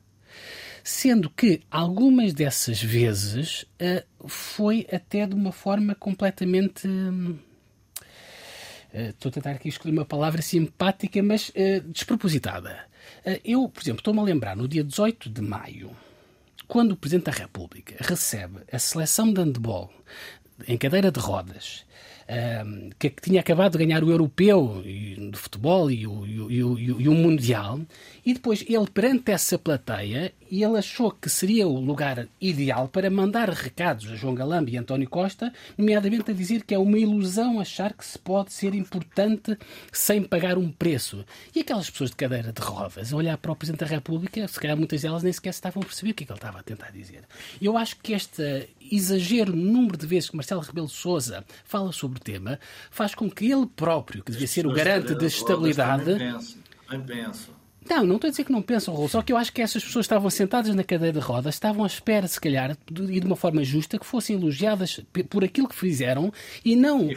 sendo 0.85 1.31
que 1.31 1.63
algumas 1.71 2.35
dessas 2.35 2.81
vezes 2.83 3.63
uh, 3.63 4.29
foi 4.29 4.87
até 4.93 5.27
de 5.27 5.35
uma 5.35 5.51
forma 5.51 5.95
completamente. 5.95 6.87
Uh, 6.87 7.39
estou 8.93 9.31
a 9.31 9.33
tentar 9.33 9.53
aqui 9.53 9.71
escolher 9.71 9.93
uma 9.93 10.05
palavra 10.05 10.43
simpática, 10.43 11.23
mas 11.23 11.49
uh, 11.49 11.81
despropositada. 11.89 12.79
eu, 13.43 13.67
por 13.67 13.83
exemplo, 13.83 14.01
estou-me 14.01 14.21
a 14.21 14.25
lembrar 14.25 14.55
no 14.55 14.69
dia 14.69 14.85
18 14.85 15.31
de 15.31 15.41
maio, 15.41 15.91
quando 16.69 16.93
o 16.93 16.97
Presidente 16.97 17.25
da 17.25 17.33
República 17.33 17.97
recebe 17.99 18.61
a 18.71 18.79
seleção 18.79 19.33
de 19.33 19.41
handball 19.41 19.91
em 20.69 20.77
cadeira 20.77 21.11
de 21.11 21.19
rodas 21.19 21.85
que 22.99 23.11
tinha 23.11 23.41
acabado 23.41 23.73
de 23.73 23.85
ganhar 23.85 24.03
o 24.03 24.11
europeu 24.11 24.83
de 24.85 25.37
futebol 25.37 25.91
e 25.91 26.07
o, 26.07 26.27
e, 26.27 26.63
o, 26.63 26.79
e 26.79 27.09
o, 27.09 27.13
mundial, 27.13 27.81
e 28.25 28.33
depois 28.33 28.65
ele, 28.67 28.87
perante 28.93 29.31
essa 29.31 29.59
plateia, 29.59 30.33
ele 30.51 30.79
achou 30.79 31.11
que 31.11 31.29
seria 31.29 31.67
o 31.67 31.79
lugar 31.79 32.27
ideal 32.41 32.89
para 32.89 33.11
mandar 33.11 33.51
recados 33.51 34.11
a 34.11 34.15
João 34.15 34.35
Galamba 34.35 34.71
e 34.71 34.79
António 34.79 35.09
Costa, 35.09 35.53
nomeadamente 35.77 36.31
a 36.31 36.35
dizer 36.35 36.65
que 36.65 36.75
é 36.75 36.79
uma 36.79 36.99
ilusão 36.99 37.61
achar 37.61 37.93
que 37.93 38.05
se 38.05 38.19
pode 38.19 38.53
ser 38.53 38.75
importante 38.75 39.57
sem 39.93 40.23
pagar 40.23 40.57
um 40.57 40.71
preço. 40.71 41.25
E 41.55 41.61
aquelas 41.61 41.91
pessoas 41.91 42.11
de 42.11 42.17
cadeira 42.17 42.53
de 42.53 42.61
rodas, 42.61 43.13
a 43.13 43.17
olhar 43.17 43.37
para 43.37 43.53
o 43.53 43.57
Presidente 43.57 43.81
da 43.81 43.87
República, 43.87 44.47
se 44.49 44.61
calhar 44.61 44.77
muitas 44.77 45.03
delas 45.03 45.23
nem 45.23 45.33
sequer 45.33 45.51
estavam 45.51 45.83
a 45.83 45.87
perceber 45.87 46.13
o 46.13 46.15
que, 46.15 46.25
é 46.25 46.27
que 46.27 46.33
ele 46.33 46.39
estava 46.39 46.61
a 46.61 46.63
tentar 46.63 46.91
dizer. 46.91 47.25
Eu 47.61 47.77
acho 47.77 47.97
que 47.97 48.13
este 48.13 48.69
exagero 48.91 49.55
número 49.55 49.97
de 49.97 50.07
vezes 50.07 50.31
que 50.31 50.37
Marcelo 50.37 50.61
Rebelo 50.61 50.89
Sousa 50.89 51.45
fala 51.65 51.93
sobre 51.93 52.14
o 52.19 52.23
tema 52.23 52.59
faz 52.91 53.15
com 53.15 53.31
que 53.31 53.51
ele 53.51 53.67
próprio, 53.67 54.23
que 54.23 54.33
devia 54.33 54.47
ser 54.47 54.67
o 54.67 54.73
garante 54.73 55.15
da 55.15 55.27
estabilidade. 55.27 56.17
Penso. 57.07 57.55
Não, 57.89 58.03
não 58.03 58.15
estou 58.17 58.29
a 58.29 58.31
dizer 58.31 58.45
que 58.45 58.53
não 58.53 58.63
pensam, 58.63 58.95
Raul, 58.95 59.09
só 59.09 59.21
que 59.21 59.31
eu 59.31 59.37
acho 59.37 59.53
que 59.53 59.61
essas 59.61 59.85
pessoas 59.85 60.07
estavam 60.07 60.31
sentadas 60.31 60.75
na 60.75 60.83
cadeira 60.83 61.13
de 61.13 61.25
rodas, 61.25 61.55
estavam 61.55 61.85
à 61.85 61.87
espera, 61.87 62.27
se 62.27 62.41
calhar, 62.41 62.77
e 62.91 63.21
de 63.21 63.27
uma 63.27 63.37
forma 63.37 63.63
justa, 63.63 63.99
que 63.99 64.07
fossem 64.07 64.37
elogiadas 64.37 65.01
por 65.29 65.45
aquilo 65.45 65.69
que 65.69 65.75
fizeram 65.75 66.33
e 66.65 66.75
não, 66.77 67.11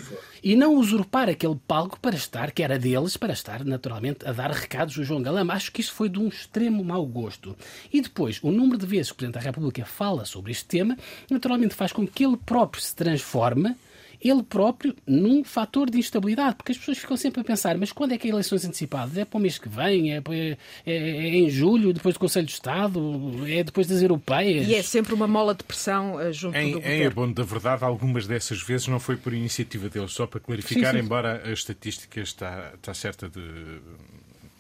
e 0.44 0.58
não 0.58 0.76
usurpar 0.76 1.30
aquele 1.30 1.56
palco 1.66 1.98
para 2.00 2.18
estar, 2.18 2.52
que 2.52 2.62
era 2.62 2.78
deles, 2.78 3.16
para 3.16 3.32
estar, 3.32 3.64
naturalmente, 3.64 4.28
a 4.28 4.34
dar 4.34 4.52
recados 4.52 4.98
ao 4.98 5.06
João 5.06 5.22
Galamba. 5.22 5.54
Acho 5.54 5.72
que 5.72 5.80
isso 5.80 5.94
foi 5.94 6.10
de 6.10 6.20
um 6.20 6.28
extremo 6.28 6.84
mau 6.84 7.06
gosto. 7.06 7.56
E 7.92 8.02
depois, 8.02 8.40
o 8.44 8.52
número 8.52 8.78
de 8.78 8.86
vezes 8.86 9.08
que 9.08 9.14
o 9.14 9.18
Presidente 9.18 9.42
da 9.42 9.50
República 9.50 9.86
fala 9.86 10.26
sobre 10.26 10.52
este 10.52 10.66
tema, 10.66 10.98
naturalmente 11.30 11.76
faz 11.76 11.94
com 11.94 12.06
que 12.06 12.26
ele 12.26 12.38
próprio 12.38 12.84
se 12.84 12.94
transforme 12.94 13.74
ele 14.22 14.44
próprio 14.44 14.96
num 15.06 15.44
fator 15.44 15.90
de 15.90 15.98
instabilidade, 15.98 16.56
porque 16.56 16.72
as 16.72 16.78
pessoas 16.78 16.98
ficam 16.98 17.16
sempre 17.18 17.42
a 17.42 17.44
pensar, 17.44 17.78
mas 17.78 17.92
quando 17.92 18.14
é 18.14 18.18
que 18.18 18.28
há 18.28 18.32
eleições 18.32 18.66
antecipadas? 18.66 19.18
É 19.18 19.26
para 19.26 19.38
o 19.38 19.42
mês 19.42 19.58
que 19.58 19.70
vem? 19.70 20.14
É, 20.14 20.22
é, 20.30 20.58
é, 20.86 21.28
em 21.38 21.50
julho, 21.50 21.94
depois 21.94 22.16
do 22.16 22.20
Conselho 22.20 22.46
de 22.46 22.54
Estado? 22.54 23.00
É 23.48 23.64
depois 23.64 23.88
das 23.88 24.02
europeias? 24.02 24.68
E 24.68 24.76
é 24.76 24.82
sempre 24.82 25.14
uma 25.14 25.28
mola 25.28 25.54
de 25.54 25.64
pressão 25.64 26.16
uh, 26.16 26.34
junto 26.34 26.58
em, 26.58 26.72
do 26.72 26.78
governo. 26.80 27.04
Em 27.04 27.06
abono 27.06 27.34
da 27.34 27.44
verdade, 27.44 27.84
algumas 27.84 28.28
dessas 28.28 28.62
vezes 28.62 28.88
não 28.88 29.00
foi 29.00 29.16
por 29.16 29.34
iniciativa 29.34 29.90
dele, 29.90 30.08
só 30.08 30.26
para 30.26 30.40
clarificar, 30.40 30.94
sim, 30.94 31.00
sim. 31.00 31.06
embora 31.06 31.42
a 31.46 31.52
estatística 31.52 32.20
está, 32.20 32.72
está 32.76 32.94
certa 32.94 33.30
de, 33.30 33.42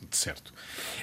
de 0.10 0.18
certo. 0.18 0.54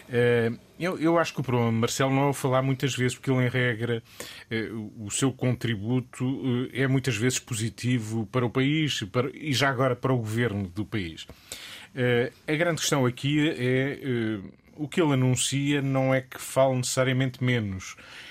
Uh, 0.09 0.59
eu, 0.79 0.99
eu 0.99 1.19
acho 1.19 1.33
que 1.33 1.41
o 1.41 1.45
problema, 1.45 1.71
Marcelo, 1.71 2.13
não 2.13 2.31
é 2.31 2.33
falar 2.33 2.63
muitas 2.63 2.95
vezes, 2.97 3.17
porque 3.17 3.31
ele, 3.31 3.47
em 3.47 3.49
regra, 3.49 4.03
eh, 4.51 4.69
o 4.99 5.09
seu 5.09 5.33
contributo 5.33 6.69
eh, 6.73 6.83
é 6.83 6.87
muitas 6.89 7.17
vezes 7.17 7.39
positivo 7.39 8.27
para 8.27 8.45
o 8.45 8.51
país 8.51 9.05
para, 9.13 9.31
e 9.33 9.53
já 9.53 9.71
agora 9.71 9.95
para 9.95 10.13
o 10.13 10.17
governo 10.17 10.69
do 10.69 10.85
país. 10.85 11.29
Eh, 11.95 12.33
a 12.49 12.53
grande 12.57 12.81
questão 12.81 13.07
aqui 13.07 13.55
é 13.57 14.41
o 14.77 14.89
que 14.89 15.01
ele 15.01 15.13
anuncia 15.13 15.81
não 15.81 16.15
é 16.15 16.21
que 16.21 16.41
fale 16.41 16.77
necessariamente 16.77 17.43
menos 17.43 17.97
eh, 17.97 18.24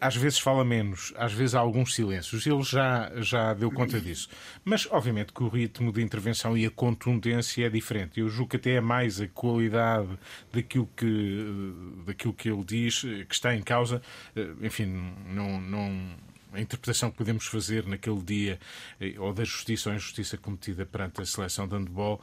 às 0.00 0.16
vezes 0.16 0.38
fala 0.38 0.64
menos, 0.64 1.12
às 1.16 1.32
vezes 1.32 1.54
há 1.54 1.60
alguns 1.60 1.94
silêncios. 1.94 2.46
Ele 2.46 2.62
já, 2.62 3.10
já 3.16 3.54
deu 3.54 3.70
conta 3.70 4.00
disso. 4.00 4.28
Mas, 4.64 4.86
obviamente, 4.90 5.32
que 5.32 5.42
o 5.42 5.48
ritmo 5.48 5.92
de 5.92 6.02
intervenção 6.02 6.56
e 6.56 6.66
a 6.66 6.70
contundência 6.70 7.66
é 7.66 7.68
diferente. 7.68 8.20
Eu 8.20 8.28
julgo 8.28 8.50
que 8.50 8.56
até 8.56 8.72
é 8.74 8.80
mais 8.80 9.20
a 9.20 9.28
qualidade 9.28 10.18
daquilo 10.52 10.88
que, 10.96 11.74
daquilo 12.06 12.34
que 12.34 12.48
ele 12.48 12.64
diz 12.64 13.00
que 13.00 13.34
está 13.34 13.54
em 13.54 13.62
causa. 13.62 14.00
Eh, 14.34 14.48
enfim, 14.62 14.86
não. 15.26 15.60
não 15.60 16.30
a 16.52 16.60
interpretação 16.60 17.12
que 17.12 17.16
podemos 17.16 17.46
fazer 17.46 17.86
naquele 17.86 18.20
dia, 18.22 18.58
eh, 19.00 19.14
ou 19.18 19.32
da 19.32 19.44
justiça 19.44 19.88
ou 19.88 19.94
injustiça 19.94 20.36
cometida 20.36 20.84
perante 20.84 21.22
a 21.22 21.24
seleção 21.24 21.68
de 21.68 21.76
handball, 21.76 22.20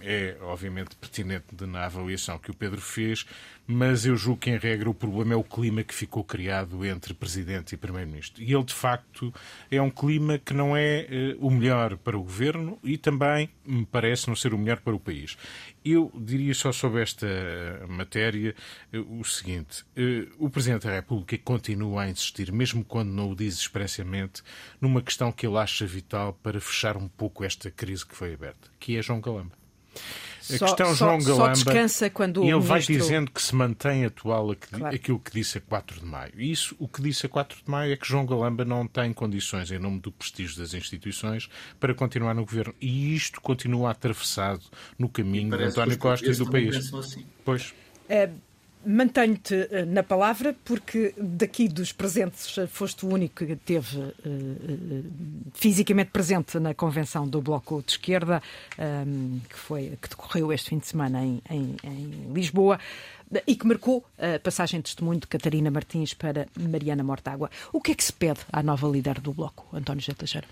é 0.00 0.36
obviamente 0.40 0.96
pertinente 0.96 1.44
na 1.64 1.84
avaliação 1.84 2.40
que 2.40 2.50
o 2.50 2.54
Pedro 2.54 2.80
fez, 2.80 3.24
mas 3.66 4.04
eu 4.04 4.16
julgo 4.16 4.40
que, 4.40 4.50
em 4.50 4.58
regra, 4.58 4.90
o 4.90 4.94
problema 4.94 5.34
é 5.34 5.36
o 5.36 5.44
clima 5.44 5.82
que 5.82 5.94
ficou 5.94 6.24
criado 6.24 6.84
entre 6.84 7.14
Presidente 7.14 7.74
e 7.74 7.76
Primeiro-Ministro. 7.78 8.42
E 8.42 8.52
ele, 8.52 8.64
de 8.64 8.74
facto, 8.74 9.32
é 9.70 9.80
um 9.80 9.90
clima 9.90 10.38
que 10.38 10.52
não 10.52 10.76
é 10.76 11.06
uh, 11.38 11.46
o 11.46 11.50
melhor 11.50 11.96
para 11.96 12.16
o 12.16 12.22
Governo 12.22 12.78
e 12.82 12.98
também 12.98 13.48
me 13.64 13.86
parece 13.86 14.28
não 14.28 14.34
ser 14.34 14.52
o 14.52 14.58
melhor 14.58 14.80
para 14.80 14.94
o 14.94 15.00
país. 15.00 15.36
Eu 15.84 16.12
diria 16.14 16.54
só 16.54 16.72
sobre 16.72 17.02
esta 17.02 17.26
matéria 17.88 18.54
uh, 18.92 19.20
o 19.20 19.24
seguinte: 19.24 19.84
uh, 19.96 20.44
o 20.44 20.50
Presidente 20.50 20.86
da 20.86 20.94
República 20.94 21.38
continua 21.38 22.02
a 22.02 22.10
insistir, 22.10 22.52
mesmo 22.52 22.84
quando 22.84 23.10
não 23.10 23.30
o 23.30 23.36
diz 23.36 23.56
expressamente, 23.56 24.42
numa 24.80 25.00
questão 25.00 25.30
que 25.30 25.46
ele 25.46 25.56
acha 25.56 25.86
vital 25.86 26.32
para 26.42 26.60
fechar 26.60 26.96
um 26.96 27.08
pouco 27.08 27.44
esta 27.44 27.70
crise 27.70 28.04
que 28.04 28.16
foi 28.16 28.34
aberta, 28.34 28.68
que 28.78 28.96
é 28.96 29.02
João 29.02 29.20
Galamba. 29.20 29.52
A 30.50 30.58
só, 30.58 30.66
questão 30.66 30.86
só, 30.88 30.94
João 30.94 31.18
Galamba. 31.18 31.54
Só 31.54 31.64
descansa 31.64 32.10
quando 32.10 32.42
e 32.42 32.48
ele 32.48 32.52
ministro... 32.54 32.68
vai 32.68 32.80
dizendo 32.80 33.30
que 33.30 33.40
se 33.40 33.54
mantém 33.54 34.04
atual 34.04 34.54
claro. 34.56 34.94
aquilo 34.94 35.18
que 35.18 35.30
disse 35.30 35.58
a 35.58 35.60
4 35.60 36.00
de 36.00 36.04
maio. 36.06 36.32
E 36.36 36.50
isso, 36.50 36.74
o 36.78 36.88
que 36.88 37.00
disse 37.00 37.26
a 37.26 37.28
4 37.28 37.58
de 37.64 37.70
maio 37.70 37.92
é 37.92 37.96
que 37.96 38.06
João 38.06 38.26
Galamba 38.26 38.64
não 38.64 38.86
tem 38.86 39.12
condições, 39.12 39.70
em 39.70 39.78
nome 39.78 40.00
do 40.00 40.10
prestígio 40.10 40.58
das 40.58 40.74
instituições, 40.74 41.48
para 41.78 41.94
continuar 41.94 42.34
no 42.34 42.44
governo. 42.44 42.74
E 42.80 43.14
isto 43.14 43.40
continua 43.40 43.90
atravessado 43.90 44.62
no 44.98 45.08
caminho 45.08 45.56
de 45.56 45.64
António 45.64 45.96
Costa 45.98 46.30
e 46.30 46.34
do 46.34 46.50
país. 46.50 46.92
Assim. 46.92 47.24
Pois. 47.44 47.72
É 48.08 48.30
Mantenho-te 48.84 49.68
eh, 49.70 49.84
na 49.84 50.02
palavra, 50.02 50.56
porque 50.64 51.14
daqui 51.16 51.68
dos 51.68 51.92
presentes 51.92 52.58
eh, 52.58 52.66
foste 52.66 53.06
o 53.06 53.08
único 53.08 53.46
que 53.46 53.54
teve 53.54 53.96
uh, 53.96 54.08
uh, 54.08 55.04
fisicamente 55.54 56.10
presente 56.10 56.58
na 56.58 56.74
convenção 56.74 57.28
do 57.28 57.40
Bloco 57.40 57.80
de 57.80 57.92
Esquerda, 57.92 58.42
um, 59.06 59.40
que, 59.48 59.56
foi, 59.56 59.98
que 60.02 60.08
decorreu 60.08 60.52
este 60.52 60.70
fim 60.70 60.78
de 60.78 60.86
semana 60.88 61.24
em, 61.24 61.40
em, 61.48 61.76
em 61.84 62.32
Lisboa 62.32 62.78
e 63.46 63.54
que 63.54 63.66
marcou 63.66 64.04
a 64.18 64.38
passagem 64.40 64.80
de 64.80 64.84
testemunho 64.84 65.20
de 65.20 65.26
Catarina 65.26 65.70
Martins 65.70 66.12
para 66.12 66.48
Mariana 66.58 67.02
Mortágua. 67.02 67.50
O 67.72 67.80
que 67.80 67.92
é 67.92 67.94
que 67.94 68.04
se 68.04 68.12
pede 68.12 68.40
à 68.52 68.62
nova 68.62 68.88
líder 68.88 69.20
do 69.20 69.32
Bloco, 69.32 69.66
António 69.72 70.02
José 70.02 70.14
Teixeira? 70.14 70.46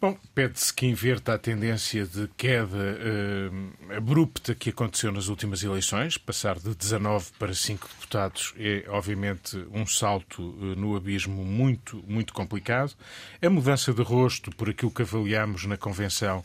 Bom, 0.00 0.16
pede-se 0.34 0.72
que 0.72 0.86
inverta 0.86 1.34
a 1.34 1.38
tendência 1.38 2.06
de 2.06 2.26
queda 2.34 2.74
uh, 2.74 3.94
abrupta 3.94 4.54
que 4.54 4.70
aconteceu 4.70 5.12
nas 5.12 5.28
últimas 5.28 5.62
eleições. 5.62 6.16
Passar 6.16 6.58
de 6.58 6.74
19 6.74 7.26
para 7.38 7.52
5 7.52 7.86
deputados 7.86 8.54
é, 8.58 8.86
obviamente, 8.88 9.62
um 9.70 9.86
salto 9.86 10.40
uh, 10.40 10.74
no 10.74 10.96
abismo 10.96 11.44
muito, 11.44 12.02
muito 12.08 12.32
complicado. 12.32 12.94
A 13.42 13.50
mudança 13.50 13.92
de 13.92 14.00
rosto, 14.00 14.50
por 14.50 14.70
aquilo 14.70 14.90
que 14.90 15.02
avaliamos 15.02 15.66
na 15.66 15.76
Convenção, 15.76 16.42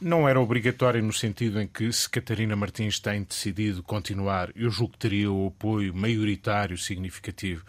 não 0.00 0.28
era 0.28 0.40
obrigatório 0.40 1.02
no 1.02 1.12
sentido 1.12 1.60
em 1.60 1.66
que, 1.66 1.90
se 1.92 2.08
Catarina 2.08 2.54
Martins 2.54 2.98
tem 2.98 3.22
decidido 3.22 3.82
continuar, 3.82 4.50
eu 4.54 4.70
julgo 4.70 4.92
que 4.92 4.98
teria 4.98 5.30
o 5.30 5.48
apoio 5.48 5.94
maioritário 5.94 6.76
significativo 6.76 7.64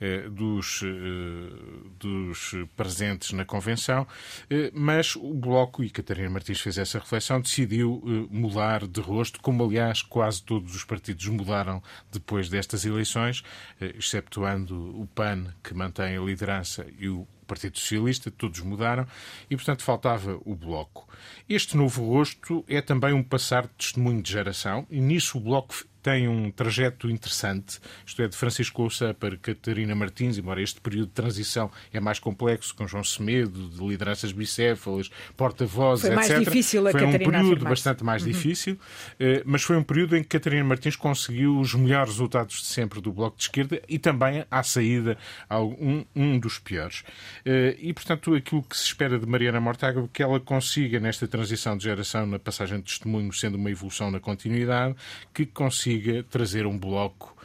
eh, 0.00 0.28
dos, 0.28 0.82
eh, 0.84 1.56
dos 1.98 2.54
presentes 2.76 3.32
na 3.32 3.44
Convenção, 3.44 4.06
eh, 4.48 4.70
mas 4.72 5.16
o 5.16 5.34
Bloco, 5.34 5.82
e 5.82 5.90
Catarina 5.90 6.30
Martins 6.30 6.60
fez 6.60 6.78
essa 6.78 6.98
reflexão, 6.98 7.40
decidiu 7.40 8.02
eh, 8.06 8.26
mudar 8.30 8.86
de 8.86 9.00
rosto, 9.00 9.40
como 9.40 9.64
aliás 9.64 10.02
quase 10.02 10.42
todos 10.42 10.74
os 10.74 10.84
partidos 10.84 11.26
mudaram 11.26 11.82
depois 12.10 12.48
destas 12.48 12.84
eleições, 12.84 13.42
eh, 13.80 13.94
exceptuando 13.98 15.00
o 15.00 15.06
PAN, 15.06 15.52
que 15.62 15.74
mantém 15.74 16.16
a 16.16 16.20
liderança, 16.20 16.86
e 16.98 17.08
o 17.08 17.26
Partido 17.52 17.78
Socialista, 17.78 18.30
todos 18.30 18.60
mudaram 18.60 19.06
e, 19.50 19.54
portanto, 19.54 19.82
faltava 19.82 20.40
o 20.46 20.54
Bloco. 20.54 21.06
Este 21.46 21.76
novo 21.76 22.02
rosto 22.06 22.64
é 22.66 22.80
também 22.80 23.12
um 23.12 23.22
passar 23.22 23.64
de 23.64 23.74
testemunho 23.76 24.22
de 24.22 24.32
geração 24.32 24.86
e 24.90 25.02
nisso 25.02 25.36
o 25.36 25.40
Bloco 25.40 25.74
tem 26.02 26.26
um 26.26 26.50
trajeto 26.50 27.08
interessante, 27.08 27.78
isto 28.04 28.20
é, 28.20 28.28
de 28.28 28.36
Francisco 28.36 28.82
Ouça 28.82 29.14
para 29.14 29.36
Catarina 29.36 29.94
Martins, 29.94 30.36
embora 30.36 30.60
este 30.60 30.80
período 30.80 31.06
de 31.06 31.12
transição 31.12 31.70
é 31.92 32.00
mais 32.00 32.18
complexo, 32.18 32.74
com 32.74 32.86
João 32.88 33.04
Semedo, 33.04 33.68
de 33.68 33.86
lideranças 33.86 34.32
bicéfalas, 34.32 35.10
porta-vozes, 35.36 36.06
etc. 36.06 36.18
Foi 36.18 36.28
mais 36.28 36.44
difícil 36.44 36.88
a 36.88 36.90
foi 36.90 37.00
Catarina 37.00 37.38
um 37.38 37.42
período 37.42 37.64
bastante 37.64 38.02
mais 38.02 38.22
uhum. 38.22 38.28
difícil, 38.28 38.78
eh, 39.20 39.42
mas 39.46 39.62
foi 39.62 39.76
um 39.76 39.82
período 39.82 40.16
em 40.16 40.22
que 40.22 40.28
Catarina 40.28 40.64
Martins 40.64 40.96
conseguiu 40.96 41.58
os 41.58 41.72
melhores 41.74 42.10
resultados 42.10 42.56
de 42.56 42.66
sempre 42.66 43.00
do 43.00 43.12
Bloco 43.12 43.36
de 43.36 43.44
Esquerda 43.44 43.80
e 43.88 43.98
também, 43.98 44.44
à 44.50 44.62
saída, 44.62 45.16
um, 45.50 46.04
um 46.16 46.38
dos 46.38 46.58
piores. 46.58 47.04
Eh, 47.44 47.76
e, 47.78 47.92
portanto, 47.92 48.34
aquilo 48.34 48.62
que 48.62 48.76
se 48.76 48.86
espera 48.86 49.18
de 49.18 49.26
Mariana 49.26 49.60
Mortágua 49.60 50.04
é 50.04 50.08
que 50.12 50.22
ela 50.22 50.40
consiga, 50.40 50.98
nesta 50.98 51.28
transição 51.28 51.76
de 51.76 51.84
geração, 51.84 52.26
na 52.26 52.40
passagem 52.40 52.78
de 52.78 52.84
testemunho, 52.84 53.32
sendo 53.32 53.54
uma 53.54 53.70
evolução 53.70 54.10
na 54.10 54.18
continuidade, 54.18 54.96
que 55.32 55.46
consiga 55.46 55.91
consiga 55.92 56.22
trazer 56.24 56.66
um 56.66 56.78
bloco 56.78 57.36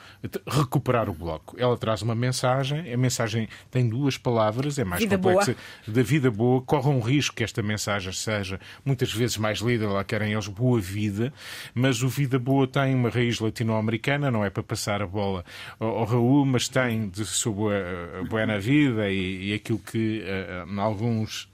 recuperar 0.47 1.09
o 1.09 1.13
bloco. 1.13 1.55
Ela 1.59 1.77
traz 1.77 2.01
uma 2.01 2.15
mensagem, 2.15 2.91
a 2.91 2.97
mensagem 2.97 3.47
tem 3.69 3.87
duas 3.87 4.17
palavras, 4.17 4.79
é 4.79 4.83
mais 4.83 5.01
vida 5.01 5.17
complexa. 5.17 5.53
Boa. 5.53 5.95
Da 5.95 6.03
vida 6.03 6.31
boa, 6.31 6.61
corre 6.61 6.89
um 6.89 6.99
risco 6.99 7.35
que 7.35 7.43
esta 7.43 7.61
mensagem 7.61 8.11
seja 8.11 8.59
muitas 8.83 9.13
vezes 9.13 9.37
mais 9.37 9.59
lida, 9.59 9.87
lá 9.87 10.03
querem 10.03 10.33
eles 10.33 10.47
boa 10.47 10.79
vida, 10.79 11.33
mas 11.73 12.01
o 12.01 12.07
vida 12.07 12.39
boa 12.39 12.67
tem 12.67 12.95
uma 12.95 13.09
raiz 13.09 13.39
latino-americana, 13.39 14.31
não 14.31 14.43
é 14.43 14.49
para 14.49 14.63
passar 14.63 15.01
a 15.01 15.07
bola 15.07 15.45
ao, 15.79 15.99
ao 15.99 16.05
Raul, 16.05 16.45
mas 16.45 16.67
tem 16.67 17.09
de 17.09 17.25
sobre 17.25 17.75
a, 17.75 18.19
a 18.19 18.23
buena 18.23 18.59
vida 18.59 19.09
e, 19.09 19.49
e 19.49 19.53
aquilo 19.53 19.79
que 19.79 20.23
uh, 20.23 20.71
em 20.71 20.79
alguns, 20.79 21.49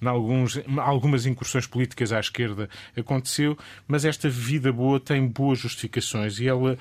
em 0.00 0.06
alguns, 0.06 0.60
algumas 0.78 1.26
incursões 1.26 1.66
políticas 1.66 2.12
à 2.12 2.20
esquerda 2.20 2.68
aconteceu, 2.96 3.56
mas 3.86 4.04
esta 4.04 4.28
vida 4.28 4.72
boa 4.72 4.98
tem 4.98 5.26
boas 5.26 5.58
justificações 5.58 6.38
e 6.40 6.48
ela 6.48 6.78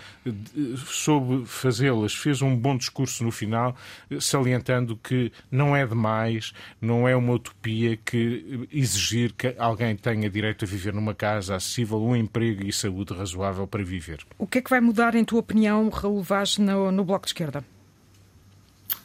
soube 1.09 1.43
fazê-las, 1.47 2.13
fez 2.13 2.39
um 2.43 2.55
bom 2.55 2.77
discurso 2.77 3.23
no 3.23 3.31
final, 3.31 3.75
salientando 4.19 4.95
que 4.95 5.31
não 5.49 5.75
é 5.75 5.83
demais, 5.83 6.53
não 6.79 7.07
é 7.07 7.15
uma 7.15 7.33
utopia 7.33 7.97
que 7.97 8.67
exigir 8.71 9.33
que 9.33 9.55
alguém 9.57 9.95
tenha 9.95 10.29
direito 10.29 10.65
a 10.65 10.67
viver 10.67 10.93
numa 10.93 11.15
casa 11.15 11.55
acessível, 11.55 11.99
um 11.99 12.15
emprego 12.15 12.63
e 12.63 12.71
saúde 12.71 13.11
razoável 13.11 13.65
para 13.65 13.83
viver. 13.83 14.19
O 14.37 14.45
que 14.45 14.59
é 14.59 14.61
que 14.61 14.69
vai 14.69 14.79
mudar, 14.79 15.15
em 15.15 15.25
tua 15.25 15.39
opinião, 15.39 15.89
Raul 15.89 16.21
Vaz, 16.21 16.59
no, 16.59 16.91
no 16.91 17.03
Bloco 17.03 17.25
de 17.25 17.31
Esquerda? 17.31 17.65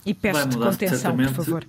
E 0.05 0.13
peço-te 0.13 0.59
contenção, 0.59 1.17
por 1.17 1.29
favor. 1.31 1.67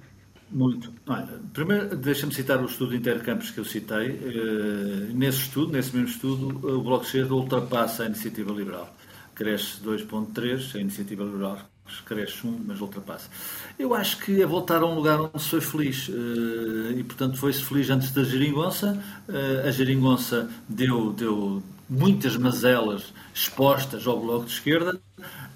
Muito. 0.52 0.94
Olha, 1.08 1.40
primeiro, 1.54 1.96
deixa-me 1.96 2.34
citar 2.34 2.62
o 2.62 2.66
estudo 2.66 2.92
de 2.92 2.98
intercampos 2.98 3.52
que 3.52 3.58
eu 3.58 3.66
citei. 3.66 4.12
Uh, 4.12 5.14
nesse 5.14 5.40
estudo, 5.40 5.72
nesse 5.72 5.96
mesmo 5.96 6.10
estudo, 6.10 6.78
o 6.78 6.84
Bloco 6.84 7.04
de 7.04 7.08
Esquerda 7.08 7.34
ultrapassa 7.34 8.04
a 8.04 8.06
iniciativa 8.08 8.52
liberal. 8.52 8.94
Cresce 9.36 9.80
2,3%, 9.84 10.76
a 10.76 10.80
iniciativa 10.80 11.24
liberal 11.24 11.60
cresce 12.04 12.48
1, 12.48 12.64
mas 12.66 12.82
ultrapassa. 12.82 13.30
Eu 13.78 13.94
acho 13.94 14.18
que 14.18 14.42
é 14.42 14.46
voltar 14.46 14.82
a 14.82 14.86
um 14.88 14.96
lugar 14.96 15.22
onde 15.22 15.40
se 15.40 15.50
foi 15.50 15.62
feliz. 15.62 16.10
E, 16.98 17.04
portanto, 17.04 17.38
foi-se 17.38 17.64
feliz 17.64 17.90
antes 17.92 18.10
da 18.12 18.24
geringonça. 18.24 19.00
A 19.64 19.70
geringonça 19.70 20.50
deu, 20.68 21.14
deu 21.14 21.62
muitas 21.88 22.36
mazelas 22.38 23.14
expostas 23.36 24.08
ao 24.08 24.18
Bloco 24.18 24.46
de 24.46 24.54
Esquerda. 24.54 24.98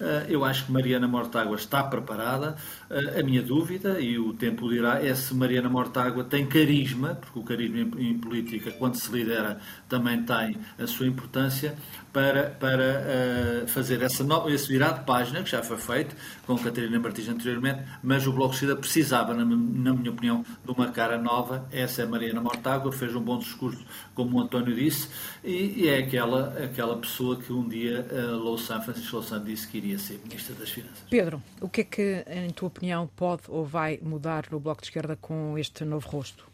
Eh, 0.01 0.25
eu 0.29 0.43
acho 0.43 0.65
que 0.65 0.71
Mariana 0.71 1.07
Mortágua 1.07 1.55
está 1.55 1.81
preparada. 1.81 2.57
Eh, 2.89 3.21
a 3.21 3.23
minha 3.23 3.41
dúvida, 3.41 4.01
e 4.01 4.19
o 4.19 4.33
tempo 4.33 4.69
dirá, 4.69 5.01
é 5.03 5.15
se 5.15 5.33
Mariana 5.33 5.69
Mortágua 5.69 6.25
tem 6.25 6.45
carisma, 6.45 7.15
porque 7.15 7.39
o 7.39 7.43
carisma 7.43 7.79
em 7.97 8.17
política, 8.19 8.71
quando 8.71 8.95
se 8.95 9.09
lidera, 9.11 9.59
também 9.87 10.23
tem 10.23 10.57
a 10.77 10.85
sua 10.87 11.07
importância, 11.07 11.77
para, 12.11 12.49
para 12.49 13.63
uh, 13.63 13.67
fazer 13.67 14.01
essa 14.01 14.25
esse 14.47 14.67
virado 14.67 14.99
de 14.99 15.05
página, 15.05 15.43
que 15.43 15.51
já 15.51 15.61
foi 15.61 15.77
feito 15.77 16.15
com 16.45 16.57
Catarina 16.57 16.99
Martins 16.99 17.29
anteriormente, 17.29 17.83
mas 18.01 18.25
o 18.25 18.33
Bloco 18.33 18.49
de 18.49 18.55
Esquerda 18.55 18.75
precisava, 18.75 19.33
na, 19.33 19.45
minha 19.45 20.11
opinião, 20.11 20.43
de 20.65 20.71
uma 20.71 20.91
cara 20.91 21.17
nova. 21.17 21.67
Essa 21.71 22.01
é 22.01 22.05
Mariana 22.05 22.41
Mortágua, 22.41 22.91
fez 22.91 23.15
um 23.15 23.21
bom 23.21 23.37
discurso, 23.37 23.85
como 24.15 24.37
o 24.37 24.41
António 24.41 24.75
disse, 24.75 25.07
e, 25.43 25.83
e 25.83 25.87
é 25.87 25.99
aquela, 25.99 26.57
aquela 26.63 26.97
pessoa 26.97 27.37
que 27.37 27.53
um 27.53 27.67
dia 27.69 28.05
uh, 28.11 28.35
Louçã, 28.35 28.81
Francisco 28.81 29.15
Louçã 29.15 29.41
disse 29.41 29.67
que 29.67 29.77
iria 29.77 29.97
ser 29.97 30.19
Ministra 30.23 30.55
das 30.55 30.69
Finanças. 30.69 31.05
Pedro, 31.09 31.41
o 31.61 31.69
que 31.69 31.81
é 31.81 31.83
que, 31.83 32.25
em 32.27 32.49
tua 32.49 32.67
opinião, 32.67 33.07
pode 33.15 33.43
ou 33.47 33.63
vai 33.65 33.99
mudar 34.01 34.45
no 34.51 34.59
Bloco 34.59 34.81
de 34.81 34.87
Esquerda 34.87 35.15
com 35.15 35.57
este 35.57 35.85
novo 35.85 36.09
rosto? 36.09 36.48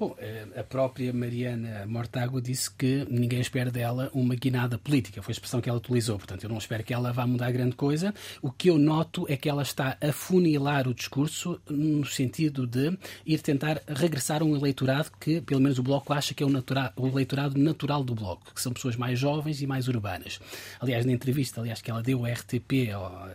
Bom, 0.00 0.16
eh, 0.18 0.46
a 0.56 0.64
própria 0.64 1.12
Mariana 1.12 1.84
Mortágua 1.86 2.40
disse 2.40 2.70
que 2.70 3.06
ninguém 3.10 3.38
espera 3.38 3.70
dela 3.70 4.10
uma 4.14 4.34
guinada 4.34 4.78
política. 4.78 5.20
Foi 5.20 5.32
a 5.32 5.34
expressão 5.34 5.60
que 5.60 5.68
ela 5.68 5.76
utilizou. 5.76 6.16
Portanto, 6.16 6.42
eu 6.42 6.48
não 6.48 6.56
espero 6.56 6.82
que 6.82 6.94
ela 6.94 7.12
vá 7.12 7.26
mudar 7.26 7.52
grande 7.52 7.76
coisa. 7.76 8.14
O 8.40 8.50
que 8.50 8.70
eu 8.70 8.78
noto 8.78 9.26
é 9.28 9.36
que 9.36 9.46
ela 9.46 9.60
está 9.62 9.98
a 10.00 10.10
funilar 10.10 10.88
o 10.88 10.94
discurso 10.94 11.60
no 11.68 12.06
sentido 12.06 12.66
de 12.66 12.96
ir 13.26 13.42
tentar 13.42 13.82
regressar 13.86 14.40
a 14.40 14.44
um 14.46 14.56
eleitorado 14.56 15.10
que, 15.20 15.42
pelo 15.42 15.60
menos 15.60 15.78
o 15.78 15.82
Bloco 15.82 16.14
acha 16.14 16.32
que 16.32 16.42
é 16.42 16.46
o, 16.46 16.50
o 16.96 17.06
eleitorado 17.06 17.60
natural 17.60 18.02
do 18.02 18.14
Bloco, 18.14 18.54
que 18.54 18.62
são 18.62 18.72
pessoas 18.72 18.96
mais 18.96 19.18
jovens 19.18 19.60
e 19.60 19.66
mais 19.66 19.86
urbanas. 19.86 20.40
Aliás, 20.80 21.04
na 21.04 21.12
entrevista 21.12 21.60
aliás, 21.60 21.82
que 21.82 21.90
ela 21.90 22.02
deu 22.02 22.24
à 22.24 22.30
RTP, 22.30 22.90
ao, 22.94 23.28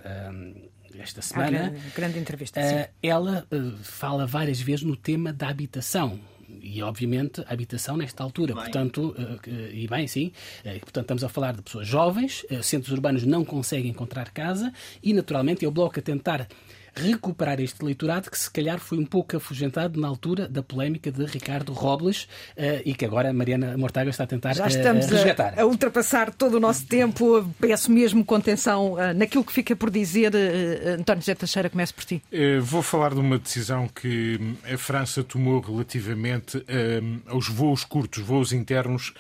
esta 1.00 1.22
semana. 1.22 1.70
Grande, 1.70 1.90
grande, 1.96 2.20
entrevista. 2.20 2.60
Uh, 2.60 2.90
ela 3.04 3.46
uh, 3.52 3.78
fala 3.84 4.26
várias 4.26 4.60
vezes 4.60 4.84
no 4.84 4.96
tema 4.96 5.32
da 5.32 5.50
habitação 5.50 6.20
e 6.62 6.82
obviamente 6.82 7.42
a 7.42 7.54
habitação 7.54 7.98
nesta 7.98 8.24
altura. 8.24 8.54
Bem. 8.54 8.64
Portanto, 8.64 9.16
eh, 9.48 9.72
e 9.74 9.88
bem, 9.88 10.08
sim, 10.08 10.32
eh, 10.64 10.80
portanto 10.80 11.04
estamos 11.04 11.24
a 11.24 11.30
falar 11.30 11.56
de 11.56 11.62
pessoas 11.62 11.88
jovens, 11.88 12.46
eh, 12.50 12.62
centros 12.62 12.92
urbanos 12.92 13.24
não 13.24 13.44
conseguem 13.44 13.92
encontrar 13.92 14.32
casa 14.32 14.72
e 15.02 15.14
naturalmente 15.14 15.66
é 15.66 15.68
o 15.68 15.72
Bloco 15.72 16.00
a 16.00 16.02
tentar 16.02 16.48
recuperar 16.96 17.60
este 17.60 17.82
eleitorado 17.82 18.32
que 18.32 18.40
se 18.40 18.50
calhar 18.50 18.80
foi 18.80 18.98
um 18.98 19.06
pouco 19.06 19.36
afugentado 19.36 20.00
na 20.00 20.08
altura 20.08 20.48
da 20.48 20.64
polémica 20.64 21.12
de 21.12 21.26
Ricardo 21.26 21.74
Robles 21.74 22.24
uh, 22.24 22.82
e 22.86 22.94
que 22.94 23.06
agora 23.06 23.30
a 23.30 23.34
Mariana 23.34 23.78
Mortágua 23.78 24.10
está 24.10 24.24
a 24.24 24.28
tentar 24.28 24.54
Já 24.54 24.68
estamos 24.68 25.06
uh, 25.08 25.10
resgatar. 25.10 25.60
A, 25.60 25.66
ultrapassar 25.66 26.34
todo 26.34 26.56
o 26.56 26.60
nosso 26.60 26.86
tempo. 26.86 27.48
Peço 27.60 27.92
mesmo 27.92 28.24
contenção 28.24 28.94
uh, 28.94 29.14
naquilo 29.14 29.44
que 29.44 29.52
fica 29.52 29.76
por 29.76 29.90
dizer. 29.90 30.32
António 30.98 31.22
José 31.22 31.36
Teixeira, 31.36 31.70
comece 31.70 31.94
por 31.94 32.06
ti. 32.06 32.22
vou 32.62 32.82
falar 32.82 33.14
de 33.14 33.20
uma 33.20 33.38
decisão 33.38 33.88
que 33.88 34.40
a 34.72 34.78
França 34.78 35.24
tomou 35.24 35.60
relativamente 35.60 36.64
aos 37.28 37.48
voos 37.48 37.84
curtos, 37.84 38.24
voos 38.24 38.54
internos, 38.54 39.14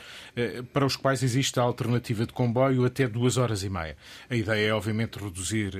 para 0.74 0.86
os 0.86 0.96
quais 0.96 1.24
existe 1.24 1.60
a 1.60 1.64
alternativa 1.64 2.26
de 2.26 2.34
comboio 2.34 2.86
até 2.86 3.08
duas 3.08 3.38
horas 3.38 3.64
e 3.64 3.70
meia. 3.70 3.96
A 4.30 4.36
ideia 4.36 4.70
é, 4.70 4.74
obviamente, 4.74 5.18
reduzir, 5.18 5.74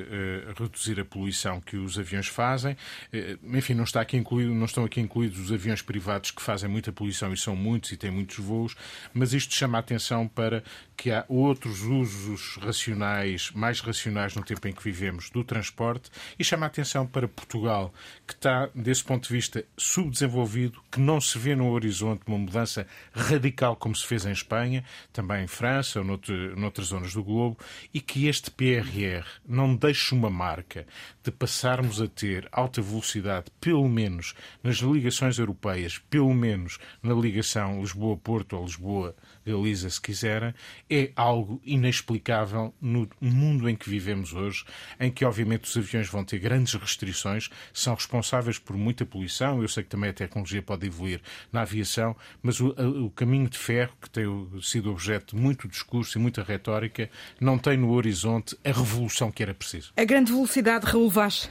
reduzir 0.58 1.00
a 1.00 1.06
poluição 1.06 1.62
que 1.62 1.78
o 1.78 1.85
os 1.86 1.98
aviões 1.98 2.28
fazem. 2.28 2.76
Eh, 3.12 3.38
enfim, 3.44 3.74
não, 3.74 3.84
está 3.84 4.02
aqui 4.02 4.18
incluído, 4.18 4.54
não 4.54 4.66
estão 4.66 4.84
aqui 4.84 5.00
incluídos 5.00 5.40
os 5.40 5.52
aviões 5.52 5.82
privados 5.82 6.32
que 6.32 6.42
fazem 6.42 6.70
muita 6.70 6.92
poluição 6.92 7.32
e 7.34 7.38
são 7.38 7.56
muitos 7.56 7.92
e 7.92 7.98
têm 7.98 8.12
muitos 8.12 8.38
voos, 8.38 8.76
mas 9.14 9.34
isto 9.34 9.54
chama 9.56 9.78
a 9.78 9.80
atenção 9.80 10.28
para 10.28 10.64
que 10.98 11.12
há 11.12 11.26
outros 11.28 11.82
usos 11.82 12.58
racionais, 12.58 13.52
mais 13.52 13.80
racionais 13.80 14.36
no 14.36 14.44
tempo 14.44 14.68
em 14.68 14.74
que 14.74 14.84
vivemos, 14.84 15.30
do 15.30 15.44
transporte 15.44 16.10
e 16.40 16.44
chama 16.44 16.66
a 16.66 16.68
atenção 16.68 17.06
para 17.06 17.28
Portugal, 17.28 17.94
que 18.26 18.34
está, 18.34 18.70
desse 18.74 19.04
ponto 19.04 19.28
de 19.28 19.34
vista, 19.34 19.66
subdesenvolvido, 19.78 20.82
que 20.92 21.00
não 21.00 21.20
se 21.20 21.38
vê 21.38 21.56
no 21.56 21.70
horizonte 21.70 22.24
uma 22.28 22.38
mudança 22.38 22.88
radical 23.14 23.76
como 23.76 23.96
se 23.96 24.06
fez 24.06 24.26
em 24.26 24.32
Espanha, 24.32 24.84
também 25.12 25.44
em 25.44 25.48
França 25.48 26.00
ou 26.00 26.06
noutro, 26.06 26.56
noutras 26.60 26.88
zonas 26.88 27.14
do 27.14 27.24
globo, 27.24 27.58
e 27.94 28.00
que 28.00 28.28
este 28.28 28.50
PRR 28.52 29.26
não 29.48 29.76
deixe 29.76 30.14
uma 30.14 30.30
marca 30.30 30.86
de 31.26 31.32
passarmos 31.32 32.00
a 32.00 32.08
ter 32.08 32.48
alta 32.52 32.82
velocidade, 32.82 33.46
pelo 33.60 33.90
menos 33.90 34.36
nas 34.62 34.78
ligações 34.78 35.40
europeias, 35.40 35.98
pelo 35.98 36.34
menos 36.34 36.78
na 37.02 37.16
ligação 37.16 37.82
Lisboa-Porto 37.82 38.56
ou 38.56 38.64
Lisboa-Galiza, 38.64 39.90
se 39.90 40.00
quiserem, 40.00 40.54
é 40.88 41.12
algo 41.16 41.60
inexplicável 41.66 42.74
no 42.80 43.10
mundo 43.20 43.68
em 43.68 43.76
que 43.76 43.90
vivemos 43.90 44.34
hoje, 44.34 44.66
em 45.00 45.10
que, 45.10 45.26
obviamente, 45.26 45.64
os 45.64 45.76
aviões 45.76 46.08
vão 46.08 46.24
ter 46.24 46.38
grandes 46.38 46.76
restrições, 46.76 47.50
são 47.74 47.96
responsáveis 47.96 48.60
por 48.60 48.78
muita 48.78 49.04
poluição. 49.04 49.64
Eu 49.64 49.68
sei 49.68 49.84
que 49.84 49.90
também 49.90 50.12
a 50.12 50.14
tecnologia 50.14 50.62
pode 50.62 50.86
evoluir 50.86 51.22
na 51.52 51.62
aviação, 51.62 52.16
mas 52.42 52.60
o, 52.60 52.68
o 53.04 53.10
caminho 53.10 53.50
de 53.50 53.58
ferro, 53.58 53.94
que 54.00 54.10
tem 54.10 54.26
sido 54.62 54.92
objeto 54.92 55.36
de 55.36 55.42
muito 55.42 55.68
discurso 55.68 56.20
e 56.20 56.22
muita 56.22 56.44
retórica, 56.44 57.10
não 57.42 57.58
tem 57.58 57.78
no 57.78 57.92
horizonte 57.92 58.56
a 58.64 58.70
revolução 58.70 59.32
que 59.32 59.42
era 59.42 59.56
preciso. 59.56 59.92
A 59.98 60.04
grande 60.04 60.32
velocidade, 60.32 60.86
Vaz. 61.16 61.50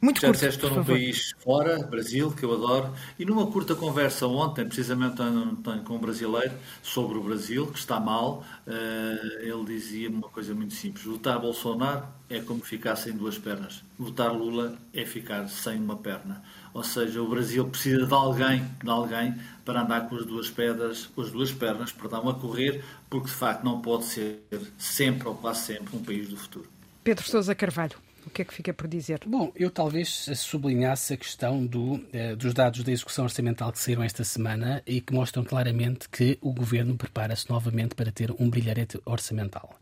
Muito 0.00 0.20
Já 0.20 0.28
curto, 0.28 0.46
estou 0.46 0.70
num 0.70 0.84
país 0.84 1.32
fora, 1.42 1.78
Brasil, 1.84 2.30
que 2.30 2.44
eu 2.44 2.52
adoro, 2.54 2.92
e 3.18 3.24
numa 3.24 3.48
curta 3.48 3.74
conversa 3.74 4.28
ontem, 4.28 4.64
precisamente 4.64 5.16
com 5.84 5.94
um 5.94 5.98
brasileiro, 5.98 6.52
sobre 6.84 7.18
o 7.18 7.22
Brasil, 7.22 7.66
que 7.66 7.78
está 7.78 7.98
mal, 7.98 8.44
eh, 8.64 9.40
ele 9.42 9.64
dizia-me 9.64 10.16
uma 10.16 10.28
coisa 10.28 10.54
muito 10.54 10.74
simples: 10.74 11.04
votar 11.04 11.40
Bolsonaro 11.40 12.04
é 12.30 12.40
como 12.40 12.60
ficar 12.62 12.94
sem 12.94 13.12
duas 13.12 13.38
pernas, 13.38 13.82
votar 13.98 14.32
Lula 14.32 14.76
é 14.94 15.04
ficar 15.04 15.48
sem 15.48 15.78
uma 15.78 15.96
perna. 15.96 16.44
Ou 16.72 16.84
seja, 16.84 17.20
o 17.20 17.28
Brasil 17.28 17.64
precisa 17.68 18.06
de 18.06 18.14
alguém, 18.14 18.64
de 18.82 18.90
alguém 18.90 19.34
para 19.64 19.82
andar 19.82 20.08
com 20.08 20.14
as 20.14 20.24
duas 20.24 20.48
pedras, 20.48 21.06
com 21.06 21.22
as 21.22 21.30
duas 21.32 21.50
pernas, 21.50 21.90
perdão, 21.90 22.28
a 22.28 22.34
correr, 22.34 22.84
porque 23.10 23.26
de 23.26 23.34
facto 23.34 23.64
não 23.64 23.80
pode 23.80 24.04
ser 24.04 24.42
sempre 24.78 25.26
ou 25.26 25.34
quase 25.34 25.60
sempre 25.60 25.96
um 25.96 26.02
país 26.02 26.28
do 26.28 26.36
futuro. 26.36 26.68
Pedro 27.04 27.24
Sousa 27.28 27.52
Carvalho. 27.54 28.11
Que 28.32 28.40
é 28.40 28.44
que 28.46 28.54
fica 28.54 28.72
por 28.72 28.88
dizer? 28.88 29.20
Bom, 29.26 29.52
eu 29.54 29.70
talvez 29.70 30.08
sublinhasse 30.36 31.12
a 31.12 31.16
questão 31.18 31.66
do, 31.66 32.02
eh, 32.14 32.34
dos 32.34 32.54
dados 32.54 32.82
da 32.82 32.90
execução 32.90 33.24
orçamental 33.24 33.70
que 33.70 33.78
saíram 33.78 34.02
esta 34.02 34.24
semana 34.24 34.82
e 34.86 35.02
que 35.02 35.12
mostram 35.12 35.44
claramente 35.44 36.08
que 36.08 36.38
o 36.40 36.50
governo 36.50 36.96
prepara-se 36.96 37.50
novamente 37.50 37.94
para 37.94 38.10
ter 38.10 38.34
um 38.38 38.48
brilharete 38.48 38.98
orçamental. 39.04 39.78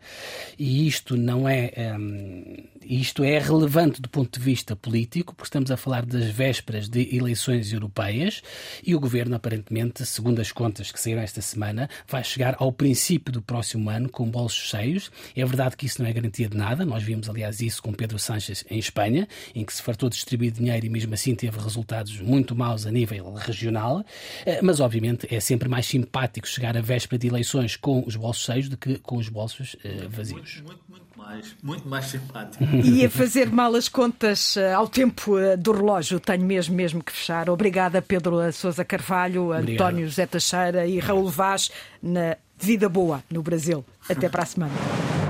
E 0.58 0.84
isto 0.88 1.16
não 1.16 1.48
é. 1.48 1.72
Um, 1.96 2.56
isto 2.82 3.22
é 3.22 3.38
relevante 3.38 4.02
do 4.02 4.08
ponto 4.08 4.36
de 4.36 4.44
vista 4.44 4.74
político, 4.74 5.32
porque 5.32 5.46
estamos 5.46 5.70
a 5.70 5.76
falar 5.76 6.04
das 6.04 6.24
vésperas 6.24 6.88
de 6.88 7.14
eleições 7.14 7.72
europeias 7.72 8.42
e 8.84 8.96
o 8.96 9.00
governo, 9.00 9.36
aparentemente, 9.36 10.04
segundo 10.04 10.40
as 10.40 10.50
contas 10.50 10.90
que 10.90 10.98
saíram 10.98 11.22
esta 11.22 11.40
semana, 11.40 11.88
vai 12.08 12.24
chegar 12.24 12.56
ao 12.58 12.72
princípio 12.72 13.32
do 13.32 13.40
próximo 13.40 13.88
ano 13.90 14.08
com 14.08 14.28
bolsos 14.28 14.70
cheios. 14.70 15.08
É 15.36 15.44
verdade 15.44 15.76
que 15.76 15.86
isso 15.86 16.02
não 16.02 16.08
é 16.08 16.12
garantia 16.12 16.48
de 16.48 16.56
nada, 16.56 16.84
nós 16.84 17.04
vimos, 17.04 17.28
aliás, 17.28 17.60
isso 17.60 17.80
com 17.80 17.92
Pedro 17.92 18.18
Sánchez 18.18 18.39
em 18.70 18.78
Espanha, 18.78 19.28
em 19.54 19.64
que 19.64 19.72
se 19.72 19.82
fartou 19.82 20.08
distribuir 20.08 20.52
dinheiro 20.52 20.86
e 20.86 20.88
mesmo 20.88 21.12
assim 21.14 21.34
teve 21.34 21.58
resultados 21.58 22.20
muito 22.20 22.54
maus 22.54 22.86
a 22.86 22.90
nível 22.90 23.32
regional. 23.34 24.04
Eh, 24.46 24.60
mas, 24.62 24.80
obviamente, 24.80 25.26
é 25.32 25.40
sempre 25.40 25.68
mais 25.68 25.86
simpático 25.86 26.46
chegar 26.46 26.76
à 26.76 26.80
véspera 26.80 27.18
de 27.18 27.26
eleições 27.26 27.76
com 27.76 28.02
os 28.06 28.16
bolsos 28.16 28.44
cheios 28.44 28.68
do 28.68 28.76
que 28.76 28.98
com 28.98 29.16
os 29.16 29.28
bolsos 29.28 29.74
uh, 29.74 30.08
vazios. 30.08 30.62
Muito, 30.64 30.64
muito, 30.64 30.82
muito 30.88 31.18
mais, 31.18 31.56
muito 31.62 31.88
mais 31.88 32.04
simpático. 32.06 32.64
E 32.84 33.04
a 33.04 33.10
fazer 33.10 33.50
mal 33.50 33.74
as 33.74 33.88
contas 33.88 34.56
uh, 34.56 34.74
ao 34.76 34.88
tempo 34.88 35.36
do 35.58 35.72
relógio, 35.72 36.18
tenho 36.18 36.44
mesmo, 36.44 36.74
mesmo 36.74 37.02
que 37.02 37.12
fechar. 37.12 37.48
Obrigada, 37.48 38.02
Pedro 38.02 38.52
Sousa 38.52 38.84
Carvalho, 38.84 39.52
Obrigado. 39.52 39.88
António 39.88 40.06
José 40.06 40.26
Teixeira 40.26 40.86
e 40.86 40.98
Raul 40.98 41.28
Vaz, 41.28 41.70
na 42.02 42.36
Vida 42.58 42.88
Boa, 42.88 43.22
no 43.30 43.42
Brasil. 43.42 43.84
Até 44.08 44.28
para 44.28 44.42
a 44.42 44.46
semana. 44.46 45.29